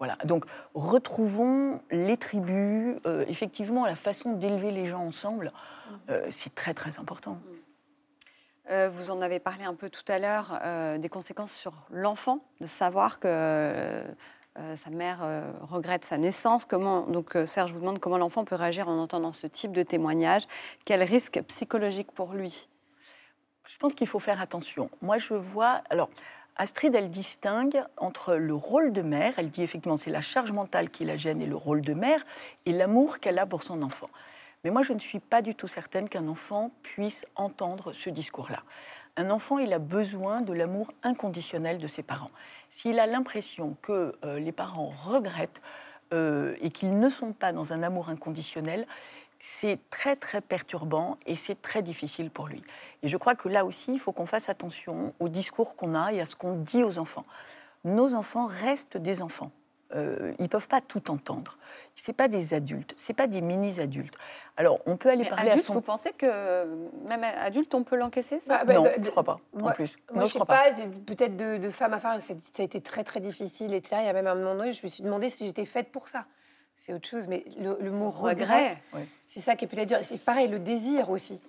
Voilà. 0.00 0.16
Donc, 0.24 0.46
retrouvons 0.74 1.82
les 1.90 2.16
tribus, 2.16 2.96
euh, 3.06 3.24
effectivement, 3.28 3.84
la 3.84 3.94
façon 3.94 4.32
d'élever 4.32 4.70
les 4.70 4.86
gens 4.86 5.06
ensemble, 5.06 5.52
euh, 6.08 6.26
c'est 6.30 6.54
très, 6.54 6.74
très 6.74 6.98
important. 6.98 7.38
Mm. 8.68 8.86
vous 8.86 9.10
en 9.10 9.20
avez 9.20 9.40
parlé 9.40 9.64
un 9.64 9.74
peu 9.74 9.90
tout 9.90 10.04
à 10.08 10.18
l'heure, 10.18 10.58
des 10.98 11.08
conséquences 11.08 11.52
sur 11.52 11.72
l'enfant, 11.90 12.38
de 12.60 12.66
savoir 12.66 13.18
que 13.18 14.04
sa 14.56 14.90
mère 14.90 15.18
regrette 15.60 16.04
sa 16.04 16.18
naissance. 16.18 16.64
Comment, 16.66 17.02
donc, 17.02 17.36
Serge 17.46 17.72
vous 17.72 17.80
demande 17.80 17.98
comment 17.98 18.16
l'enfant 18.16 18.44
peut 18.44 18.54
réagir 18.54 18.88
en 18.88 18.96
entendant 18.98 19.32
ce 19.32 19.48
type 19.48 19.72
de 19.72 19.82
témoignage. 19.82 20.44
Quel 20.84 21.02
risque 21.02 21.42
psychologique 21.48 22.12
pour 22.12 22.32
lui? 22.32 22.68
Je 23.66 23.76
pense 23.78 23.94
qu'il 23.94 24.06
faut 24.06 24.18
faire 24.18 24.40
attention. 24.40 24.90
Moi, 25.02 25.18
je 25.18 25.34
vois. 25.34 25.82
Alors, 25.90 26.10
Astrid, 26.56 26.94
elle 26.94 27.10
distingue 27.10 27.82
entre 27.96 28.34
le 28.34 28.54
rôle 28.54 28.92
de 28.92 29.02
mère, 29.02 29.34
elle 29.38 29.50
dit 29.50 29.62
effectivement 29.62 29.96
c'est 29.96 30.10
la 30.10 30.20
charge 30.20 30.52
mentale 30.52 30.90
qui 30.90 31.04
la 31.04 31.16
gêne 31.16 31.40
et 31.40 31.46
le 31.46 31.56
rôle 31.56 31.80
de 31.80 31.94
mère, 31.94 32.24
et 32.66 32.72
l'amour 32.72 33.18
qu'elle 33.18 33.38
a 33.38 33.46
pour 33.46 33.62
son 33.62 33.82
enfant. 33.82 34.10
Mais 34.64 34.70
moi, 34.70 34.82
je 34.82 34.92
ne 34.92 34.98
suis 34.98 35.20
pas 35.20 35.40
du 35.40 35.54
tout 35.54 35.66
certaine 35.66 36.08
qu'un 36.08 36.28
enfant 36.28 36.70
puisse 36.82 37.24
entendre 37.34 37.92
ce 37.92 38.10
discours-là. 38.10 38.62
Un 39.16 39.30
enfant, 39.30 39.58
il 39.58 39.72
a 39.72 39.78
besoin 39.78 40.42
de 40.42 40.52
l'amour 40.52 40.92
inconditionnel 41.02 41.78
de 41.78 41.86
ses 41.86 42.02
parents. 42.02 42.30
S'il 42.68 43.00
a 43.00 43.06
l'impression 43.06 43.76
que 43.82 44.14
euh, 44.24 44.38
les 44.38 44.52
parents 44.52 44.92
regrettent 45.04 45.62
euh, 46.12 46.54
et 46.60 46.70
qu'ils 46.70 46.98
ne 46.98 47.08
sont 47.08 47.32
pas 47.32 47.52
dans 47.52 47.72
un 47.72 47.82
amour 47.82 48.08
inconditionnel, 48.08 48.86
c'est 49.40 49.78
très 49.88 50.16
très 50.16 50.42
perturbant 50.42 51.16
et 51.26 51.34
c'est 51.34 51.60
très 51.60 51.82
difficile 51.82 52.30
pour 52.30 52.46
lui. 52.46 52.62
Et 53.02 53.08
je 53.08 53.16
crois 53.16 53.34
que 53.34 53.48
là 53.48 53.64
aussi, 53.64 53.94
il 53.94 53.98
faut 53.98 54.12
qu'on 54.12 54.26
fasse 54.26 54.50
attention 54.50 55.14
au 55.18 55.28
discours 55.28 55.74
qu'on 55.74 55.94
a 55.94 56.12
et 56.12 56.20
à 56.20 56.26
ce 56.26 56.36
qu'on 56.36 56.54
dit 56.54 56.84
aux 56.84 56.98
enfants. 56.98 57.24
Nos 57.84 58.14
enfants 58.14 58.46
restent 58.46 58.98
des 58.98 59.22
enfants. 59.22 59.50
Euh, 59.96 60.34
ils 60.38 60.42
ne 60.42 60.48
peuvent 60.48 60.68
pas 60.68 60.80
tout 60.80 61.10
entendre. 61.10 61.58
Ce 61.96 62.12
pas 62.12 62.28
des 62.28 62.54
adultes, 62.54 62.92
ce 62.96 63.12
pas 63.12 63.26
des 63.26 63.40
mini-adultes. 63.40 64.14
Alors, 64.56 64.78
on 64.86 64.96
peut 64.96 65.08
aller 65.08 65.24
parler 65.24 65.50
à 65.50 65.56
son... 65.56 65.72
Vous 65.72 65.80
pensez 65.80 66.12
que 66.12 66.66
même 67.06 67.24
adulte, 67.24 67.74
on 67.74 67.82
peut 67.82 67.96
l'encaisser 67.96 68.40
ça? 68.40 68.58
Bah, 68.58 68.64
bah, 68.64 68.74
Non, 68.74 68.84
je 68.94 69.00
ne 69.00 69.10
crois 69.10 69.24
pas, 69.24 69.40
en 69.60 69.70
plus. 69.72 69.96
Moi, 70.12 70.22
non, 70.22 70.28
je 70.28 70.36
ne 70.36 70.40
sais 70.40 70.46
pas, 70.46 70.70
peut-être 71.06 71.36
de, 71.36 71.56
de, 71.56 71.70
femme 71.70 71.94
à 71.94 71.98
femme, 71.98 72.20
ça 72.20 72.34
a 72.34 72.62
été 72.62 72.80
très 72.80 73.02
très 73.02 73.18
difficile, 73.18 73.74
etc. 73.74 73.96
Il 74.02 74.06
y 74.06 74.08
a 74.08 74.12
même 74.12 74.28
un 74.28 74.36
moment 74.36 74.54
donné, 74.54 74.72
je 74.72 74.84
me 74.84 74.88
suis 74.88 75.02
demandé 75.02 75.28
si 75.28 75.46
j'étais 75.46 75.64
faite 75.64 75.90
pour 75.90 76.08
ça 76.08 76.26
c'est 76.76 76.92
autre 76.94 77.08
chose. 77.08 77.28
Mais 77.28 77.44
le, 77.58 77.90
mot 77.90 78.10
regret, 78.10 78.82
c'est 79.26 79.40
ça 79.40 79.56
qui 79.56 79.64
est 79.64 79.68
peut-être 79.68 79.88
dur. 79.88 79.98
C'est 80.02 80.24
pareil, 80.24 80.48
le 80.48 80.58
désir 80.58 81.10
aussi. 81.10 81.40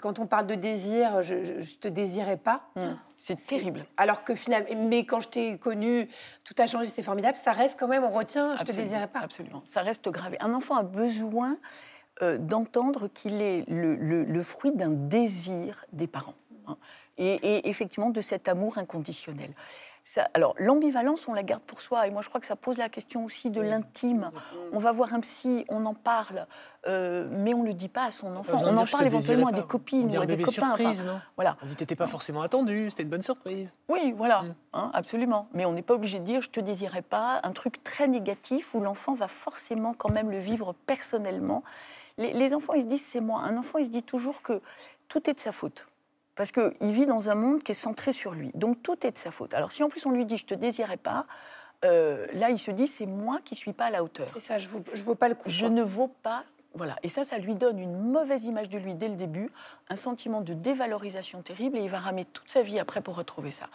Quand 0.00 0.18
on 0.18 0.26
parle 0.26 0.46
de 0.46 0.54
désir, 0.54 1.22
je, 1.22 1.34
ne 1.34 1.62
te 1.62 1.88
désirais 1.88 2.36
pas. 2.36 2.68
Hmm. 2.74 2.94
C'est 3.16 3.46
terrible. 3.46 3.84
Alors 3.96 4.24
que 4.24 4.34
finalement, 4.34 4.68
mais 4.76 5.04
quand 5.04 5.20
je 5.20 5.28
t'ai 5.28 5.58
connu, 5.58 6.08
tout 6.44 6.54
a 6.58 6.66
changé, 6.66 6.86
c'était 6.86 7.02
formidable. 7.02 7.36
Ça 7.36 7.52
reste 7.52 7.78
quand 7.78 7.88
même, 7.88 8.04
on 8.04 8.10
retient, 8.10 8.56
je 8.56 8.64
te 8.64 8.72
désirais 8.72 9.08
pas. 9.08 9.20
Absolument, 9.20 9.62
ça 9.64 9.82
reste 9.82 10.08
grave. 10.08 10.36
Un 10.40 10.52
enfant 10.52 10.76
a 10.76 10.82
besoin 10.82 11.56
euh, 12.22 12.38
d'entendre 12.38 13.08
qu'il 13.08 13.40
est 13.40 13.64
le, 13.68 14.42
fruit 14.42 14.72
d'un 14.72 14.90
désir 14.90 15.84
des 15.92 16.06
parents. 16.06 16.34
Hein. 16.66 16.76
et, 17.16 17.34
et, 17.34 17.68
effectivement 17.70 18.10
de 18.10 18.20
cet 18.20 18.46
amour 18.46 18.76
inconditionnel 18.76 19.54
alors, 20.34 20.54
l'ambivalence, 20.58 21.28
on 21.28 21.34
la 21.34 21.42
garde 21.42 21.62
pour 21.62 21.80
soi. 21.80 22.06
Et 22.06 22.10
moi, 22.10 22.22
je 22.22 22.28
crois 22.28 22.40
que 22.40 22.46
ça 22.46 22.56
pose 22.56 22.78
la 22.78 22.88
question 22.88 23.24
aussi 23.24 23.50
de 23.50 23.60
l'intime. 23.60 24.30
On 24.72 24.78
va 24.78 24.92
voir 24.92 25.12
un 25.12 25.20
psy, 25.20 25.64
on 25.68 25.84
en 25.86 25.94
parle, 25.94 26.46
euh, 26.86 27.28
mais 27.30 27.52
on 27.54 27.62
ne 27.62 27.68
le 27.68 27.74
dit 27.74 27.88
pas 27.88 28.04
à 28.04 28.10
son 28.10 28.34
enfant. 28.36 28.58
On 28.64 28.76
en 28.76 28.86
parle 28.86 29.06
éventuellement 29.06 29.48
à 29.48 29.52
des 29.52 29.62
copines 29.62 30.16
ou 30.16 30.20
à 30.20 30.26
des 30.26 30.38
copains. 30.38 30.76
Surprise, 30.76 31.04
non? 31.04 31.20
voilà. 31.36 31.56
On 31.62 31.66
dit 31.66 31.76
que 31.76 31.94
pas 31.94 32.06
forcément 32.06 32.42
attendu, 32.42 32.90
c'était 32.90 33.02
une 33.02 33.10
bonne 33.10 33.22
surprise. 33.22 33.72
Oui, 33.88 34.14
voilà, 34.16 34.42
mm. 34.42 34.54
hein, 34.74 34.90
absolument. 34.94 35.48
Mais 35.52 35.66
on 35.66 35.72
n'est 35.72 35.82
pas 35.82 35.94
obligé 35.94 36.18
de 36.20 36.24
dire 36.24 36.40
je 36.40 36.50
te 36.50 36.60
désirais 36.60 37.02
pas, 37.02 37.40
un 37.42 37.52
truc 37.52 37.82
très 37.82 38.08
négatif 38.08 38.74
où 38.74 38.80
l'enfant 38.80 39.14
va 39.14 39.28
forcément 39.28 39.94
quand 39.94 40.10
même 40.10 40.30
le 40.30 40.38
vivre 40.38 40.74
personnellement. 40.86 41.62
Les, 42.16 42.32
les 42.32 42.54
enfants, 42.54 42.74
ils 42.74 42.82
se 42.82 42.86
disent 42.86 43.04
c'est 43.04 43.20
moi. 43.20 43.40
Un 43.42 43.56
enfant, 43.56 43.78
il 43.78 43.86
se 43.86 43.90
dit 43.90 44.02
toujours 44.02 44.42
que 44.42 44.60
tout 45.08 45.28
est 45.28 45.34
de 45.34 45.40
sa 45.40 45.52
faute 45.52 45.87
parce 46.38 46.52
qu'il 46.52 46.92
vit 46.92 47.04
dans 47.04 47.30
un 47.30 47.34
monde 47.34 47.64
qui 47.64 47.72
est 47.72 47.74
centré 47.74 48.12
sur 48.12 48.32
lui. 48.32 48.52
Donc 48.54 48.80
tout 48.80 49.04
est 49.04 49.10
de 49.10 49.18
sa 49.18 49.32
faute. 49.32 49.54
Alors 49.54 49.72
si 49.72 49.82
en 49.82 49.88
plus 49.88 50.06
on 50.06 50.12
lui 50.12 50.24
dit 50.24 50.36
je 50.36 50.44
te 50.44 50.54
désirais 50.54 50.96
pas, 50.96 51.26
euh, 51.84 52.26
là 52.32 52.50
il 52.50 52.58
se 52.58 52.70
dit 52.70 52.86
c'est 52.86 53.06
moi 53.06 53.40
qui 53.44 53.56
suis 53.56 53.72
pas 53.72 53.86
à 53.86 53.90
la 53.90 54.04
hauteur. 54.04 54.28
C'est 54.32 54.46
ça, 54.46 54.56
je 54.56 54.68
ne 54.68 55.02
vaux 55.02 55.16
pas 55.16 55.28
le 55.28 55.34
coup. 55.34 55.50
Je 55.50 55.66
ne 55.66 55.82
vaux 55.82 56.06
pas. 56.22 56.44
Voilà. 56.74 56.94
Et 57.02 57.08
ça, 57.08 57.24
ça 57.24 57.38
lui 57.38 57.56
donne 57.56 57.80
une 57.80 57.98
mauvaise 57.98 58.44
image 58.44 58.68
de 58.68 58.78
lui 58.78 58.94
dès 58.94 59.08
le 59.08 59.16
début, 59.16 59.50
un 59.88 59.96
sentiment 59.96 60.40
de 60.40 60.54
dévalorisation 60.54 61.42
terrible, 61.42 61.76
et 61.76 61.80
il 61.80 61.90
va 61.90 61.98
ramer 61.98 62.24
toute 62.24 62.48
sa 62.48 62.62
vie 62.62 62.78
après 62.78 63.00
pour 63.00 63.16
retrouver 63.16 63.50
ça. 63.50 63.66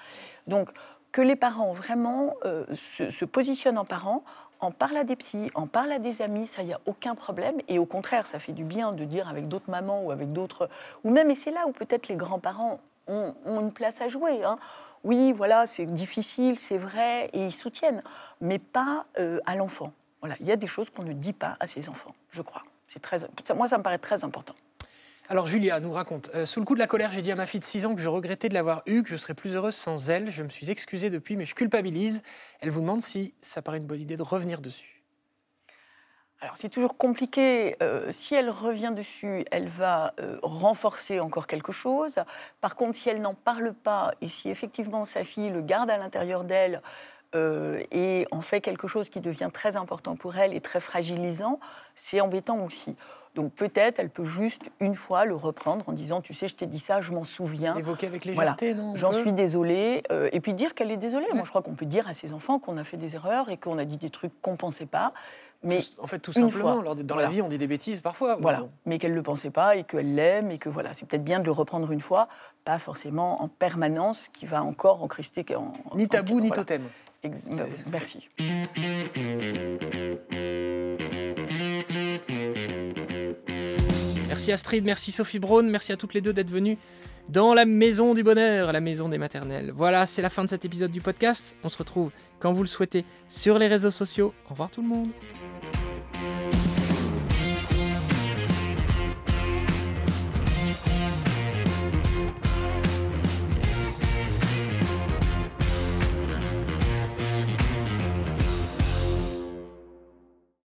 Donc, 0.47 0.69
que 1.13 1.21
les 1.21 1.37
parents 1.37 1.71
vraiment 1.71 2.35
euh, 2.43 2.65
se, 2.73 3.23
positionnent 3.23 3.77
en 3.77 3.85
parents 3.85 4.23
en 4.59 4.71
parle 4.71 4.97
à 4.97 5.03
des 5.03 5.15
psys, 5.15 5.51
en 5.55 5.67
parle 5.67 5.91
à 5.91 5.99
des 5.99 6.21
amis, 6.21 6.47
ça, 6.47 6.61
il 6.61 6.67
n'y 6.67 6.73
a 6.73 6.79
aucun 6.85 7.15
problème. 7.15 7.57
Et 7.67 7.79
au 7.79 7.85
contraire, 7.85 8.25
ça 8.25 8.39
fait 8.39 8.53
du 8.53 8.63
bien 8.63 8.93
de 8.93 9.03
dire 9.03 9.27
avec 9.27 9.49
d'autres 9.49 9.69
mamans 9.69 10.01
ou 10.03 10.11
avec 10.11 10.31
d'autres. 10.31 10.69
Ou 11.03 11.11
même, 11.11 11.29
et 11.29 11.35
c'est 11.35 11.51
là 11.51 11.67
où 11.67 11.71
peut-être 11.71 12.07
les 12.07 12.15
grands-parents 12.15 12.79
ont, 13.07 13.33
une 13.45 13.73
place 13.73 13.99
à 13.99 14.07
jouer. 14.07 14.43
Hein. 14.43 14.57
Oui, 15.03 15.33
voilà, 15.33 15.65
c'est 15.65 15.85
difficile, 15.85 16.57
c'est 16.57 16.77
vrai, 16.77 17.29
et 17.33 17.45
ils 17.45 17.51
soutiennent, 17.51 18.01
mais 18.39 18.57
pas 18.57 19.05
euh, 19.19 19.39
à 19.45 19.55
l'enfant. 19.55 19.91
Voilà, 20.21 20.35
il 20.39 20.47
y 20.47 20.51
a 20.51 20.55
des 20.55 20.67
choses 20.67 20.89
qu'on 20.89 21.03
ne 21.03 21.11
dit 21.11 21.33
pas 21.33 21.57
à 21.59 21.67
ses 21.67 21.89
enfants, 21.89 22.15
je 22.31 22.41
crois. 22.41 22.63
C'est 22.87 23.01
très, 23.01 23.17
moi, 23.53 23.67
ça 23.67 23.77
me 23.77 23.83
paraît 23.83 23.97
très 23.97 24.23
important. 24.23 24.55
Alors 25.33 25.47
Julia 25.47 25.79
nous 25.79 25.91
raconte, 25.91 26.29
euh, 26.35 26.45
sous 26.45 26.59
le 26.59 26.65
coup 26.67 26.75
de 26.75 26.79
la 26.79 26.85
colère, 26.85 27.09
j'ai 27.09 27.23
dit 27.23 27.31
à 27.31 27.35
ma 27.35 27.47
fille 27.47 27.59
de 27.59 27.65
6 27.65 27.87
ans 27.87 27.95
que 27.95 28.01
je 28.01 28.07
regrettais 28.07 28.49
de 28.49 28.53
l'avoir 28.53 28.83
eue, 28.85 29.01
que 29.01 29.09
je 29.09 29.17
serais 29.17 29.33
plus 29.33 29.55
heureuse 29.55 29.73
sans 29.73 30.11
elle. 30.11 30.29
Je 30.29 30.43
me 30.43 30.49
suis 30.49 30.69
excusée 30.69 31.09
depuis, 31.09 31.37
mais 31.37 31.45
je 31.45 31.55
culpabilise. 31.55 32.21
Elle 32.59 32.69
vous 32.69 32.81
demande 32.81 33.01
si 33.01 33.33
ça 33.41 33.63
paraît 33.63 33.79
une 33.79 33.87
bonne 33.87 33.99
idée 33.99 34.15
de 34.15 34.21
revenir 34.21 34.61
dessus. 34.61 35.03
Alors 36.39 36.55
c'est 36.55 36.69
toujours 36.69 36.97
compliqué. 36.97 37.75
Euh, 37.81 38.11
si 38.11 38.35
elle 38.35 38.51
revient 38.51 38.91
dessus, 38.95 39.43
elle 39.49 39.69
va 39.69 40.13
euh, 40.19 40.37
renforcer 40.43 41.19
encore 41.19 41.47
quelque 41.47 41.71
chose. 41.71 42.13
Par 42.61 42.75
contre, 42.75 42.95
si 42.95 43.09
elle 43.09 43.19
n'en 43.19 43.33
parle 43.33 43.73
pas 43.73 44.13
et 44.21 44.29
si 44.29 44.51
effectivement 44.51 45.03
sa 45.03 45.23
fille 45.23 45.49
le 45.49 45.61
garde 45.61 45.89
à 45.89 45.97
l'intérieur 45.97 46.43
d'elle, 46.43 46.79
et 47.35 48.27
en 48.29 48.41
fait 48.41 48.61
quelque 48.61 48.87
chose 48.87 49.09
qui 49.09 49.19
devient 49.19 49.49
très 49.51 49.75
important 49.75 50.15
pour 50.15 50.37
elle 50.37 50.53
et 50.53 50.61
très 50.61 50.79
fragilisant, 50.79 51.59
c'est 51.95 52.21
embêtant 52.21 52.63
aussi. 52.63 52.95
Donc 53.35 53.51
peut-être 53.53 53.99
elle 53.99 54.09
peut 54.09 54.23
juste 54.23 54.69
une 54.79 54.95
fois 54.95 55.25
le 55.25 55.35
reprendre 55.35 55.89
en 55.89 55.93
disant 55.93 56.21
tu 56.21 56.33
sais 56.33 56.47
je 56.47 56.55
t'ai 56.55 56.67
dit 56.67 56.79
ça, 56.79 57.01
je 57.01 57.13
m'en 57.13 57.23
souviens. 57.23 57.75
Évoquer 57.75 58.07
avec 58.07 58.25
légèreté, 58.25 58.73
non 58.73 58.95
J'en 58.95 59.11
suis 59.11 59.33
désolée 59.33 60.03
euh, 60.11 60.29
et 60.31 60.39
puis 60.39 60.53
dire 60.53 60.75
qu'elle 60.75 60.91
est 60.91 60.97
désolée. 60.97 61.25
Moi 61.33 61.43
je 61.43 61.49
crois 61.49 61.61
qu'on 61.61 61.73
peut 61.73 61.85
dire 61.85 62.07
à 62.07 62.13
ses 62.13 62.33
enfants 62.33 62.59
qu'on 62.59 62.77
a 62.77 62.83
fait 62.83 62.97
des 62.97 63.15
erreurs 63.15 63.49
et 63.49 63.57
qu'on 63.57 63.77
a 63.77 63.85
dit 63.85 63.97
des 63.97 64.09
trucs 64.09 64.39
qu'on 64.41 64.55
pensait 64.55 64.85
pas. 64.85 65.13
Mais 65.63 65.81
en 65.97 66.07
fait, 66.07 66.19
tout 66.19 66.33
simplement, 66.33 66.83
dans 66.83 67.15
la 67.15 67.29
vie, 67.29 67.41
on 67.41 67.47
dit 67.47 67.57
des 67.57 67.67
bêtises 67.67 68.01
parfois. 68.01 68.37
Voilà, 68.41 68.65
mais 68.85 68.97
qu'elle 68.97 69.11
ne 69.11 69.15
le 69.15 69.23
pensait 69.23 69.49
pas 69.49 69.77
et 69.77 69.83
qu'elle 69.83 70.13
l'aime 70.15 70.51
et 70.51 70.57
que 70.57 70.69
voilà, 70.69 70.93
c'est 70.93 71.07
peut-être 71.07 71.23
bien 71.23 71.39
de 71.39 71.45
le 71.45 71.51
reprendre 71.51 71.91
une 71.91 72.01
fois, 72.01 72.27
pas 72.65 72.79
forcément 72.79 73.41
en 73.41 73.47
permanence, 73.47 74.27
qui 74.33 74.45
va 74.45 74.61
encore 74.61 75.01
encrister. 75.03 75.45
En, 75.55 75.73
ni 75.95 76.07
tabou, 76.07 76.41
ni 76.41 76.51
totem. 76.51 76.83
Merci. 77.91 78.29
Merci 84.33 84.51
Astrid, 84.51 84.83
merci 84.83 85.11
Sophie 85.11 85.37
Braun, 85.37 85.61
merci 85.69 85.91
à 85.91 85.95
toutes 85.95 86.15
les 86.15 86.21
deux 86.21 86.33
d'être 86.33 86.49
venues 86.49 86.79
dans 87.29 87.53
la 87.53 87.65
maison 87.65 88.15
du 88.15 88.23
bonheur, 88.23 88.73
la 88.73 88.81
maison 88.81 89.07
des 89.07 89.19
maternelles. 89.19 89.71
Voilà, 89.75 90.07
c'est 90.07 90.23
la 90.23 90.31
fin 90.31 90.43
de 90.43 90.49
cet 90.49 90.65
épisode 90.65 90.89
du 90.89 91.01
podcast. 91.01 91.55
On 91.63 91.69
se 91.69 91.77
retrouve 91.77 92.09
quand 92.39 92.51
vous 92.51 92.63
le 92.63 92.67
souhaitez 92.67 93.05
sur 93.29 93.59
les 93.59 93.67
réseaux 93.67 93.91
sociaux. 93.91 94.33
Au 94.47 94.53
revoir 94.53 94.71
tout 94.71 94.81
le 94.81 94.87
monde. 94.87 95.09